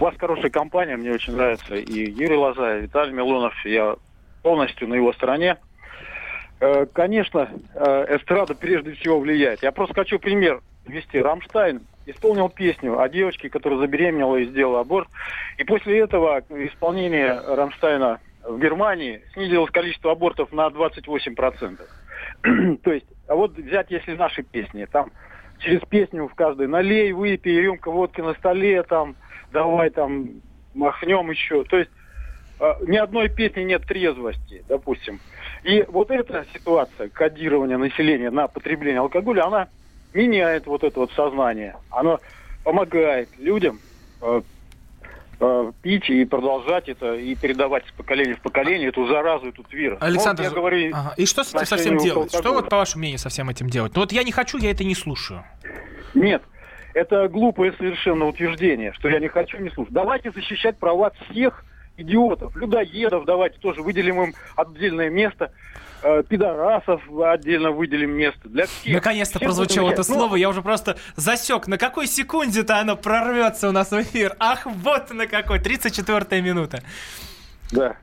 У 0.00 0.04
вас 0.04 0.14
хорошая 0.18 0.50
компания, 0.50 0.96
мне 0.96 1.10
очень 1.12 1.34
нравится. 1.34 1.74
И 1.74 2.10
Юрий 2.10 2.36
Лоза, 2.36 2.78
и 2.78 2.82
Виталий 2.82 3.12
Милонов, 3.12 3.54
я 3.64 3.96
полностью 4.42 4.88
на 4.88 4.94
его 4.94 5.12
стороне. 5.12 5.56
Э, 6.60 6.86
Конечно, 6.92 7.50
э, 7.74 8.16
эстрада 8.16 8.54
прежде 8.54 8.92
всего 8.92 9.20
влияет. 9.20 9.62
Я 9.62 9.72
просто 9.72 9.94
хочу 9.94 10.18
пример 10.18 10.60
вести. 10.86 11.18
Рамштайн 11.18 11.82
исполнил 12.06 12.48
песню 12.48 13.00
о 13.00 13.08
девочке, 13.08 13.50
которая 13.50 13.80
забеременела 13.80 14.36
и 14.36 14.46
сделала 14.46 14.80
аборт. 14.80 15.08
И 15.58 15.64
после 15.64 15.98
этого 15.98 16.42
исполнение 16.50 17.38
Рамштайна 17.46 18.20
в 18.42 18.58
Германии 18.58 19.22
снизилось 19.34 19.70
количество 19.70 20.12
абортов 20.12 20.52
на 20.52 20.68
28%. 20.68 21.80
То 22.82 22.92
есть, 22.92 23.06
а 23.28 23.34
вот 23.34 23.52
взять, 23.56 23.90
если 23.90 24.14
наши 24.14 24.42
песни, 24.42 24.86
там 24.86 25.10
через 25.58 25.80
песню 25.88 26.28
в 26.28 26.34
каждой 26.34 26.68
налей, 26.68 27.12
выпей, 27.12 27.60
рюмка 27.60 27.90
водки 27.90 28.20
на 28.20 28.34
столе, 28.34 28.82
там, 28.84 29.16
давай 29.52 29.90
там 29.90 30.42
махнем 30.74 31.30
еще. 31.30 31.64
То 31.64 31.78
есть 31.78 31.90
ни 32.86 32.96
одной 32.96 33.28
песни 33.28 33.62
нет 33.62 33.82
трезвости, 33.86 34.64
допустим. 34.68 35.20
И 35.62 35.84
вот 35.88 36.10
эта 36.10 36.46
ситуация 36.54 37.08
кодирования 37.08 37.76
населения 37.76 38.30
на 38.30 38.48
потребление 38.48 39.00
алкоголя, 39.00 39.46
она 39.46 39.68
меняет 40.14 40.66
вот 40.66 40.84
это 40.84 41.00
вот 41.00 41.12
сознание. 41.12 41.76
Она 41.90 42.18
помогает 42.64 43.28
людям 43.38 43.78
э, 44.22 44.42
э, 45.40 45.72
пить 45.82 46.08
и 46.08 46.24
продолжать 46.24 46.88
это, 46.88 47.14
и 47.14 47.34
передавать 47.34 47.84
с 47.86 47.92
поколения 47.92 48.34
в 48.34 48.40
поколение 48.40 48.88
эту 48.88 49.06
заразу, 49.06 49.48
этот 49.48 49.72
вирус. 49.72 49.98
Ну, 50.00 50.06
Александр, 50.06 50.42
вот 50.42 50.48
я 50.48 50.54
говорю, 50.54 50.90
ага. 50.94 51.14
и 51.16 51.26
что 51.26 51.44
с 51.44 51.54
этим 51.54 51.66
совсем 51.66 51.98
делать? 51.98 52.34
Что 52.34 52.52
вот 52.52 52.68
по 52.68 52.76
вашему 52.76 53.00
мнению 53.00 53.18
со 53.18 53.28
всем 53.28 53.48
этим 53.50 53.68
делать? 53.68 53.92
Ну 53.94 54.00
вот 54.00 54.12
я 54.12 54.24
не 54.24 54.32
хочу, 54.32 54.58
я 54.58 54.70
это 54.70 54.84
не 54.84 54.94
слушаю. 54.94 55.44
Нет, 56.14 56.42
это 56.94 57.28
глупое 57.28 57.72
совершенно 57.74 58.26
утверждение, 58.26 58.92
что 58.94 59.08
я 59.08 59.20
не 59.20 59.28
хочу, 59.28 59.58
не 59.58 59.70
слушаю. 59.70 59.92
Давайте 59.92 60.30
защищать 60.30 60.78
права 60.78 61.12
всех 61.28 61.64
идиотов, 61.96 62.54
людоедов, 62.56 63.24
давайте 63.24 63.58
тоже 63.58 63.82
выделим 63.82 64.22
им 64.22 64.34
отдельное 64.56 65.10
место, 65.10 65.52
э, 66.02 66.22
пидорасов 66.28 67.02
отдельно 67.20 67.70
выделим 67.70 68.10
место 68.10 68.48
для 68.48 68.66
всех. 68.66 68.94
Наконец-то 68.94 69.38
Всех 69.38 69.48
прозвучало 69.48 69.90
это 69.90 70.02
защищать. 70.02 70.16
Ну, 70.20 70.26
слово, 70.28 70.36
я 70.36 70.48
уже 70.48 70.62
просто 70.62 70.96
засек. 71.16 71.66
На 71.66 71.78
какой 71.78 72.06
секунде-то 72.06 72.78
оно 72.78 72.96
прорвется 72.96 73.68
у 73.68 73.72
нас 73.72 73.90
в 73.90 74.00
эфир? 74.02 74.36
Ах, 74.38 74.66
вот 74.66 75.10
на 75.12 75.26
какой, 75.26 75.58
34-я 75.58 76.40
минута. 76.40 76.82
Да. 77.72 77.96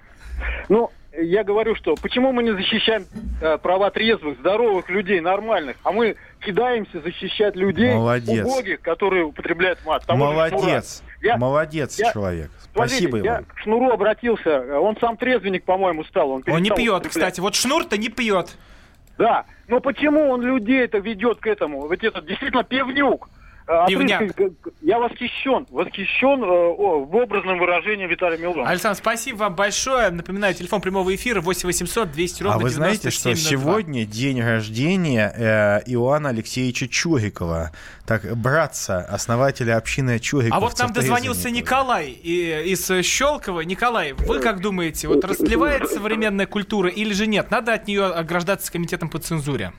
Ну, 0.70 0.90
я 1.16 1.44
говорю, 1.44 1.76
что 1.76 1.96
почему 1.96 2.32
мы 2.32 2.42
не 2.44 2.52
защищаем 2.54 3.06
э, 3.42 3.58
права 3.60 3.92
трезвых, 3.92 4.40
здоровых 4.40 4.90
людей, 4.90 5.20
нормальных, 5.20 5.78
а 5.84 5.92
мы 5.92 6.16
кидаемся 6.44 7.02
защищать 7.02 7.56
людей 7.56 7.94
Молодец. 7.94 8.46
убогих, 8.46 8.82
которые 8.82 9.24
употребляют 9.26 9.80
мат. 9.86 10.06
Того. 10.06 10.18
Молодец. 10.18 11.04
Я- 11.24 11.38
Молодец 11.38 11.98
я- 11.98 12.12
человек. 12.12 12.52
Смотрите, 12.74 12.96
Спасибо, 12.98 13.18
я 13.18 13.32
Иван. 13.36 13.46
к 13.46 13.58
Шнуру 13.60 13.90
обратился, 13.92 14.80
он 14.80 14.98
сам 15.00 15.16
трезвенник, 15.18 15.64
по-моему, 15.64 16.04
стал. 16.04 16.30
Он, 16.32 16.44
Он 16.46 16.62
не 16.62 16.70
пьет, 16.70 16.90
употреблять. 16.96 17.10
кстати. 17.12 17.40
Вот 17.40 17.56
Шнур-то 17.56 17.98
не 17.98 18.10
пьет. 18.10 18.58
Да, 19.18 19.46
но 19.68 19.80
почему 19.80 20.30
он 20.30 20.42
людей 20.42 20.84
это 20.84 20.98
ведет 20.98 21.40
к 21.40 21.48
этому? 21.48 21.88
Ведь 21.88 22.04
это 22.04 22.22
действительно 22.22 22.64
пивнюк. 22.64 23.30
Пивняк. 23.88 24.36
к- 24.36 24.52
Я 24.82 25.00
восхищен, 25.00 25.66
восхищен 25.70 26.44
э, 26.44 26.46
о, 26.46 27.06
в 27.06 27.16
образном 27.16 27.60
выражении 27.60 28.06
Виталия 28.06 28.38
Милонова. 28.38 28.68
Александр, 28.68 28.98
спасибо 28.98 29.38
вам 29.38 29.56
большое. 29.56 30.10
Напоминаю, 30.10 30.54
телефон 30.54 30.82
прямого 30.82 31.14
эфира 31.16 31.40
8 31.42 31.68
800 31.68 32.12
200 32.12 32.44
ровно 32.44 32.58
А 32.58 32.62
вы 32.62 32.70
знаете, 32.70 33.10
что 33.10 33.30
9702. 33.30 33.50
сегодня 33.72 34.06
день 34.06 34.42
рождения 34.42 35.34
э, 35.36 35.82
Иоанна 35.92 36.30
Алексеевича 36.30 36.88
Чурикова, 36.88 37.72
так 38.06 38.36
братца, 38.38 39.00
основателя 39.00 39.78
общины 39.78 40.20
Чуриковцев. 40.20 40.58
А 40.58 40.60
вот 40.60 40.78
нам 40.80 40.92
дозвонился. 40.92 41.50
Николай 41.50 42.10
из 42.12 42.92
Щелкова. 43.06 43.62
Николай, 43.62 44.14
вы 44.14 44.40
как 44.40 44.60
думаете, 44.60 45.08
вот 45.08 45.24
расливает 45.24 45.90
современная 45.90 46.48
культура 46.48 46.90
или 46.90 47.14
же 47.14 47.28
нет? 47.28 47.50
Надо 47.52 47.74
от 47.74 47.88
нее 47.88 48.06
ограждаться 48.08 48.72
комитетом 48.72 49.10
по 49.10 49.20
цензуре? 49.20 49.72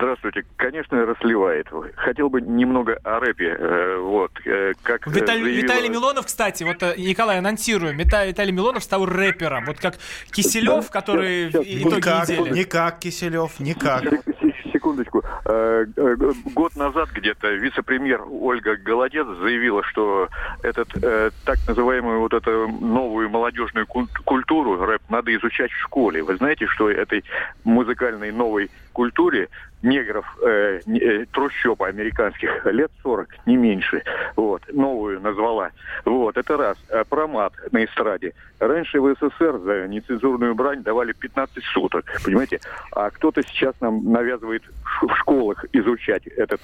Здравствуйте. 0.00 0.44
Конечно, 0.56 1.04
расливает. 1.04 1.66
Хотел 1.96 2.30
бы 2.30 2.40
немного 2.40 2.98
о 3.04 3.20
рэпе. 3.20 3.54
э, 3.58 3.98
вот, 3.98 4.30
э, 4.46 4.72
как 4.82 5.06
э, 5.06 5.10
Виталий, 5.10 5.42
заявила- 5.42 5.62
Виталий 5.62 5.88
Милонов, 5.90 6.24
кстати, 6.26 6.64
вот 6.64 6.80
Николай, 6.96 7.38
анонсируем. 7.38 7.98
Вита- 7.98 8.26
Виталий 8.26 8.52
Милонов 8.52 8.82
стал 8.82 9.04
рэпером. 9.04 9.66
Вот 9.66 9.78
как 9.78 9.96
Киселев, 10.30 10.90
который 10.90 11.50
Сейчас, 11.50 11.64
в 11.64 11.68
сейчас, 11.68 11.80
итоге 11.82 11.96
Никак, 11.96 12.28
недели. 12.28 12.58
никак, 12.58 12.98
Киселев, 12.98 13.60
никак. 13.60 14.02
Сек- 14.04 14.22
сек- 14.40 14.50
Секундочку. 14.72 15.22
Э, 15.50 15.84
э, 15.96 16.16
Год 16.54 16.76
назад 16.76 17.08
где-то 17.12 17.48
вице-премьер 17.50 18.22
Ольга 18.30 18.76
Голодец 18.76 19.26
заявила, 19.26 19.82
что 19.82 20.28
этот 20.62 20.88
э, 21.02 21.30
так 21.44 21.58
называемую 21.66 22.20
вот 22.20 22.34
эту 22.34 22.68
новую 22.68 23.28
молодежную 23.30 23.86
куль- 23.86 24.08
культуру 24.24 24.84
рэп 24.84 25.02
надо 25.08 25.34
изучать 25.34 25.72
в 25.72 25.78
школе. 25.78 26.22
Вы 26.22 26.36
знаете, 26.36 26.66
что 26.66 26.88
этой 26.90 27.24
музыкальной 27.64 28.30
новой 28.30 28.70
культуре 28.92 29.48
негров, 29.82 30.26
э, 30.42 30.80
э, 30.86 31.24
трущоб 31.32 31.82
американских 31.82 32.64
лет 32.66 32.90
40, 33.02 33.28
не 33.46 33.56
меньше, 33.56 34.02
вот, 34.36 34.62
новую 34.72 35.20
назвала. 35.20 35.70
Вот, 36.04 36.36
это 36.36 36.56
раз. 36.56 36.76
А 36.90 37.04
про 37.04 37.26
мат 37.26 37.52
на 37.72 37.84
эстраде. 37.84 38.34
Раньше 38.58 39.00
в 39.00 39.14
СССР 39.14 39.58
за 39.58 39.88
нецензурную 39.88 40.54
брань 40.54 40.82
давали 40.82 41.12
15 41.12 41.64
суток, 41.64 42.04
понимаете? 42.24 42.60
А 42.92 43.10
кто-то 43.10 43.42
сейчас 43.42 43.74
нам 43.80 44.12
навязывает 44.12 44.62
в 45.00 45.24
школах 45.40 45.64
изучать 45.72 46.26
этот 46.26 46.60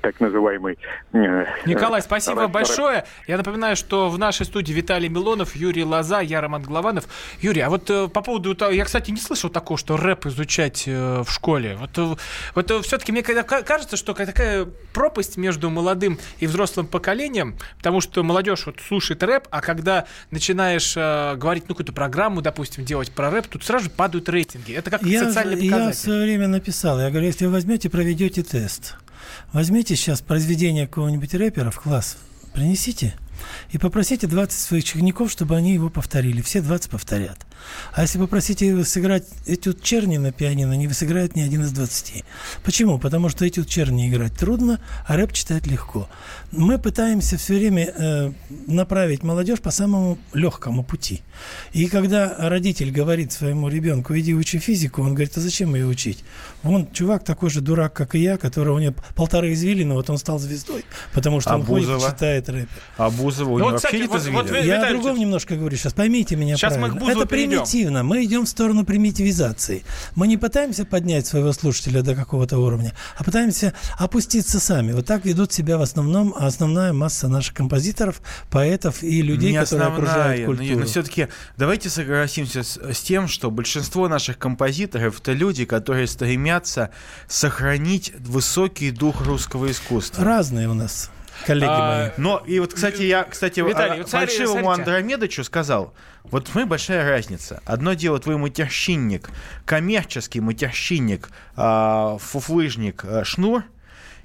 так 0.00 0.18
называемый... 0.20 0.78
э, 1.12 1.44
Николай, 1.66 2.02
спасибо 2.02 2.46
большое. 2.48 3.04
Я 3.26 3.36
напоминаю, 3.36 3.76
что 3.76 4.08
в 4.08 4.18
нашей 4.18 4.46
студии 4.46 4.72
Виталий 4.72 5.08
Милонов, 5.08 5.54
Юрий 5.56 5.84
Лоза, 5.84 6.20
я 6.20 6.40
Роман 6.40 6.62
Голованов. 6.62 7.04
Юрий, 7.40 7.60
а 7.60 7.70
вот 7.70 7.88
э, 7.90 8.08
по 8.08 8.22
поводу... 8.22 8.54
того- 8.54 8.72
Я, 8.72 8.84
кстати, 8.84 9.10
не 9.10 9.18
слышал 9.20 9.50
такого, 9.50 9.78
что 9.78 9.96
рэп 9.96 10.26
изучать 10.26 10.84
э, 10.86 11.22
в 11.22 11.30
школе. 11.30 11.76
Вот, 11.76 12.18
вот 12.54 12.84
все-таки 12.86 13.12
мне 13.12 13.22
кажется, 13.22 13.96
что 13.96 14.14
такая 14.14 14.66
пропасть 14.92 15.36
между 15.36 15.70
молодым 15.70 16.18
и 16.38 16.46
взрослым 16.46 16.86
поколением, 16.86 17.56
потому 17.78 18.00
что 18.00 18.22
молодежь 18.22 18.66
вот 18.66 18.76
слушает 18.86 19.22
рэп, 19.22 19.48
а 19.50 19.60
когда 19.60 20.06
начинаешь 20.30 20.94
говорить, 21.38 21.64
ну, 21.68 21.74
какую-то 21.74 21.92
программу, 21.92 22.40
допустим, 22.42 22.84
делать 22.84 23.10
про 23.12 23.30
рэп, 23.30 23.46
тут 23.46 23.64
сразу 23.64 23.84
же 23.84 23.90
падают 23.90 24.28
рейтинги. 24.28 24.72
Это 24.72 24.90
как 24.90 25.02
Я, 25.02 25.24
социальный 25.24 25.56
я 25.62 25.68
в 25.68 25.72
показатель. 25.72 26.00
свое 26.00 26.22
время 26.22 26.48
написал, 26.48 27.00
я 27.00 27.10
говорю, 27.10 27.26
если 27.26 27.46
вы 27.46 27.52
возьмете, 27.52 27.90
проведете 27.90 28.42
тест, 28.42 28.96
возьмите 29.52 29.96
сейчас 29.96 30.20
произведение 30.20 30.86
какого-нибудь 30.86 31.34
рэпера 31.34 31.70
в 31.70 31.80
класс, 31.80 32.16
принесите 32.52 33.14
и 33.70 33.78
попросите 33.78 34.26
20 34.26 34.58
своих 34.58 34.84
учеников, 34.84 35.30
чтобы 35.30 35.56
они 35.56 35.72
его 35.72 35.88
повторили. 35.90 36.42
Все 36.42 36.60
20 36.60 36.90
повторят. 36.90 37.46
А 37.92 38.02
если 38.02 38.18
попросите 38.18 38.66
его 38.68 38.84
сыграть 38.84 39.24
этюд 39.46 39.82
Черни 39.82 40.16
на 40.18 40.32
пианино, 40.32 40.74
не 40.74 40.88
сыграет 40.92 41.36
ни 41.36 41.42
один 41.42 41.62
из 41.62 41.72
20. 41.72 42.24
Почему? 42.64 42.98
Потому 42.98 43.28
что 43.28 43.46
этюд 43.46 43.68
Черни 43.68 44.08
играть 44.08 44.34
трудно, 44.34 44.80
а 45.06 45.16
рэп 45.16 45.32
читать 45.32 45.66
легко. 45.66 46.08
Мы 46.52 46.78
пытаемся 46.78 47.36
все 47.36 47.54
время 47.54 47.92
э, 47.96 48.32
направить 48.66 49.22
молодежь 49.22 49.60
по 49.60 49.70
самому 49.70 50.18
легкому 50.34 50.84
пути. 50.84 51.22
И 51.72 51.86
когда 51.86 52.34
родитель 52.38 52.90
говорит 52.90 53.32
своему 53.32 53.68
ребенку, 53.68 54.16
иди 54.18 54.34
учи 54.34 54.58
физику, 54.58 55.02
он 55.02 55.14
говорит, 55.14 55.36
а 55.36 55.40
зачем 55.40 55.74
ее 55.74 55.86
учить? 55.86 56.24
Вон 56.62 56.90
чувак 56.92 57.24
такой 57.24 57.50
же 57.50 57.60
дурак, 57.60 57.92
как 57.94 58.14
и 58.14 58.18
я, 58.18 58.36
которого 58.36 58.76
у 58.76 58.78
него 58.78 58.94
полторы 59.14 59.52
извилины, 59.52 59.94
вот 59.94 60.10
он 60.10 60.18
стал 60.18 60.38
звездой, 60.38 60.84
потому 61.14 61.40
что 61.40 61.50
А 61.52 61.54
он 61.56 61.64
ходит 61.64 61.88
и 61.88 62.00
читает 62.00 62.48
рэп. 62.48 62.68
А 62.96 63.10
Бузова 63.10 63.48
у 63.48 63.52
Ну 63.52 63.58
него 63.58 63.64
вот, 63.70 63.72
вообще 63.82 63.88
кстати, 63.88 64.00
нет 64.02 64.10
вот- 64.10 64.42
вот 64.42 64.50
вы- 64.50 64.58
Я 64.66 64.86
о 64.86 64.90
другом 64.90 65.18
немножко 65.18 65.56
говорю 65.56 65.76
сейчас. 65.76 65.92
Поймите 65.94 66.36
меня 66.36 66.56
Сейчас 66.56 66.76
мы 66.76 66.88
к 66.88 66.92
правильно. 66.92 67.00
Бузову 67.00 67.20
Это 67.22 67.28
перейдем. 67.28 67.49
Примитивно. 67.50 68.02
Мы 68.02 68.24
идем 68.24 68.44
в 68.44 68.48
сторону 68.48 68.84
примитивизации. 68.84 69.84
Мы 70.14 70.28
не 70.28 70.36
пытаемся 70.36 70.84
поднять 70.84 71.26
своего 71.26 71.52
слушателя 71.52 72.02
до 72.02 72.14
какого-то 72.14 72.58
уровня, 72.58 72.94
а 73.16 73.24
пытаемся 73.24 73.74
опуститься 73.98 74.60
сами. 74.60 74.92
Вот 74.92 75.06
так 75.06 75.24
ведут 75.24 75.52
себя 75.52 75.78
в 75.78 75.82
основном 75.82 76.34
основная 76.36 76.92
масса 76.92 77.28
наших 77.28 77.54
композиторов, 77.54 78.20
поэтов 78.50 79.02
и 79.02 79.22
людей, 79.22 79.52
не 79.52 79.58
которые 79.58 79.88
основная, 79.88 79.92
окружают 79.92 80.40
но- 80.40 80.46
культуру. 80.46 80.80
Но, 80.80 80.86
все-таки 80.86 81.28
давайте 81.56 81.90
согласимся 81.90 82.62
с, 82.62 82.78
с 82.78 83.00
тем, 83.00 83.28
что 83.28 83.50
большинство 83.50 84.08
наших 84.08 84.38
композиторов 84.38 85.20
это 85.20 85.32
люди, 85.32 85.64
которые 85.64 86.06
стремятся 86.06 86.90
сохранить 87.28 88.12
высокий 88.18 88.90
дух 88.90 89.22
русского 89.26 89.70
искусства. 89.70 90.24
Разные 90.24 90.68
у 90.68 90.74
нас 90.74 91.10
коллеги 91.46 91.70
А, 91.70 91.98
мои. 92.02 92.10
Но 92.16 92.42
и 92.46 92.58
вот, 92.60 92.74
кстати, 92.74 93.02
я, 93.02 93.24
кстати, 93.24 93.60
Виталий, 93.60 93.94
а, 93.94 93.98
вот 93.98 94.10
смотрите. 94.10 94.68
Андромедычу 94.68 95.44
сказал, 95.44 95.94
вот 96.24 96.50
мы 96.54 96.66
большая 96.66 97.08
разница. 97.08 97.62
Одно 97.64 97.94
дело 97.94 98.18
твой 98.18 98.36
матерщинник, 98.36 99.30
коммерческий 99.64 100.40
матерщинник, 100.40 101.30
а, 101.56 102.18
фуфлыжник 102.18 103.04
а, 103.04 103.24
Шнур 103.24 103.64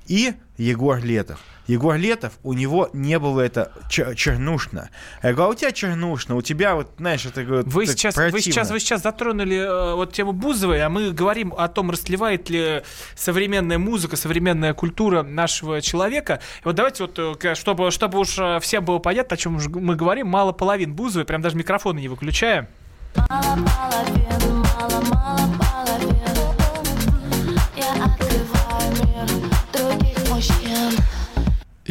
и 0.07 0.33
Егор 0.57 0.99
Летов. 0.99 1.39
Егор 1.67 1.95
Летов, 1.95 2.33
у 2.43 2.53
него 2.53 2.89
не 2.93 3.17
было 3.19 3.41
это 3.41 3.71
чер- 3.89 4.15
чернушно. 4.15 4.89
Я 5.23 5.33
говорю, 5.33 5.49
а 5.49 5.53
у 5.53 5.55
тебя 5.55 5.71
чернушно, 5.71 6.35
у 6.35 6.41
тебя 6.41 6.75
вот, 6.75 6.91
знаешь, 6.97 7.25
это 7.25 7.43
говорю, 7.43 7.63
Вы 7.67 7.87
сейчас, 7.87 8.15
вы, 8.15 8.41
сейчас, 8.41 8.69
вы 8.71 8.79
сейчас 8.79 9.01
затронули 9.01 9.57
э, 9.57 9.95
вот 9.95 10.13
тему 10.13 10.31
Бузовой, 10.31 10.81
а 10.83 10.89
мы 10.89 11.11
говорим 11.11 11.53
о 11.57 11.67
том, 11.67 11.89
расливает 11.89 12.49
ли 12.49 12.83
современная 13.15 13.77
музыка, 13.79 14.15
современная 14.15 14.73
культура 14.73 15.23
нашего 15.23 15.81
человека. 15.81 16.39
И 16.61 16.65
вот 16.65 16.75
давайте 16.75 17.03
вот, 17.05 17.17
э, 17.43 17.55
чтобы, 17.55 17.91
чтобы 17.91 18.19
уж 18.19 18.37
э, 18.37 18.59
всем 18.59 18.85
было 18.85 18.99
понятно, 18.99 19.33
о 19.33 19.37
чем 19.37 19.59
мы 19.73 19.95
говорим, 19.95 20.27
мало 20.27 20.51
половин 20.51 20.93
Бузовой, 20.93 21.25
прям 21.25 21.41
даже 21.41 21.55
микрофоны 21.55 21.99
не 21.99 22.07
выключаем. 22.07 22.67
Мало 23.15 23.41
половин, 23.41 24.63
мало-мало 24.79 25.37
половин 25.37 25.54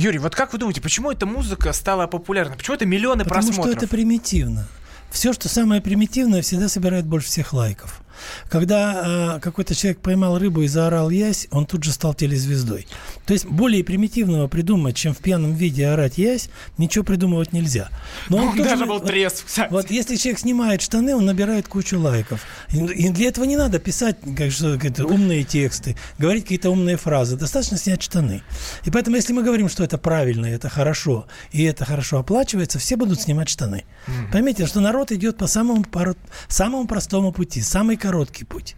Юрий, 0.05 0.19
вот 0.19 0.35
как 0.35 0.53
вы 0.53 0.59
думаете, 0.59 0.83
почему 0.83 1.11
эта 1.11 1.25
музыка 1.25 1.73
стала 1.73 2.07
популярной? 2.07 2.59
Почему 2.59 2.77
это 2.77 2.85
миллионы 2.85 3.25
Потому 3.25 3.47
просмотров? 3.47 3.73
что 3.73 3.85
это 3.85 3.89
примитивно. 3.89 4.69
Все, 5.11 5.33
что 5.33 5.49
самое 5.49 5.81
примитивное, 5.81 6.43
всегда 6.43 6.69
собирает 6.69 7.07
больше 7.07 7.29
всех 7.29 7.55
лайков. 7.55 8.03
Когда 8.49 9.37
э, 9.37 9.41
какой-то 9.41 9.75
человек 9.75 10.01
поймал 10.01 10.39
рыбу 10.39 10.63
и 10.63 10.67
заорал 10.69 11.11
ясь, 11.11 11.49
он 11.51 11.67
тут 11.67 11.85
же 11.85 11.93
стал 11.93 12.15
телезвездой. 12.15 12.87
То 13.27 13.33
есть 13.33 13.47
более 13.47 13.83
примитивного 13.85 14.49
придумать, 14.49 14.97
чем 14.97 15.15
в 15.15 15.19
пьяном 15.19 15.55
виде 15.55 15.87
орать 15.87 16.19
ясь, 16.19 16.51
ничего 16.79 17.05
придумывать 17.05 17.53
нельзя. 17.53 17.89
Но 18.29 18.39
он 18.39 18.57
тоже- 18.57 18.69
Даже 18.71 18.87
был 18.87 18.95
вот- 18.95 19.07
треск, 19.07 19.47
кстати. 19.47 19.73
Вот 19.73 19.91
если 19.91 20.17
человек 20.17 20.39
снимает 20.41 20.83
штаны, 20.83 21.15
он 21.17 21.25
набирает 21.25 21.69
кучу 21.69 21.99
лайков. 21.99 22.41
И 22.73 22.79
и 22.79 23.09
для 23.11 23.29
этого 23.29 23.45
не 23.45 23.57
надо 23.57 23.79
писать 23.79 24.17
как, 24.37 24.51
что, 24.53 24.75
какие-то 24.75 25.07
умные 25.07 25.45
тексты, 25.45 25.97
говорить 26.19 26.45
какие-то 26.45 26.71
умные 26.71 26.97
фразы. 26.97 27.37
Достаточно 27.37 27.77
снять 27.79 28.03
штаны. 28.03 28.43
И 28.85 28.91
поэтому, 28.91 29.17
если 29.17 29.33
мы 29.33 29.43
говорим, 29.43 29.69
что 29.69 29.85
это 29.85 29.99
правильно, 29.99 30.47
это 30.47 30.69
хорошо, 30.69 31.27
и 31.53 31.63
это 31.65 31.85
хорошо 31.85 32.19
оплачивается, 32.19 32.79
все 32.79 32.97
будут 32.97 33.21
снимать 33.21 33.49
штаны. 33.49 33.85
Поймите, 34.33 34.67
что 34.67 34.81
народ 34.81 35.13
идет 35.13 35.37
по 35.37 35.47
самому, 35.47 35.85
пару- 35.85 36.17
самому 36.49 36.87
простому 36.87 37.33
пути, 37.33 37.61
самый 37.63 37.97
короткий 38.05 38.45
путь. 38.45 38.77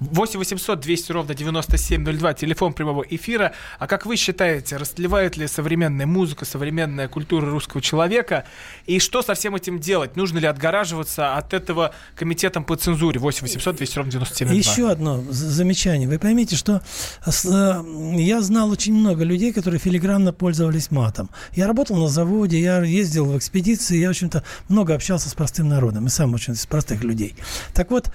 8 0.00 0.38
800 0.38 0.80
200 0.80 1.12
ровно 1.12 1.34
9702, 1.34 2.32
телефон 2.32 2.72
прямого 2.72 3.02
эфира. 3.02 3.52
А 3.78 3.86
как 3.86 4.06
вы 4.06 4.16
считаете, 4.16 4.78
расливает 4.78 5.36
ли 5.36 5.46
современная 5.46 6.06
музыка, 6.06 6.46
современная 6.46 7.06
культура 7.08 7.50
русского 7.50 7.82
человека? 7.82 8.46
И 8.86 8.98
что 8.98 9.20
со 9.20 9.34
всем 9.34 9.56
этим 9.56 9.78
делать? 9.78 10.16
Нужно 10.16 10.38
ли 10.38 10.46
отгораживаться 10.46 11.36
от 11.36 11.52
этого 11.52 11.94
комитетом 12.14 12.64
по 12.64 12.76
цензуре? 12.76 13.20
8 13.20 13.42
800 13.42 13.76
200 13.76 13.98
ровно 13.98 14.12
9702. 14.12 14.56
Еще 14.56 14.90
одно 14.90 15.22
замечание. 15.28 16.08
Вы 16.08 16.18
поймите, 16.18 16.56
что 16.56 16.80
э, 17.26 17.82
я 18.16 18.40
знал 18.40 18.70
очень 18.70 18.94
много 18.94 19.22
людей, 19.22 19.52
которые 19.52 19.80
филигранно 19.80 20.32
пользовались 20.32 20.90
матом. 20.90 21.28
Я 21.52 21.66
работал 21.66 21.96
на 21.96 22.08
заводе, 22.08 22.58
я 22.58 22.82
ездил 22.82 23.26
в 23.26 23.36
экспедиции, 23.36 23.98
я, 23.98 24.06
в 24.06 24.10
общем-то, 24.12 24.42
много 24.70 24.94
общался 24.94 25.28
с 25.28 25.34
простым 25.34 25.68
народом, 25.68 26.06
и 26.06 26.08
сам 26.08 26.32
очень 26.32 26.54
из 26.54 26.64
простых 26.64 27.04
людей. 27.04 27.34
Так 27.74 27.90
вот, 27.90 28.10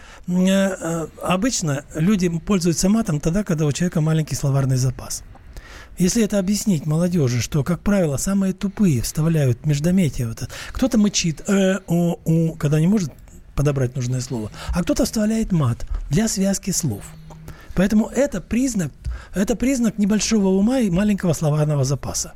обычно 1.21 1.83
люди 1.95 2.29
пользуются 2.29 2.89
матом 2.89 3.19
тогда, 3.19 3.43
когда 3.43 3.65
у 3.65 3.71
человека 3.71 4.01
маленький 4.01 4.35
словарный 4.35 4.77
запас. 4.77 5.23
Если 5.97 6.23
это 6.23 6.39
объяснить 6.39 6.85
молодежи, 6.85 7.41
что, 7.41 7.63
как 7.63 7.81
правило, 7.81 8.17
самые 8.17 8.53
тупые 8.53 9.01
вставляют 9.01 9.65
междометие, 9.65 10.29
вот 10.29 10.47
кто-то 10.69 10.97
мычит 10.97 11.41
э, 11.47 11.79
о, 11.85 12.17
у, 12.25 12.55
когда 12.55 12.79
не 12.79 12.87
может 12.87 13.11
подобрать 13.55 13.95
нужное 13.95 14.21
слово, 14.21 14.51
а 14.69 14.81
кто-то 14.81 15.05
вставляет 15.05 15.51
мат 15.51 15.85
для 16.09 16.27
связки 16.27 16.71
слов. 16.71 17.03
Поэтому 17.75 18.07
это 18.07 18.41
признак, 18.41 18.91
это 19.35 19.55
признак 19.55 19.97
небольшого 19.97 20.47
ума 20.47 20.79
и 20.79 20.89
маленького 20.89 21.33
словарного 21.33 21.83
запаса. 21.83 22.33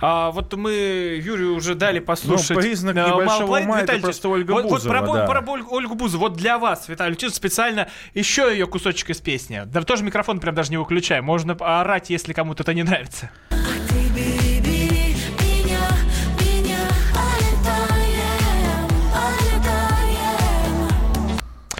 А 0.00 0.30
вот 0.30 0.54
мы 0.54 1.20
Юрию 1.22 1.54
уже 1.54 1.74
дали 1.74 1.98
послушать. 1.98 2.50
Ну, 2.50 2.56
признак 2.56 2.96
э, 2.96 3.06
небольшого 3.06 3.58
ума— 3.58 3.80
это 3.82 3.98
просто 3.98 4.28
Ольга 4.28 4.52
вот, 4.52 4.64
вот 4.64 4.72
Бузова, 4.72 4.92
про, 4.92 5.06
Бу- 5.06 5.14
да. 5.14 5.26
про 5.26 5.52
Ольгу 5.70 5.94
Бузову. 5.94 6.24
Вот 6.24 6.36
для 6.36 6.58
вас, 6.58 6.88
Виталий 6.88 7.10
Леонидович, 7.12 7.34
специально 7.34 7.88
еще 8.14 8.48
ее 8.50 8.66
кусочек 8.66 9.10
из 9.10 9.20
песни. 9.20 9.62
Да 9.66 9.82
тоже 9.82 10.04
микрофон 10.04 10.40
прям 10.40 10.54
даже 10.54 10.70
не 10.70 10.76
выключаем. 10.76 11.24
Можно 11.24 11.54
орать, 11.54 12.10
если 12.10 12.32
кому-то 12.32 12.62
это 12.62 12.74
не 12.74 12.82
нравится. 12.82 13.30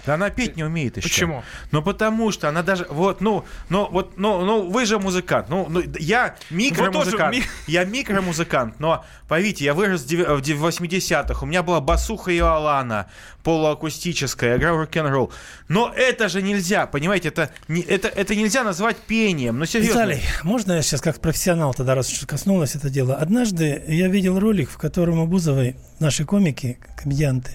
Да 0.09 0.15
она 0.15 0.31
петь 0.31 0.55
не 0.57 0.63
умеет 0.63 0.97
еще. 0.97 1.07
Почему? 1.07 1.43
Ну 1.71 1.83
потому 1.83 2.31
что 2.31 2.49
она 2.49 2.63
даже 2.63 2.87
вот, 2.89 3.21
ну, 3.21 3.45
ну 3.69 3.87
вот, 3.91 4.17
ну, 4.17 4.43
ну 4.43 4.67
вы 4.67 4.87
же 4.87 4.97
музыкант. 4.97 5.49
Ну, 5.49 5.67
ну 5.69 5.83
я 5.99 6.35
микромузыкант. 6.49 7.35
ми- 7.35 7.43
Я 7.67 7.83
микромузыкант, 7.83 8.79
но 8.79 9.05
поверьте, 9.27 9.65
я 9.65 9.75
вырос 9.75 10.01
в 10.01 10.07
дев- 10.07 10.27
в 10.27 10.41
дев- 10.41 10.57
80-х. 10.57 11.43
У 11.43 11.45
меня 11.45 11.61
была 11.61 11.79
басуха 11.79 12.31
и 12.31 12.39
Алана, 12.39 13.05
полуакустическая, 13.43 14.53
я 14.53 14.57
играл 14.57 14.77
в 14.77 14.79
рок-н-ролл. 14.79 15.31
Но 15.67 15.93
это 15.95 16.27
же 16.27 16.41
нельзя, 16.41 16.87
понимаете, 16.87 17.27
это, 17.27 17.51
не, 17.67 17.81
это, 17.81 18.07
это 18.07 18.35
нельзя 18.35 18.63
назвать 18.63 18.97
пением. 18.97 19.59
Ну 19.59 19.65
серьезно. 19.65 19.91
Виталий, 19.99 20.21
можно 20.41 20.71
я 20.73 20.81
сейчас 20.81 21.01
как 21.01 21.19
профессионал 21.19 21.75
тогда, 21.75 21.93
раз 21.93 22.11
уж 22.11 22.25
коснулось 22.25 22.75
это 22.75 22.89
дело? 22.89 23.15
Однажды 23.15 23.83
я 23.87 24.07
видел 24.07 24.39
ролик, 24.39 24.71
в 24.71 24.77
котором 24.77 25.19
у 25.19 25.27
Бузовой 25.27 25.75
наши 25.99 26.25
комики, 26.25 26.79
комедианты, 26.97 27.51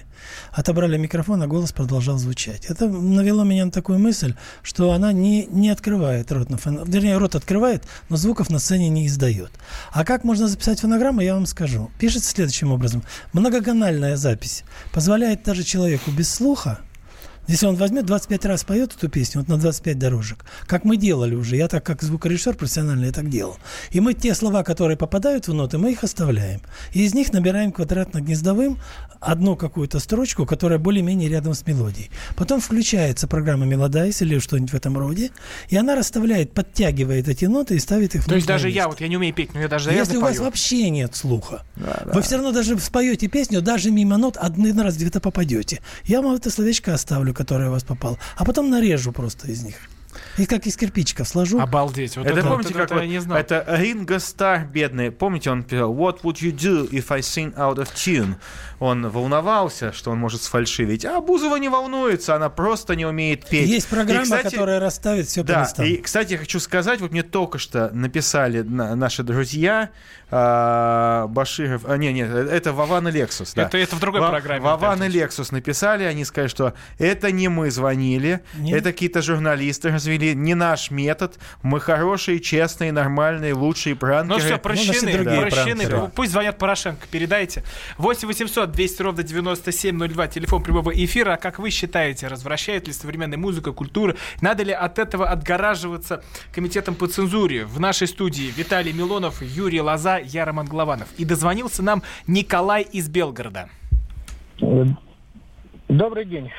отобрали 0.51 0.97
микрофон, 0.97 1.41
а 1.41 1.47
голос 1.47 1.71
продолжал 1.71 2.17
звучать. 2.17 2.65
Это 2.65 2.87
навело 2.87 3.43
меня 3.43 3.65
на 3.65 3.71
такую 3.71 3.99
мысль, 3.99 4.35
что 4.63 4.91
она 4.91 5.11
не, 5.11 5.45
не 5.45 5.69
открывает 5.69 6.31
рот 6.31 6.49
на 6.49 6.57
фон... 6.57 6.83
Вернее, 6.85 7.17
рот 7.17 7.35
открывает, 7.35 7.83
но 8.09 8.17
звуков 8.17 8.49
на 8.49 8.59
сцене 8.59 8.89
не 8.89 9.07
издает. 9.07 9.51
А 9.91 10.05
как 10.05 10.23
можно 10.23 10.47
записать 10.47 10.79
фонограмму, 10.81 11.21
я 11.21 11.33
вам 11.35 11.45
скажу. 11.45 11.91
Пишется 11.99 12.31
следующим 12.31 12.71
образом. 12.71 13.03
Многоканальная 13.33 14.17
запись 14.17 14.63
позволяет 14.93 15.43
даже 15.43 15.63
человеку 15.63 16.11
без 16.11 16.33
слуха 16.33 16.79
если 17.47 17.65
он 17.65 17.75
возьмет 17.75 18.05
25 18.05 18.45
раз 18.45 18.63
поет 18.63 18.93
эту 18.95 19.09
песню, 19.09 19.41
вот 19.41 19.47
на 19.47 19.57
25 19.57 19.97
дорожек, 19.99 20.45
как 20.65 20.83
мы 20.83 20.97
делали 20.97 21.35
уже, 21.35 21.55
я 21.55 21.67
так 21.67 21.85
как 21.85 22.01
звукорежиссер 22.01 22.55
профессиональный, 22.55 23.07
я 23.07 23.13
так 23.13 23.29
делал. 23.29 23.57
И 23.91 23.99
мы 23.99 24.13
те 24.13 24.33
слова, 24.35 24.63
которые 24.63 24.97
попадают 24.97 25.47
в 25.47 25.53
ноты, 25.53 25.77
мы 25.77 25.91
их 25.91 26.03
оставляем. 26.03 26.61
И 26.93 27.03
из 27.03 27.13
них 27.13 27.33
набираем 27.33 27.71
квадратно-гнездовым 27.71 28.77
одну 29.19 29.55
какую-то 29.55 29.99
строчку, 29.99 30.45
которая 30.45 30.79
более-менее 30.79 31.29
рядом 31.29 31.53
с 31.53 31.65
мелодией. 31.65 32.11
Потом 32.35 32.61
включается 32.61 33.27
программа 33.27 33.65
Melodyne 33.65 34.21
или 34.21 34.39
что-нибудь 34.39 34.71
в 34.71 34.75
этом 34.75 34.97
роде, 34.97 35.31
и 35.69 35.77
она 35.77 35.95
расставляет, 35.95 36.51
подтягивает 36.51 37.27
эти 37.27 37.45
ноты 37.45 37.75
и 37.75 37.79
ставит 37.79 38.15
их 38.15 38.23
в 38.23 38.27
То 38.27 38.35
есть 38.35 38.47
даже 38.47 38.69
я, 38.69 38.75
место. 38.75 38.89
вот 38.89 39.01
я 39.01 39.07
не 39.07 39.17
умею 39.17 39.33
петь, 39.33 39.53
но 39.53 39.61
я 39.61 39.67
даже 39.67 39.91
Если 39.91 40.17
у 40.17 40.21
вас 40.21 40.35
пою. 40.35 40.43
вообще 40.43 40.89
нет 40.89 41.15
слуха, 41.15 41.63
вы 42.05 42.21
все 42.21 42.35
равно 42.35 42.51
даже 42.51 42.77
споете 42.79 43.27
песню, 43.27 43.61
даже 43.61 43.91
мимо 43.91 44.17
нот 44.17 44.37
один 44.39 44.79
раз 44.79 44.95
где-то 44.95 45.19
попадете. 45.19 45.81
Я 46.03 46.21
вам 46.21 46.35
это 46.35 46.49
словечко 46.49 46.93
оставлю, 46.93 47.33
которое 47.35 47.69
у 47.69 47.71
вас 47.71 47.83
попало, 47.83 48.17
а 48.35 48.45
потом 48.45 48.69
нарежу 48.69 49.11
просто 49.11 49.51
из 49.51 49.63
них. 49.63 49.75
И 50.37 50.45
как 50.45 50.65
из 50.67 50.75
кирпичиков 50.75 51.27
сложу. 51.27 51.59
Обалдеть. 51.59 52.17
Вот 52.17 52.25
это, 52.27 52.39
это, 52.39 52.47
помните, 52.49 52.69
вот 52.69 52.77
как 52.77 52.85
это 52.85 52.93
вот- 52.95 53.01
я 53.03 53.07
не 53.07 53.19
знал. 53.19 53.37
это 53.37 53.65
Ринго 53.67 54.19
Стар, 54.19 54.65
бедный, 54.65 55.11
помните, 55.11 55.49
он 55.49 55.63
пел 55.63 55.93
What 55.93 56.21
would 56.23 56.35
you 56.41 56.51
do 56.51 56.89
if 56.89 57.05
I 57.09 57.19
sing 57.21 57.55
out 57.55 57.75
of 57.77 57.87
tune? 57.93 58.35
Он 58.79 59.07
волновался, 59.09 59.93
что 59.93 60.11
он 60.11 60.17
может 60.19 60.41
сфальшивить, 60.41 61.05
а 61.05 61.21
Бузова 61.21 61.55
не 61.55 61.69
волнуется, 61.69 62.35
она 62.35 62.49
просто 62.49 62.95
не 62.95 63.05
умеет 63.05 63.47
петь. 63.47 63.69
Есть 63.69 63.87
программа, 63.87 64.21
И, 64.21 64.23
кстати, 64.23 64.51
которая 64.55 64.79
расставит 64.81 65.27
все 65.27 65.41
по 65.41 65.47
Да, 65.47 65.61
местам. 65.61 65.85
и, 65.85 65.95
кстати, 65.97 66.33
я 66.33 66.37
хочу 66.37 66.59
сказать, 66.59 66.99
вот 66.99 67.11
мне 67.11 67.23
только 67.23 67.57
что 67.57 67.89
написали 67.93 68.61
на- 68.61 68.95
наши 68.95 69.23
друзья 69.23 69.89
а, 70.31 71.27
Баширов, 71.27 71.83
а, 71.85 71.97
не, 71.97 72.11
не, 72.11 72.21
это 72.21 72.73
Вован 72.73 73.07
и 73.07 73.11
Лексус, 73.11 73.53
да. 73.53 73.63
Это- 73.63 73.77
это 73.77 73.95
в 73.95 73.99
другой 73.99 74.21
Во- 74.21 74.29
программе, 74.29 74.59
Вован 74.59 75.03
и 75.03 75.07
Лексус 75.07 75.51
написали, 75.51 76.03
они 76.03 76.25
сказали, 76.25 76.49
что 76.49 76.73
это 76.97 77.31
не 77.31 77.47
мы 77.47 77.69
звонили, 77.71 78.41
Нет. 78.55 78.79
это 78.79 78.91
какие-то 78.91 79.21
журналисты 79.21 79.89
развели, 79.89 80.24
не 80.33 80.55
наш 80.55 80.91
метод, 80.91 81.37
мы 81.61 81.79
хорошие, 81.79 82.39
честные, 82.39 82.91
нормальные, 82.91 83.53
лучшие 83.53 83.95
пранкеры. 83.95 84.35
Ну 84.35 84.39
все, 84.39 84.49
наши 84.49 84.61
прощены, 84.61 85.13
другие 85.13 85.41
прощены. 85.41 85.87
пранкеры. 85.87 86.11
Пусть 86.15 86.31
звонят 86.31 86.57
Порошенко, 86.57 87.07
передайте. 87.09 87.63
8 87.97 88.27
800 88.27 88.71
200 88.71 89.01
ровно 89.01 89.23
9702, 89.23 90.27
телефон 90.27 90.63
прямого 90.63 90.91
эфира. 90.91 91.33
А 91.33 91.37
как 91.37 91.59
вы 91.59 91.69
считаете, 91.69 92.27
развращает 92.27 92.87
ли 92.87 92.93
современная 92.93 93.37
музыка, 93.37 93.71
культура? 93.71 94.15
Надо 94.41 94.63
ли 94.63 94.73
от 94.73 94.99
этого 94.99 95.29
отгораживаться 95.29 96.23
комитетом 96.53 96.95
по 96.95 97.07
цензуре? 97.07 97.65
В 97.65 97.79
нашей 97.79 98.07
студии 98.07 98.53
Виталий 98.55 98.93
Милонов, 98.93 99.41
Юрий 99.41 99.81
Лоза, 99.81 100.17
я 100.17 100.45
Роман 100.45 100.65
Голованов. 100.65 101.07
И 101.17 101.25
дозвонился 101.25 101.83
нам 101.83 102.03
Николай 102.27 102.83
из 102.83 103.09
Белгорода. 103.09 103.69
Добрый 105.87 106.25
день. 106.25 106.51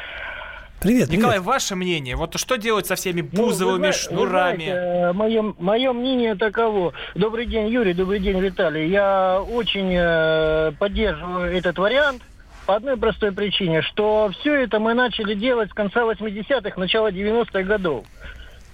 Привет, 0.80 1.08
Николай, 1.08 1.36
привет. 1.36 1.46
ваше 1.46 1.74
мнение? 1.74 2.16
Вот 2.16 2.38
что 2.38 2.56
делать 2.56 2.86
со 2.86 2.96
всеми 2.96 3.22
Ну, 3.22 3.28
вы 3.44 3.48
Бузовыми, 3.48 3.82
зна- 3.84 3.92
шнурами? 3.92 5.12
мое, 5.12 5.54
мое 5.58 5.92
мнение 5.92 6.34
таково. 6.34 6.92
Добрый 7.14 7.46
день, 7.46 7.68
Юрий, 7.68 7.94
добрый 7.94 8.20
день, 8.20 8.38
Виталий. 8.40 8.88
Я 8.88 9.40
очень 9.40 9.90
э, 9.96 10.72
поддерживаю 10.78 11.56
этот 11.56 11.78
вариант 11.78 12.22
по 12.66 12.76
одной 12.76 12.96
простой 12.98 13.32
причине, 13.32 13.80
что 13.82 14.30
все 14.40 14.54
это 14.54 14.78
мы 14.78 14.92
начали 14.94 15.34
делать 15.34 15.70
с 15.70 15.74
конца 15.74 16.02
80-х, 16.02 16.78
начала 16.78 17.10
90-х 17.10 17.62
годов, 17.62 18.04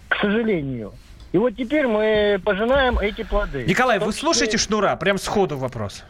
к 0.08 0.16
сожалению. 0.16 0.92
И 1.30 1.38
вот 1.38 1.56
теперь 1.56 1.86
мы 1.86 2.40
пожинаем 2.44 2.98
эти 2.98 3.22
плоды. 3.22 3.64
Николай, 3.66 3.98
В 3.98 4.00
том 4.00 4.08
вы 4.08 4.12
слушаете 4.12 4.58
шнура? 4.58 4.96
Прям 4.96 5.18
сходу 5.18 5.56
вопрос. 5.56 6.02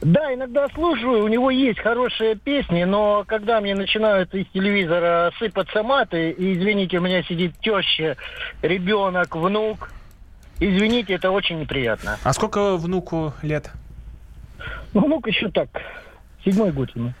Да, 0.00 0.32
иногда 0.32 0.68
слушаю, 0.68 1.24
у 1.24 1.28
него 1.28 1.50
есть 1.50 1.80
хорошие 1.80 2.36
песни, 2.36 2.84
но 2.84 3.24
когда 3.26 3.60
мне 3.60 3.74
начинают 3.74 4.32
из 4.34 4.46
телевизора 4.48 5.32
сыпаться 5.38 5.82
маты, 5.82 6.30
и, 6.30 6.54
извините, 6.54 6.98
у 6.98 7.00
меня 7.00 7.22
сидит 7.24 7.58
теща, 7.60 8.16
ребенок, 8.62 9.34
внук, 9.34 9.90
извините, 10.60 11.14
это 11.14 11.30
очень 11.30 11.58
неприятно. 11.58 12.16
А 12.22 12.32
сколько 12.32 12.76
внуку 12.76 13.32
лет? 13.42 13.70
Ну, 14.94 15.04
внук 15.04 15.26
еще 15.26 15.50
так, 15.50 15.68
седьмой 16.44 16.70
год 16.70 16.94
ему. 16.94 17.12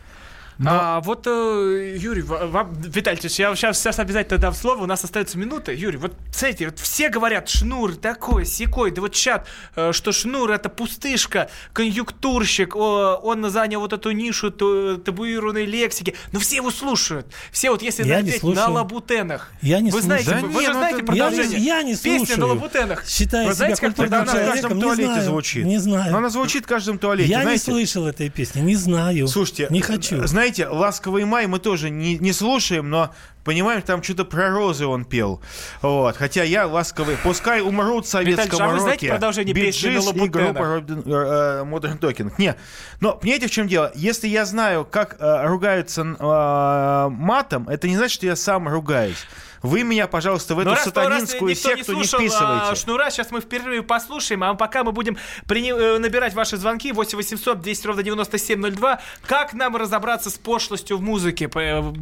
А 0.66 1.00
вот, 1.02 1.26
э, 1.26 1.96
Юрий, 1.98 2.22
ва- 2.22 2.46
вам, 2.46 2.74
Виталий, 2.80 3.20
я 3.22 3.28
сейчас, 3.54 3.78
сейчас 3.78 3.98
обязательно 4.00 4.38
дам 4.38 4.54
слово, 4.54 4.82
у 4.82 4.86
нас 4.86 5.04
остается 5.04 5.38
минута. 5.38 5.72
Юрий, 5.72 5.98
вот 5.98 6.14
смотрите, 6.32 6.66
вот 6.66 6.78
все 6.80 7.08
говорят, 7.10 7.48
шнур 7.48 7.94
такой, 7.94 8.44
секой, 8.44 8.90
да 8.90 9.00
вот 9.00 9.12
чат, 9.12 9.46
э, 9.76 9.92
что 9.92 10.10
шнур 10.10 10.50
это 10.50 10.68
пустышка, 10.68 11.48
конъюнктурщик, 11.72 12.74
он 12.74 13.48
занял 13.50 13.80
вот 13.80 13.92
эту 13.92 14.10
нишу 14.10 14.50
табуированной 14.50 15.64
лексики, 15.64 16.14
но 16.32 16.40
все 16.40 16.56
его 16.56 16.70
слушают. 16.72 17.26
Все 17.52 17.70
вот 17.70 17.82
если 17.82 18.04
Я 18.04 18.20
не 18.20 18.32
на 18.42 18.68
лабутенах. 18.68 19.52
Я 19.62 19.78
не 19.80 19.90
вы 19.92 20.02
знаете, 20.02 20.24
слушаю. 20.30 20.46
вы, 20.46 20.48
Да 20.48 20.54
вы 20.56 20.60
не, 20.62 20.66
же 20.66 20.72
ну 20.72 20.78
знаете 20.78 20.96
это- 21.02 21.12
Я 21.14 21.24
продолжение. 21.24 21.58
не, 21.60 21.66
я 21.66 21.82
не 21.82 21.92
Песня 21.94 22.16
слушаю. 22.18 22.38
на 22.40 22.46
лабутенах. 22.46 23.06
Считаю 23.06 23.46
Вы 23.48 23.54
себя 23.54 23.76
знаете, 23.76 23.80
как 23.80 23.98
Она 24.12 24.24
в 24.24 24.26
каждом 24.32 24.80
туалете 24.80 25.04
знаю, 25.04 25.24
звучит. 25.24 25.64
Не 25.64 25.78
знаю. 25.78 26.10
Но 26.12 26.18
она 26.18 26.28
звучит 26.30 26.64
в 26.64 26.66
каждом 26.66 26.98
туалете, 26.98 27.30
Я 27.30 27.42
знаете. 27.42 27.70
не 27.70 27.74
слышал 27.74 28.06
этой 28.08 28.28
песни, 28.28 28.60
не 28.60 28.74
знаю. 28.74 29.28
Слушайте, 29.28 29.68
не 29.70 29.80
хочу. 29.82 30.26
Знаете, 30.26 30.47
«Ласковый 30.70 31.24
май» 31.24 31.46
мы 31.46 31.58
тоже 31.58 31.90
не, 31.90 32.18
не 32.18 32.32
слушаем, 32.32 32.90
но 32.90 33.12
понимаем, 33.44 33.80
там 33.82 34.02
что-то 34.02 34.24
про 34.24 34.50
розы 34.50 34.86
он 34.86 35.04
пел. 35.04 35.40
Вот. 35.80 36.16
Хотя 36.16 36.42
я 36.42 36.66
ласковый. 36.66 37.16
Пускай 37.22 37.62
умрут 37.62 38.04
в 38.04 38.08
советском 38.08 38.46
Виталий, 38.46 38.70
а 38.70 38.74
вы 38.74 38.80
знаете 38.80 39.08
продолжение 39.08 39.54
песни 39.54 39.88
на 39.88 40.24
и 40.24 40.28
группа 40.28 40.62
э, 40.62 40.82
э, 40.86 41.64
Modern 41.64 41.98
Talking. 41.98 42.32
Не. 42.38 42.56
Но 43.00 43.14
понимаете, 43.14 43.46
в 43.46 43.50
чем 43.50 43.66
дело? 43.66 43.90
Если 43.94 44.28
я 44.28 44.44
знаю, 44.44 44.84
как 44.84 45.16
э, 45.18 45.46
ругаются 45.46 46.02
э, 46.02 47.08
матом, 47.10 47.68
это 47.68 47.88
не 47.88 47.96
значит, 47.96 48.16
что 48.16 48.26
я 48.26 48.36
сам 48.36 48.68
ругаюсь. 48.68 49.26
Вы 49.62 49.82
меня, 49.82 50.06
пожалуйста, 50.06 50.54
в 50.54 50.58
эту 50.60 50.70
Но 50.70 50.74
раз- 50.76 50.84
сатанинскую 50.84 51.50
раз 51.50 51.58
секту 51.58 51.92
не, 51.94 52.04
слушал, 52.04 52.20
а, 52.20 52.22
вписывайте. 52.22 52.80
Шнура, 52.82 53.10
сейчас 53.10 53.30
мы 53.30 53.40
впервые 53.40 53.82
послушаем, 53.82 54.44
а 54.44 54.54
пока 54.54 54.84
мы 54.84 54.92
будем 54.92 55.16
прини- 55.46 55.72
э, 55.72 55.98
набирать 55.98 56.34
ваши 56.34 56.56
звонки 56.56 56.92
8 56.92 57.16
800 57.16 57.60
200 57.60 57.86
ровно 57.86 58.02
9702. 58.02 59.00
Как 59.26 59.52
нам 59.54 59.76
разобраться 59.76 60.30
с 60.30 60.38
пошлостью 60.38 60.98
в 60.98 61.02
музыке? 61.02 61.50
Э, 61.54 61.92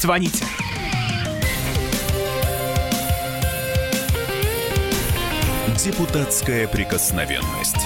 Звоните. 0.00 0.44
Депутатская 5.84 6.66
прикосновенность. 6.68 7.85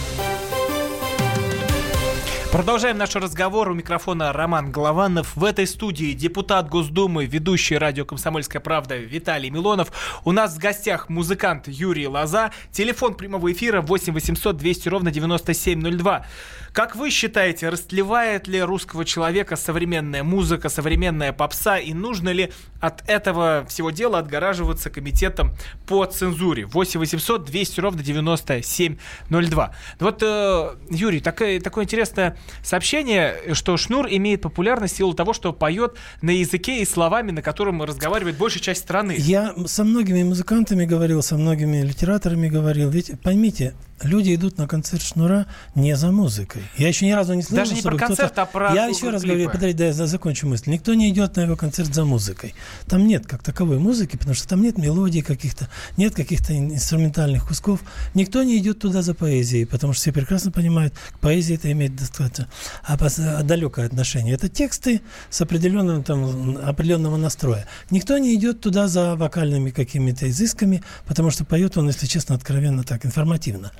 Продолжаем 2.51 2.97
наш 2.97 3.15
разговор. 3.15 3.69
У 3.69 3.73
микрофона 3.73 4.33
Роман 4.33 4.73
Голованов. 4.73 5.37
В 5.37 5.45
этой 5.45 5.65
студии 5.65 6.11
депутат 6.11 6.67
Госдумы, 6.67 7.25
ведущий 7.25 7.77
радио 7.77 8.03
«Комсомольская 8.03 8.61
правда» 8.61 8.97
Виталий 8.97 9.49
Милонов. 9.49 10.21
У 10.25 10.33
нас 10.33 10.55
в 10.55 10.57
гостях 10.59 11.07
музыкант 11.07 11.69
Юрий 11.69 12.07
Лоза. 12.07 12.51
Телефон 12.73 13.15
прямого 13.15 13.53
эфира 13.53 13.79
8 13.79 14.11
800 14.13 14.57
200 14.57 14.89
ровно 14.89 15.11
9702. 15.11 16.25
Как 16.73 16.95
вы 16.95 17.09
считаете, 17.09 17.69
растлевает 17.69 18.47
ли 18.47 18.61
русского 18.61 19.05
человека 19.05 19.55
современная 19.55 20.23
музыка, 20.23 20.67
современная 20.67 21.33
попса, 21.33 21.77
и 21.77 21.93
нужно 21.93 22.29
ли 22.29 22.51
от 22.79 23.07
этого 23.09 23.65
всего 23.67 23.91
дела 23.91 24.19
отгораживаться 24.19 24.89
комитетом 24.89 25.53
по 25.85 26.05
цензуре? 26.05 26.65
8 26.65 26.99
800 26.99 27.45
200 27.45 27.79
ровно 27.79 28.03
9702. 28.03 29.75
Вот, 29.99 30.23
э, 30.23 30.75
Юрий, 30.89 31.19
такое, 31.21 31.59
такое 31.59 31.85
интересное 31.85 32.37
сообщение, 32.63 33.53
что 33.53 33.77
Шнур 33.77 34.07
имеет 34.09 34.41
популярность 34.41 34.93
в 34.93 34.97
силу 34.97 35.13
того, 35.13 35.33
что 35.33 35.53
поет 35.53 35.95
на 36.21 36.31
языке 36.31 36.81
и 36.81 36.85
словами, 36.85 37.31
на 37.31 37.41
котором 37.41 37.81
разговаривает 37.83 38.37
большая 38.37 38.61
часть 38.61 38.81
страны. 38.81 39.15
Я 39.17 39.53
со 39.65 39.83
многими 39.83 40.23
музыкантами 40.23 40.85
говорил, 40.85 41.21
со 41.21 41.37
многими 41.37 41.81
литераторами 41.81 42.47
говорил. 42.47 42.89
Ведь 42.89 43.19
поймите, 43.21 43.73
люди 44.03 44.33
идут 44.35 44.57
на 44.57 44.67
концерт 44.67 45.01
Шнура 45.01 45.45
не 45.75 45.95
за 45.95 46.11
музыкой. 46.11 46.63
Я 46.77 46.87
еще 46.87 47.05
ни 47.05 47.11
разу 47.11 47.33
не 47.33 47.41
слышал, 47.41 47.57
Даже 47.65 47.75
не 47.75 47.81
про 47.81 47.97
концерт, 47.97 48.31
кто-то- 48.31 48.41
а 48.41 48.45
про 48.45 48.73
Я 48.73 48.87
еще 48.87 49.09
раз 49.09 49.21
клипы. 49.21 49.35
говорю, 49.37 49.51
подожди, 49.51 49.73
да, 49.77 49.85
я 49.85 49.93
за- 49.93 50.07
закончу 50.07 50.47
мысль. 50.47 50.69
Никто 50.71 50.93
не 50.93 51.09
идет 51.09 51.35
на 51.35 51.41
его 51.41 51.55
концерт 51.55 51.93
за 51.93 52.05
музыкой. 52.05 52.53
Там 52.87 53.07
нет 53.07 53.25
как 53.27 53.43
таковой 53.43 53.79
музыки, 53.79 54.17
потому 54.17 54.33
что 54.35 54.47
там 54.47 54.61
нет 54.61 54.77
мелодий 54.77 55.21
каких-то, 55.21 55.67
нет 55.97 56.15
каких-то 56.15 56.53
ин- 56.53 56.73
инструментальных 56.73 57.47
кусков. 57.47 57.81
Никто 58.13 58.43
не 58.43 58.57
идет 58.57 58.79
туда 58.79 59.01
за 59.01 59.13
поэзией, 59.13 59.65
потому 59.65 59.93
что 59.93 60.01
все 60.01 60.11
прекрасно 60.11 60.51
понимают, 60.51 60.93
к 61.11 61.19
поэзии 61.19 61.55
это 61.55 61.71
имеет 61.71 61.95
достаточно 61.95 62.47
а, 62.83 62.97
пос- 62.97 63.43
далекое 63.43 63.85
отношение. 63.85 64.33
Это 64.35 64.49
тексты 64.49 65.01
с 65.29 65.41
определенным, 65.41 66.03
там, 66.03 66.57
определенного 66.63 67.17
настроя. 67.17 67.65
Никто 67.89 68.17
не 68.17 68.35
идет 68.35 68.61
туда 68.61 68.87
за 68.87 69.15
вокальными 69.15 69.69
какими-то 69.71 70.29
изысками, 70.29 70.83
потому 71.05 71.31
что 71.31 71.45
поет 71.45 71.77
он, 71.77 71.87
если 71.87 72.05
честно, 72.07 72.35
откровенно 72.35 72.83
так, 72.83 73.05
информативно. 73.05 73.71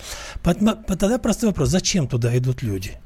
Тогда 0.44 1.18
простой 1.18 1.50
вопрос, 1.50 1.70
зачем 1.70 2.08
туда 2.08 2.38
идут 2.38 2.62
люди? 2.62 2.98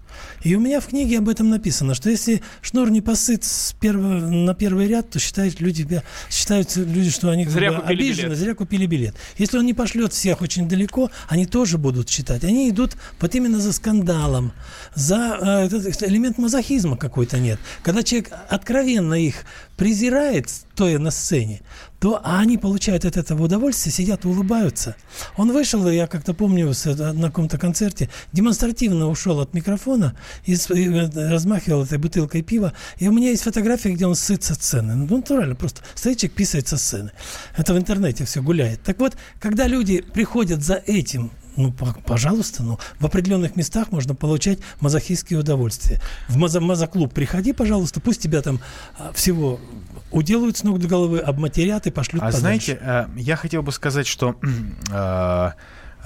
И 0.43 0.55
у 0.55 0.59
меня 0.59 0.80
в 0.80 0.88
книге 0.88 1.20
об 1.20 1.30
этом 1.30 1.49
написано, 1.49 1.95
что 1.95 2.09
если 2.09 2.41
шнур 2.61 2.89
не 2.89 3.01
посыт 3.01 3.43
с 3.43 3.74
первого, 3.80 4.20
на 4.20 4.53
первый 4.53 4.88
ряд, 4.88 5.09
то 5.09 5.20
считают 5.20 5.59
люди, 5.59 6.01
считают 6.30 6.76
люди, 6.76 7.09
что 7.09 7.30
они 7.30 7.45
как 7.45 7.53
Зря 7.53 7.72
бы 7.72 7.82
купили 7.82 8.01
обижены, 8.01 8.26
билет. 8.28 8.38
зря 8.38 8.55
купили 8.55 8.86
билет. 8.86 9.16
Если 9.38 9.57
он 9.57 9.66
не 9.66 9.74
пошлет 9.74 10.13
всех 10.13 10.41
очень 10.41 10.68
далеко, 10.68 11.09
они 11.28 11.45
тоже 11.45 11.78
будут 11.78 12.09
считать. 12.09 12.43
Они 12.43 12.70
идут 12.70 12.95
вот 13.20 13.34
именно 13.36 13.59
за 13.59 13.74
скандалом, 13.74 14.51
за 14.93 15.38
э, 15.41 15.66
этот 15.66 16.03
элемент 16.03 16.38
мазохизма 16.38 16.97
какой-то 16.97 17.39
нет. 17.39 17.59
Когда 17.84 18.03
человек 18.03 18.32
откровенно 18.49 19.16
их 19.16 19.45
презирает, 19.78 20.49
стоя 20.49 20.99
на 20.99 21.11
сцене, 21.11 21.61
то 21.99 22.22
а 22.24 22.39
они 22.39 22.57
получают 22.57 23.05
от 23.05 23.18
этого 23.18 23.45
удовольствие, 23.45 23.91
сидят 23.91 24.26
и 24.26 24.28
улыбаются. 24.28 24.95
Он 25.38 25.51
вышел, 25.51 25.89
я 25.89 26.05
как-то 26.05 26.34
помню, 26.34 26.72
э, 26.72 27.11
на 27.13 27.28
каком-то 27.30 27.57
концерте, 27.57 28.09
демонстративно 28.32 29.09
ушел 29.09 29.39
от 29.39 29.53
микрофона 29.53 30.04
и, 30.45 30.55
с- 30.55 30.69
и, 30.73 30.87
э, 30.89 31.29
размахивал 31.29 31.83
этой 31.83 31.97
бутылкой 31.97 32.41
пива. 32.41 32.73
И 32.97 33.07
у 33.07 33.11
меня 33.11 33.29
есть 33.29 33.43
фотография, 33.43 33.91
где 33.93 34.05
он 34.05 34.15
сыт 34.15 34.43
со 34.43 34.53
сцены. 34.55 34.95
Ну, 34.95 35.17
натурально, 35.17 35.55
просто 35.55 35.81
стоит 35.95 36.17
человек, 36.17 36.35
писает 36.37 36.67
со 36.67 36.77
сцены. 36.77 37.11
Это 37.57 37.73
в 37.73 37.77
интернете 37.77 38.25
все 38.25 38.41
гуляет. 38.41 38.81
Так 38.83 38.99
вот, 38.99 39.15
когда 39.39 39.67
люди 39.67 40.01
приходят 40.01 40.63
за 40.63 40.75
этим, 40.75 41.31
ну, 41.57 41.71
по- 41.71 41.95
пожалуйста, 42.05 42.63
ну, 42.63 42.79
в 42.99 43.05
определенных 43.05 43.55
местах 43.55 43.91
можно 43.91 44.13
получать 44.13 44.59
мазохистские 44.81 45.39
удовольствия. 45.39 46.01
В 46.27 46.37
мазо- 46.37 46.59
мазоклуб 46.59 47.13
приходи, 47.13 47.53
пожалуйста, 47.53 48.01
пусть 48.01 48.21
тебя 48.21 48.41
там 48.41 48.59
а, 48.99 49.13
всего 49.13 49.59
уделают 50.11 50.57
с 50.57 50.63
ног 50.63 50.79
до 50.79 50.87
головы, 50.87 51.19
обматерят 51.19 51.87
и 51.87 51.91
пошлют 51.91 52.21
А 52.23 52.25
подальше. 52.25 52.39
знаете, 52.41 52.77
э, 52.81 53.05
я 53.17 53.35
хотел 53.37 53.61
бы 53.63 53.71
сказать, 53.71 54.05
что 54.07 54.35
э, 54.91 55.51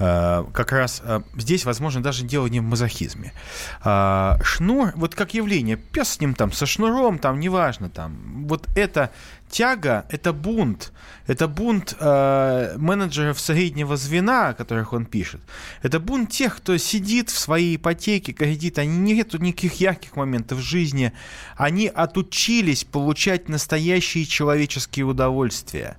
как 0.00 0.72
раз 0.72 1.02
э, 1.04 1.20
здесь, 1.36 1.64
возможно, 1.66 2.02
даже 2.02 2.24
дело 2.24 2.46
не 2.46 2.60
в 2.60 2.62
мазохизме. 2.62 3.32
А, 3.82 4.38
Шнур, 4.42 4.92
вот 4.94 5.14
как 5.14 5.34
явление, 5.34 5.76
пес 5.76 6.08
с 6.08 6.20
ним 6.20 6.34
там, 6.34 6.52
со 6.52 6.64
шнуром, 6.64 7.18
там, 7.18 7.38
неважно, 7.38 7.90
там, 7.90 8.46
вот 8.46 8.66
это 8.74 9.10
тяга, 9.50 10.06
это 10.08 10.32
бунт, 10.32 10.92
это 11.26 11.48
бунт 11.48 11.96
э, 11.98 12.74
менеджеров 12.78 13.38
среднего 13.38 13.96
звена, 13.96 14.48
о 14.48 14.54
которых 14.54 14.92
он 14.92 15.04
пишет. 15.04 15.40
Это 15.82 16.00
бунт 16.00 16.30
тех, 16.30 16.56
кто 16.56 16.76
сидит 16.78 17.30
в 17.30 17.38
своей 17.38 17.76
ипотеке, 17.76 18.32
кредит, 18.32 18.78
они 18.78 19.14
нету 19.14 19.38
никаких 19.38 19.74
ярких 19.74 20.16
моментов 20.16 20.58
в 20.58 20.62
жизни, 20.62 21.12
они 21.56 21.88
отучились 21.88 22.84
получать 22.84 23.48
настоящие 23.48 24.24
человеческие 24.24 25.04
удовольствия. 25.04 25.98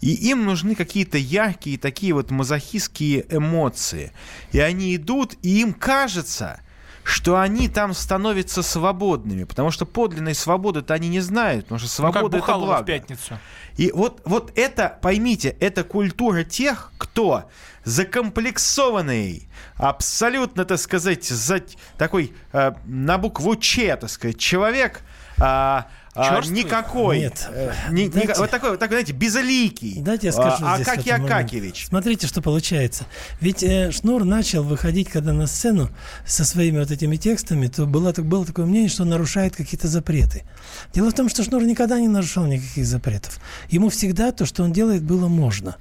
И 0.00 0.12
им 0.30 0.44
нужны 0.44 0.74
какие-то 0.74 1.16
яркие 1.16 1.78
такие 1.78 2.12
вот 2.12 2.30
мазохистские 2.30 3.24
эмоции. 3.30 4.12
И 4.50 4.58
они 4.58 4.96
идут, 4.96 5.36
и 5.42 5.60
им 5.60 5.72
кажется, 5.72 6.60
что 7.04 7.38
они 7.40 7.68
там 7.68 7.94
становятся 7.94 8.62
свободными, 8.62 9.44
потому 9.44 9.70
что 9.70 9.86
подлинной 9.86 10.34
свободы-то 10.34 10.94
они 10.94 11.08
не 11.08 11.20
знают, 11.20 11.66
потому 11.66 11.78
что 11.78 12.02
Ну, 12.02 12.12
как 12.12 12.20
свобода 12.20 12.38
это 12.38 12.58
благо. 12.58 12.82
в 12.82 12.86
пятницу. 12.86 13.38
И 13.76 13.90
вот, 13.92 14.20
вот 14.24 14.52
это, 14.54 14.98
поймите, 15.02 15.56
это 15.60 15.82
культура 15.84 16.44
тех, 16.44 16.92
кто 16.98 17.44
закомплексованный, 17.84 19.48
абсолютно, 19.76 20.64
так 20.64 20.78
сказать, 20.78 21.24
за, 21.24 21.62
такой 21.98 22.34
э, 22.52 22.72
на 22.84 23.18
букву 23.18 23.56
Ч, 23.56 23.96
так 23.96 24.10
сказать, 24.10 24.38
человек, 24.38 25.00
а, 25.38 25.88
а, 26.14 26.40
никакой, 26.46 27.20
Нет. 27.20 27.48
э, 27.50 27.72
ни- 27.90 28.02
ни- 28.02 28.08
Дайте- 28.08 28.34
вот 28.36 28.50
такой, 28.50 28.70
вот 28.70 28.78
такой, 28.78 28.96
знаете, 28.96 29.12
безликий, 29.14 30.00
Дайте 30.02 30.26
я 30.26 30.32
скажу 30.32 30.64
а, 30.66 30.74
здесь 30.76 30.86
моменте. 30.86 31.14
Акакевич. 31.14 31.86
Смотрите, 31.88 32.26
что 32.26 32.42
получается. 32.42 33.04
Ведь 33.40 33.62
э, 33.62 33.90
Шнур 33.92 34.24
начал 34.24 34.62
выходить, 34.62 35.08
когда 35.08 35.32
на 35.32 35.46
сцену 35.46 35.88
со 36.26 36.44
своими 36.44 36.78
вот 36.80 36.90
этими 36.90 37.16
текстами, 37.16 37.66
то 37.66 37.86
было, 37.86 38.12
так- 38.12 38.26
было 38.26 38.44
такое 38.44 38.66
мнение, 38.66 38.90
что 38.90 39.04
он 39.04 39.08
нарушает 39.08 39.56
какие-то 39.56 39.88
запреты. 39.88 40.44
Дело 40.92 41.10
в 41.10 41.14
том, 41.14 41.28
что 41.30 41.42
Шнур 41.44 41.62
никогда 41.64 41.98
не 41.98 42.08
нарушал 42.08 42.44
никаких 42.44 42.84
запретов. 42.86 43.40
Ему 43.70 43.88
всегда 43.88 44.32
то, 44.32 44.44
что 44.44 44.64
он 44.64 44.72
делает, 44.72 45.02
было 45.02 45.28
можно. 45.28 45.76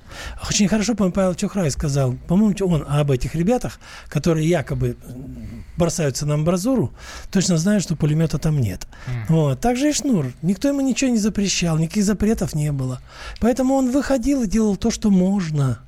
Очень 0.48 0.68
хорошо, 0.70 0.96
по-моему, 0.96 1.14
Павел 1.14 1.36
Чухрай 1.36 1.70
сказал, 1.72 2.14
по-моему, 2.28 2.56
он 2.68 2.86
об 2.88 3.12
этих 3.12 3.36
ребятах, 3.36 3.80
которые 4.08 4.48
якобы 4.48 4.96
бросаются 5.78 6.26
на 6.26 6.36
амбразуру, 6.36 6.94
точно 7.32 7.58
знают, 7.58 7.84
что 7.84 7.96
пулемета 7.96 8.38
там 8.38 8.60
нет. 8.60 8.88
Вот. 9.30 9.60
Так 9.60 9.78
же 9.78 9.90
и 9.90 9.94
Шнур. 9.94 10.32
Никто 10.42 10.68
ему 10.68 10.82
ничего 10.82 11.12
не 11.12 11.18
запрещал, 11.18 11.78
никаких 11.78 12.04
запретов 12.04 12.54
не 12.54 12.72
было. 12.72 13.02
Поэтому 13.40 13.76
он 13.76 13.92
выходил 13.92 14.44
и 14.44 14.48
делал 14.48 14.76
то, 14.76 14.92
что 14.92 15.10
можно. 15.10 15.80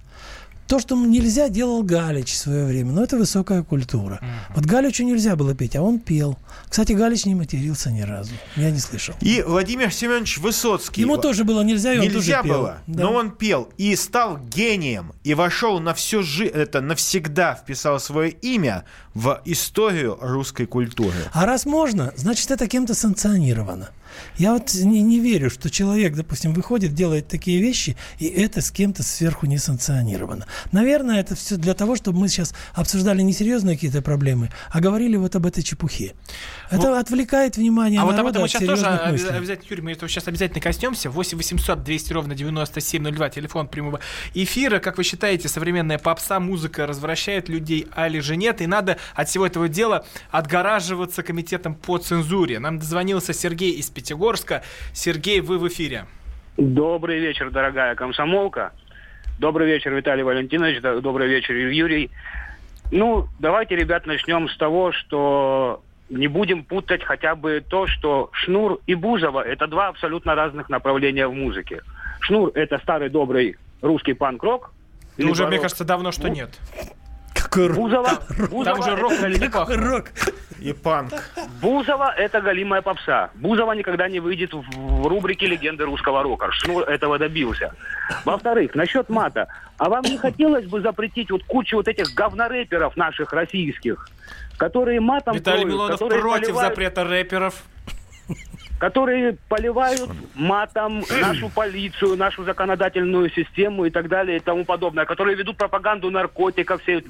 То, 0.73 0.79
что 0.79 0.95
нельзя, 0.95 1.49
делал 1.49 1.83
Галич 1.83 2.31
в 2.31 2.35
свое 2.35 2.65
время. 2.65 2.93
Но 2.93 3.03
это 3.03 3.15
высокая 3.15 3.61
культура. 3.61 4.19
Вот 4.55 4.65
Галичу 4.65 5.03
нельзя 5.03 5.35
было 5.35 5.53
петь, 5.53 5.75
а 5.75 5.83
он 5.83 5.99
пел. 5.99 6.35
Кстати, 6.67 6.93
Галич 6.93 7.27
не 7.27 7.35
матерился 7.35 7.91
ни 7.91 8.01
разу. 8.01 8.31
Я 8.55 8.71
не 8.71 8.79
слышал. 8.79 9.13
И 9.21 9.43
Владимир 9.45 9.93
Семенович 9.93 10.39
Высоцкий. 10.39 11.01
Ему 11.01 11.17
тоже 11.17 11.43
было 11.43 11.61
нельзя, 11.61 11.93
и 11.93 11.99
он 11.99 12.05
Нельзя 12.05 12.37
тоже 12.41 12.49
пел. 12.49 12.57
было, 12.57 12.77
Да. 12.87 13.03
но 13.03 13.13
он 13.13 13.29
пел 13.29 13.69
и 13.77 13.95
стал 13.95 14.39
гением, 14.39 15.13
и 15.23 15.35
вошел 15.35 15.79
на 15.79 15.93
всю 15.93 16.23
жизнь, 16.23 16.51
это 16.55 16.81
навсегда 16.81 17.53
вписал 17.53 17.99
свое 17.99 18.31
имя 18.31 18.83
в 19.13 19.39
историю 19.45 20.17
русской 20.21 20.65
культуры. 20.65 21.13
А 21.33 21.45
раз 21.45 21.67
можно, 21.67 22.13
значит, 22.15 22.49
это 22.49 22.67
кем-то 22.67 22.95
санкционировано. 22.95 23.91
Я 24.37 24.53
вот 24.53 24.73
не, 24.73 25.01
не 25.01 25.19
верю, 25.19 25.49
что 25.49 25.69
человек, 25.69 26.15
допустим, 26.15 26.53
выходит, 26.53 26.93
делает 26.93 27.27
такие 27.27 27.61
вещи, 27.61 27.95
и 28.19 28.25
это 28.25 28.61
с 28.61 28.71
кем-то 28.71 29.03
сверху 29.03 29.45
не 29.45 29.57
санкционировано. 29.57 30.45
Наверное, 30.71 31.19
это 31.19 31.35
все 31.35 31.57
для 31.57 31.73
того, 31.73 31.95
чтобы 31.95 32.19
мы 32.19 32.27
сейчас 32.27 32.53
обсуждали 32.73 33.21
не 33.21 33.33
серьезные 33.33 33.75
какие-то 33.75 34.01
проблемы, 34.01 34.49
а 34.71 34.79
говорили 34.79 35.15
вот 35.15 35.35
об 35.35 35.45
этой 35.45 35.63
чепухе. 35.63 36.13
Это 36.69 36.89
Ну, 36.89 36.95
отвлекает 36.95 37.57
внимание 37.57 38.01
А 38.01 38.05
вот 38.05 38.17
об 38.17 38.27
этом 38.27 38.41
мы 38.41 38.47
сейчас 38.47 38.63
тоже 38.63 38.99
мыслей. 39.11 39.29
обязательно, 39.29 39.69
Юрий, 39.69 39.81
мы 39.81 39.91
этого 39.91 40.09
сейчас 40.09 40.27
обязательно 40.27 40.61
коснемся. 40.61 41.09
8 41.09 41.37
800 41.37 41.83
200 41.83 42.13
ровно 42.13 42.35
9702, 42.35 43.29
телефон 43.29 43.67
прямого 43.67 43.99
эфира. 44.33 44.79
Как 44.79 44.97
вы 44.97 45.03
считаете, 45.03 45.47
современная 45.49 45.99
попса, 45.99 46.39
музыка 46.39 46.87
развращает 46.87 47.49
людей, 47.49 47.87
али 47.91 48.19
же 48.19 48.35
нет? 48.35 48.61
И 48.61 48.67
надо 48.67 48.97
от 49.13 49.29
всего 49.29 49.45
этого 49.45 49.69
дела 49.69 50.05
отгораживаться 50.31 51.23
комитетом 51.23 51.75
по 51.75 51.97
цензуре. 51.97 52.59
Нам 52.59 52.79
дозвонился 52.79 53.33
Сергей 53.33 53.71
из 53.71 53.89
Пятигорска. 54.03 54.63
Сергей, 54.91 55.39
вы 55.39 55.57
в 55.57 55.67
эфире. 55.69 56.05
Добрый 56.57 57.19
вечер, 57.19 57.49
дорогая 57.51 57.95
комсомолка. 57.95 58.73
Добрый 59.39 59.65
вечер, 59.67 59.93
Виталий 59.93 60.23
Валентинович. 60.23 60.81
Добрый 61.01 61.29
вечер, 61.29 61.55
Юрий. 61.55 62.11
Ну, 62.91 63.27
давайте, 63.39 63.77
ребят, 63.77 64.05
начнем 64.05 64.49
с 64.49 64.57
того, 64.57 64.91
что 64.91 65.81
не 66.09 66.27
будем 66.27 66.65
путать 66.65 67.01
хотя 67.01 67.33
бы 67.35 67.63
то, 67.67 67.87
что 67.87 68.29
Шнур 68.33 68.81
и 68.87 68.93
Бузова– 68.93 69.41
это 69.47 69.67
два 69.67 69.87
абсолютно 69.87 70.35
разных 70.35 70.67
направления 70.67 71.25
в 71.27 71.33
музыке. 71.33 71.81
Шнур– 72.19 72.51
это 72.55 72.79
старый 72.79 73.09
добрый 73.09 73.55
русский 73.81 74.13
панк-рок. 74.13 74.73
Ну, 75.17 75.31
уже, 75.31 75.43
либо 75.43 75.47
мне 75.47 75.57
рок. 75.57 75.63
кажется, 75.63 75.85
давно 75.85 76.11
что 76.11 76.27
нет. 76.27 76.49
Какой 77.43 77.67
рок? 77.67 77.77
Бузова, 77.77 78.09
Бузова 78.49 78.63
Там 78.65 78.79
уже 78.79 78.91
это 78.91 79.21
галим- 79.21 79.41
не 79.41 79.49
пахнет. 79.49 79.77
Рок. 79.77 80.05
И 80.59 80.71
панк. 80.71 81.11
Бузова– 81.61 82.13
это 82.17 82.39
галимая 82.41 82.81
попса. 82.81 83.29
Бузова 83.35 83.73
никогда 83.73 84.07
не 84.07 84.19
выйдет 84.21 84.53
в, 84.53 84.61
в 84.77 85.07
рубрике 85.07 85.45
«Легенды 85.45 85.83
русского 85.83 86.23
рока». 86.23 86.51
Шнур 86.51 86.83
этого 86.83 87.19
добился. 87.19 87.73
Во-вторых, 88.23 88.73
насчет 88.75 89.09
мата. 89.09 89.47
А 89.77 89.89
вам 89.89 90.03
не 90.03 90.17
хотелось 90.17 90.65
бы 90.65 90.79
запретить 90.81 91.31
вот 91.31 91.43
кучу 91.43 91.75
вот 91.75 91.87
этих 91.89 92.13
говнорэперов 92.13 92.95
наших 92.95 93.33
российских, 93.33 94.07
которые 94.57 95.01
матом 95.01 95.35
Виталий 95.35 95.63
кроют, 95.63 95.73
Милонов 95.73 95.99
которые 95.99 96.21
против 96.21 96.45
поливают- 96.47 96.69
запрета 96.69 97.03
рэперов. 97.03 97.63
Которые 98.83 99.37
поливают 99.47 100.09
матом 100.35 101.05
нашу 101.21 101.47
полицию, 101.47 102.17
нашу 102.17 102.43
законодательную 102.43 103.31
систему 103.31 103.85
и 103.85 103.89
так 103.89 104.09
далее 104.09 104.35
и 104.35 104.39
тому 104.41 104.65
подобное, 104.65 105.05
которые 105.05 105.37
ведут 105.37 105.55
пропаганду 105.55 106.11
наркотиков, 106.11 106.81
все 106.81 107.01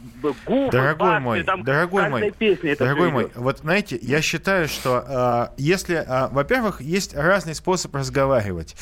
губы, 0.45 0.69
Дорогой 0.71 1.07
басты, 1.07 1.23
мой, 1.23 1.43
там, 1.43 1.63
дорогой 1.63 2.09
мой, 2.09 2.31
песне 2.31 2.73
это 2.73 2.83
дорогой 2.83 3.09
мой, 3.09 3.23
идет. 3.23 3.35
вот 3.37 3.57
знаете, 3.59 3.97
я 4.03 4.21
считаю, 4.21 4.67
что 4.67 5.49
э, 5.49 5.53
если, 5.57 5.95
э, 5.95 6.27
во-первых, 6.31 6.79
есть 6.79 7.15
разный 7.15 7.55
способ 7.55 7.95
разговаривать, 7.95 8.75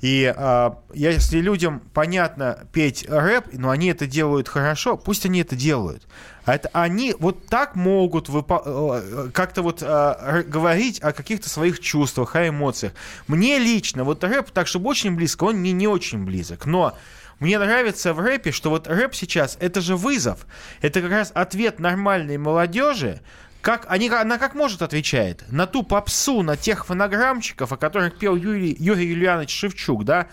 и 0.00 0.32
э, 0.34 0.70
если 0.94 1.40
людям 1.40 1.82
понятно 1.92 2.66
петь 2.72 3.04
рэп, 3.06 3.44
но 3.52 3.68
они 3.68 3.88
это 3.88 4.06
делают 4.06 4.48
хорошо, 4.48 4.96
пусть 4.96 5.26
они 5.26 5.42
это 5.42 5.54
делают. 5.54 6.04
А 6.48 6.54
это 6.54 6.70
они 6.72 7.14
вот 7.18 7.44
так 7.44 7.76
могут 7.76 8.30
выпа- 8.30 8.62
э, 8.64 9.30
как-то 9.34 9.60
вот 9.60 9.82
э, 9.82 9.86
р- 9.86 10.44
говорить 10.44 10.98
о 11.02 11.12
каких-то 11.12 11.50
своих 11.50 11.78
чувствах, 11.78 12.36
о 12.36 12.48
эмоциях. 12.48 12.94
Мне 13.26 13.58
лично 13.58 14.02
вот 14.02 14.24
рэп, 14.24 14.50
так 14.50 14.66
чтобы 14.66 14.88
очень 14.88 15.14
близко, 15.14 15.44
он 15.44 15.56
мне 15.56 15.72
не 15.72 15.86
очень 15.86 16.24
близок, 16.24 16.64
но 16.64 16.96
мне 17.38 17.58
нравится 17.58 18.14
в 18.14 18.20
рэпе, 18.20 18.50
что 18.50 18.70
вот 18.70 18.88
рэп 18.88 19.14
сейчас 19.14 19.58
это 19.60 19.82
же 19.82 19.94
вызов. 19.94 20.46
Это 20.80 21.02
как 21.02 21.10
раз 21.10 21.32
ответ 21.34 21.80
нормальной 21.80 22.38
молодежи. 22.38 23.20
Как, 23.60 23.84
они, 23.90 24.08
она 24.08 24.38
как 24.38 24.54
может 24.54 24.80
отвечает? 24.80 25.44
На 25.50 25.66
ту 25.66 25.82
попсу, 25.82 26.42
на 26.42 26.56
тех 26.56 26.86
фонограммчиков, 26.86 27.70
о 27.72 27.76
которых 27.76 28.16
пел 28.16 28.36
Юрий, 28.36 28.74
Юрий 28.78 29.08
Юлианович 29.08 29.50
Шевчук, 29.50 30.04
да? 30.06 30.28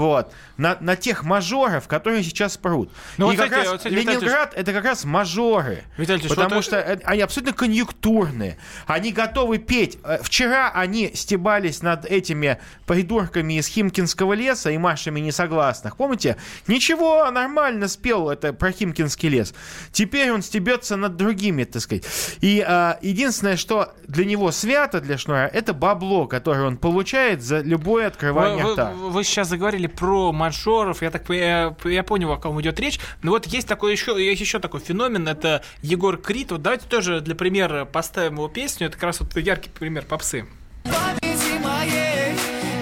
Вот. 0.00 0.32
На, 0.56 0.78
на 0.80 0.96
тех 0.96 1.24
мажоров, 1.24 1.86
которые 1.86 2.22
сейчас 2.22 2.56
прут. 2.56 2.90
Ну, 3.18 3.26
вот, 3.26 3.34
И 3.34 3.36
как 3.36 3.46
кстати, 3.48 3.60
раз 3.60 3.68
вот, 3.72 3.76
кстати, 3.78 3.92
Ленинград 3.92 4.54
это 4.56 4.72
как 4.72 4.84
раз 4.84 5.04
мажоры. 5.04 5.84
Виталий 5.98 6.20
Ильич, 6.20 6.30
потому 6.30 6.54
вот, 6.54 6.64
что 6.64 6.76
э, 6.78 6.98
они 7.04 7.20
абсолютно 7.20 7.52
конъюнктурные. 7.52 8.56
Они 8.86 9.12
готовы 9.12 9.58
петь. 9.58 9.98
Э, 10.02 10.18
Вчера 10.22 10.70
они 10.70 11.10
стебались 11.14 11.82
над 11.82 12.06
этими 12.06 12.58
придурками 12.86 13.58
из 13.58 13.66
Химкинского 13.66 14.32
леса 14.32 14.70
и 14.70 14.78
Машами 14.78 15.20
несогласных. 15.20 15.98
Помните? 15.98 16.38
Ничего, 16.66 17.30
нормально 17.30 17.86
спел 17.86 18.30
это 18.30 18.54
про 18.54 18.72
Химкинский 18.72 19.28
лес. 19.28 19.52
Теперь 19.92 20.30
он 20.32 20.40
стебется 20.40 20.96
над 20.96 21.16
другими, 21.16 21.64
так 21.64 21.82
сказать. 21.82 22.04
И 22.40 22.64
а, 22.66 22.98
единственное, 23.02 23.58
что 23.58 23.92
для 24.08 24.24
него 24.24 24.50
свято, 24.50 25.02
для 25.02 25.18
Шнура, 25.18 25.46
это 25.52 25.74
бабло, 25.74 26.26
которое 26.26 26.66
он 26.66 26.78
получает 26.78 27.42
за 27.42 27.60
любое 27.60 28.06
открывание 28.06 28.64
Вы, 28.64 28.72
рта. 28.72 28.92
вы- 28.92 29.10
вы 29.10 29.24
сейчас 29.24 29.48
заговорили 29.48 29.89
про 29.94 30.32
мажоров, 30.32 31.02
я 31.02 31.10
так 31.10 31.28
я, 31.30 31.74
я 31.84 32.02
понял, 32.02 32.32
о 32.32 32.36
ком 32.36 32.60
идет 32.60 32.80
речь. 32.80 33.00
Но 33.22 33.32
вот 33.32 33.46
есть 33.46 33.68
такой 33.68 33.92
еще, 33.92 34.12
есть 34.22 34.40
еще 34.40 34.58
такой 34.58 34.80
феномен, 34.80 35.28
это 35.28 35.62
Егор 35.82 36.16
Крид. 36.16 36.52
Вот 36.52 36.62
давайте 36.62 36.86
тоже 36.86 37.20
для 37.20 37.34
примера 37.34 37.84
поставим 37.84 38.34
его 38.34 38.48
песню. 38.48 38.86
Это 38.86 38.96
как 38.96 39.04
раз 39.04 39.20
вот 39.20 39.36
яркий 39.36 39.70
пример 39.70 40.04
попсы. 40.04 40.46
моей 40.84 42.34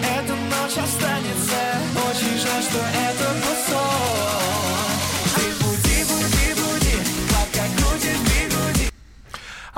Эта 0.03 0.35
ночь 0.35 0.77
останется 0.77 1.61
Очень 1.95 2.39
жаль, 2.39 2.63
что 2.63 2.79
это 2.79 3.28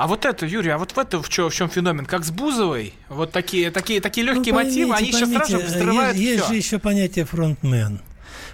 А 0.01 0.07
вот 0.07 0.25
это, 0.25 0.47
Юрий, 0.47 0.71
а 0.71 0.79
вот 0.79 0.93
в 0.93 0.97
это 0.97 1.21
в 1.21 1.29
чем, 1.29 1.51
в 1.51 1.53
чем 1.53 1.69
феномен? 1.69 2.07
Как 2.07 2.25
с 2.25 2.31
Бузовой? 2.31 2.95
Вот 3.07 3.31
такие, 3.31 3.69
такие, 3.69 4.01
такие 4.01 4.25
легкие 4.25 4.51
Ну, 4.51 4.63
мотивы, 4.63 4.95
они 4.95 5.11
сейчас 5.11 5.29
сразу 5.29 5.51
поймите, 5.51 5.77
взрывают 5.77 6.17
есть, 6.17 6.37
есть 6.37 6.47
же 6.47 6.55
еще 6.55 6.79
понятие 6.79 7.25
фронтмен. 7.25 8.01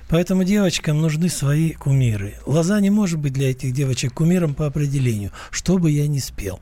Поэтому 0.09 0.43
девочкам 0.43 1.01
нужны 1.01 1.29
свои 1.29 1.71
кумиры. 1.71 2.33
Лоза 2.45 2.81
не 2.81 2.89
может 2.89 3.19
быть 3.19 3.31
для 3.31 3.51
этих 3.51 3.71
девочек 3.71 4.13
кумиром 4.13 4.55
по 4.55 4.65
определению, 4.65 5.31
что 5.49 5.77
бы 5.77 5.89
я 5.89 6.05
ни 6.09 6.19
спел. 6.19 6.59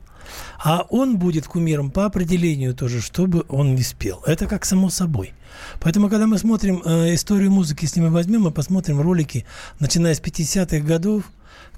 А 0.62 0.86
он 0.88 1.18
будет 1.18 1.48
кумиром 1.48 1.90
по 1.90 2.04
определению 2.04 2.72
тоже, 2.72 3.00
что 3.02 3.26
бы 3.26 3.44
он 3.48 3.74
не 3.74 3.82
спел. 3.82 4.22
Это 4.24 4.46
как 4.46 4.64
само 4.64 4.88
собой. 4.88 5.32
Поэтому, 5.80 6.08
когда 6.08 6.28
мы 6.28 6.38
смотрим 6.38 6.80
э, 6.84 7.12
историю 7.12 7.50
музыки, 7.50 7.86
если 7.86 7.98
мы 7.98 8.10
возьмем 8.10 8.46
и 8.46 8.52
посмотрим 8.52 9.00
ролики, 9.00 9.46
начиная 9.80 10.14
с 10.14 10.20
50-х 10.20 10.78
годов, 10.86 11.24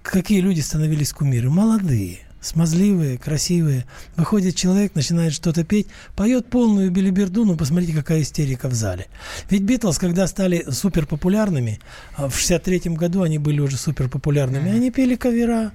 какие 0.03 0.43
люди 0.43 0.61
становились 0.61 1.15
кумиры? 1.15 1.49
Молодые, 1.49 2.28
смазливые, 2.41 3.19
красивые. 3.19 3.85
Выходит 4.17 4.57
человек, 4.57 4.95
начинает 4.95 5.33
что-то 5.33 5.65
петь, 5.65 5.89
поет 6.15 6.49
полную 6.51 6.91
билиберду, 6.91 7.45
ну 7.45 7.57
посмотрите, 7.57 7.93
какая 7.93 8.23
истерика 8.23 8.69
в 8.69 8.75
зале. 8.75 9.07
Ведь 9.51 9.63
Битлз, 9.63 9.99
когда 9.99 10.27
стали 10.27 10.65
супер 10.71 11.07
популярными, 11.07 11.81
в 12.17 12.37
63-м 12.37 12.95
году 12.95 13.23
они 13.23 13.39
были 13.39 13.61
уже 13.61 13.77
супер 13.77 14.09
популярными, 14.09 14.71
они 14.71 14.91
пели 14.91 15.17
кавера. 15.17 15.73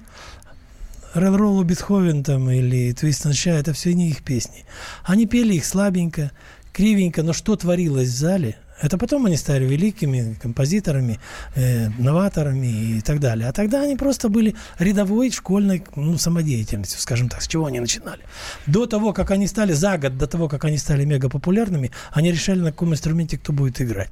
Релроллу 1.14 1.62
Бетховен 1.62 2.24
там 2.24 2.50
или 2.50 2.92
Твист 2.92 3.32
Шай, 3.34 3.60
это 3.60 3.72
все 3.72 3.94
не 3.94 4.10
их 4.10 4.24
песни. 4.24 4.64
Они 5.04 5.26
пели 5.26 5.54
их 5.54 5.64
слабенько, 5.64 6.32
кривенько, 6.72 7.22
но 7.22 7.32
что 7.32 7.54
творилось 7.54 8.08
в 8.08 8.16
зале, 8.16 8.56
это 8.84 8.98
потом 8.98 9.24
они 9.26 9.36
стали 9.36 9.64
великими 9.64 10.36
композиторами, 10.42 11.18
э, 11.54 11.88
новаторами 11.98 12.98
и 12.98 13.00
так 13.00 13.18
далее. 13.18 13.48
А 13.48 13.52
тогда 13.52 13.82
они 13.82 13.96
просто 13.96 14.28
были 14.28 14.54
рядовой 14.78 15.30
школьной 15.30 15.82
ну, 15.96 16.18
самодеятельностью, 16.18 17.00
скажем 17.00 17.28
так, 17.28 17.42
с 17.42 17.48
чего 17.48 17.66
они 17.66 17.80
начинали. 17.80 18.20
До 18.66 18.86
того, 18.86 19.12
как 19.12 19.30
они 19.30 19.46
стали, 19.46 19.72
за 19.72 19.96
год 19.96 20.18
до 20.18 20.26
того, 20.26 20.48
как 20.48 20.64
они 20.64 20.76
стали 20.78 21.04
мега 21.06 21.30
популярными, 21.30 21.90
они 22.12 22.30
решали, 22.30 22.60
на 22.60 22.72
каком 22.72 22.92
инструменте 22.92 23.38
кто 23.38 23.52
будет 23.52 23.80
играть. 23.80 24.10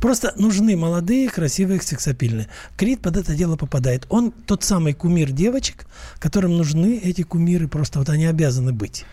Просто 0.00 0.32
нужны 0.36 0.76
молодые, 0.76 1.28
красивые, 1.28 1.80
сексапильные. 1.80 2.48
Крид 2.76 3.02
под 3.02 3.18
это 3.18 3.34
дело 3.34 3.56
попадает. 3.56 4.06
Он 4.08 4.32
тот 4.32 4.64
самый 4.64 4.94
кумир 4.94 5.30
девочек, 5.30 5.86
которым 6.18 6.56
нужны 6.56 6.98
эти 7.04 7.22
кумиры, 7.22 7.68
просто 7.68 7.98
вот 7.98 8.08
они 8.08 8.24
обязаны 8.24 8.72
быть. 8.72 9.04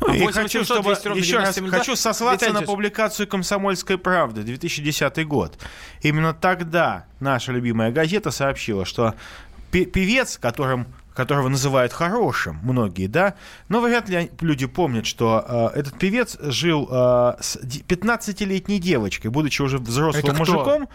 Ну, 0.00 0.14
и 0.14 0.20
8 0.22 0.42
хочу, 0.42 0.58
800 0.60 0.64
чтобы, 0.66 0.82
200 0.88 1.08
ровно 1.08 1.20
еще 1.20 1.36
раз 1.38 1.54
9702. 1.54 1.78
хочу 1.78 1.96
сослаться 1.96 2.52
на 2.52 2.62
публикацию 2.62 3.26
«Комсомольской 3.28 3.98
правды» 3.98 4.42
2010 4.42 5.26
год. 5.26 5.58
Именно 6.00 6.34
тогда 6.34 7.06
наша 7.20 7.52
любимая 7.52 7.90
газета 7.92 8.30
сообщила, 8.30 8.84
что 8.84 9.14
пе- 9.70 9.84
певец, 9.86 10.38
которым 10.38 10.86
которого 11.14 11.48
называют 11.48 11.92
хорошим, 11.92 12.58
многие, 12.62 13.06
да, 13.06 13.34
но 13.68 13.80
вряд 13.80 14.08
ли 14.08 14.30
люди 14.40 14.66
помнят, 14.66 15.06
что 15.06 15.70
э, 15.74 15.78
этот 15.80 15.98
певец 15.98 16.36
жил 16.40 16.88
э, 16.90 17.34
с 17.40 17.58
ди- 17.62 17.84
15-летней 17.86 18.78
девочкой, 18.78 19.30
будучи 19.30 19.60
уже 19.62 19.78
взрослым 19.78 20.24
Это 20.24 20.42
кто? 20.42 20.52
мужиком, 20.54 20.88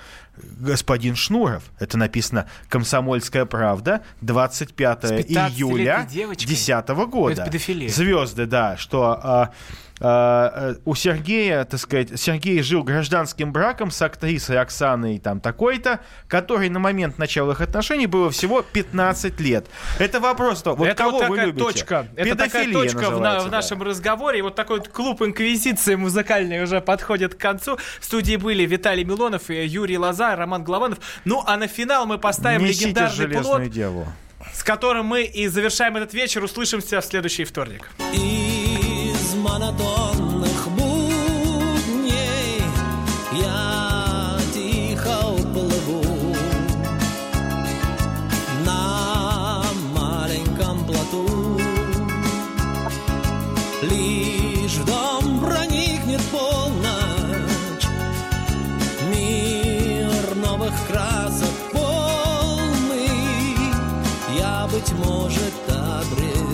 господин 0.60 1.16
Шнуров. 1.16 1.64
Это 1.80 1.98
написано 1.98 2.48
«Комсомольская 2.70 3.46
правда», 3.46 4.02
25 4.22 5.00
С 5.04 5.12
15-летней 5.12 5.36
июля 5.56 6.08
девочкой? 6.10 6.48
2010 6.48 6.88
года. 7.10 7.34
Это 7.34 7.46
педофилия. 7.52 7.90
Звезды, 7.90 8.46
да, 8.46 8.78
что 8.78 9.50
э, 9.54 9.87
у 10.00 10.96
Сергея, 10.96 11.66
так 11.66 11.80
сказать, 11.80 12.20
Сергей 12.20 12.62
жил 12.62 12.84
гражданским 12.84 13.52
браком 13.52 13.90
с 13.90 14.02
актрисой 14.02 14.60
Оксаной 14.60 15.18
там 15.18 15.40
такой-то, 15.40 16.02
которой 16.28 16.70
на 16.70 16.80
момент 16.80 17.18
начала 17.18 17.54
их 17.54 17.62
отношений 17.62 18.06
было 18.06 18.30
всего 18.30 18.62
15 18.62 19.40
лет. 19.40 19.66
Это 19.98 20.20
вопрос, 20.20 20.62
то, 20.62 20.76
вот 20.76 20.88
это 20.88 21.04
кого 21.04 21.20
вот 21.20 21.30
вы 21.30 21.38
любите? 21.38 21.64
точка. 21.64 22.08
Это 22.16 22.36
такая 22.36 22.72
точка 22.72 23.10
в, 23.10 23.20
на- 23.20 23.40
в 23.40 23.46
да. 23.46 23.58
нашем 23.58 23.82
разговоре. 23.82 24.40
И 24.40 24.42
вот 24.42 24.56
такой 24.56 24.80
вот 24.80 24.90
клуб 24.90 25.22
инквизиции 25.22 25.96
музыкальный 25.96 26.62
уже 26.62 26.80
подходит 26.80 27.36
к 27.36 27.40
концу. 27.40 27.78
В 28.00 28.06
студии 28.06 28.36
были 28.36 28.66
Виталий 28.66 29.04
Милонов, 29.04 29.50
и 29.50 29.66
Юрий 29.66 29.98
Лоза, 29.98 30.36
Роман 30.36 30.64
Голованов. 30.64 31.00
Ну, 31.26 31.44
а 31.46 31.58
на 31.58 31.68
финал 31.68 32.06
мы 32.06 32.18
поставим 32.18 32.64
Несите 32.64 32.90
легендарный 32.90 33.42
плод, 33.42 33.70
деву. 33.70 34.08
с 34.54 34.64
которым 34.64 35.08
мы 35.08 35.24
и 35.24 35.48
завершаем 35.48 35.98
этот 35.98 36.14
вечер. 36.14 36.44
Услышимся 36.44 37.02
в 37.02 37.06
следующий 37.06 37.46
вторник. 37.46 37.90
Из 38.14 38.67
монотонных 39.48 40.68
будней 40.72 42.62
я 43.34 44.38
тихо 44.54 45.16
уплыву 45.30 46.36
на 48.66 49.64
маленьком 49.94 50.84
плоту. 50.86 51.60
Лишь 53.84 54.78
в 54.78 54.86
дом 54.86 55.40
проникнет 55.40 56.22
полночь, 56.32 57.88
мир 59.10 60.36
новых 60.36 60.74
красок 60.88 61.56
полный, 61.72 63.10
я, 64.38 64.68
быть 64.72 64.92
может, 64.94 65.54
обрету. 65.70 66.47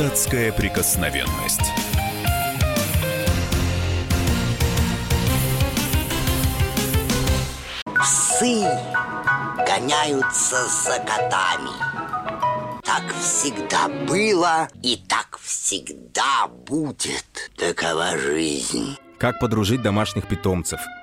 Депутатская 0.00 0.50
прикосновенность. 0.50 1.60
Псы 7.84 8.62
гоняются 9.58 10.56
за 10.68 11.00
котами. 11.00 11.68
Так 12.82 13.12
всегда 13.20 13.88
было 14.08 14.68
и 14.82 14.96
так 15.06 15.38
всегда 15.42 16.48
будет. 16.48 17.50
Такова 17.58 18.16
жизнь. 18.16 18.96
Как 19.18 19.38
подружить 19.38 19.82
домашних 19.82 20.26
питомцев, 20.26 20.80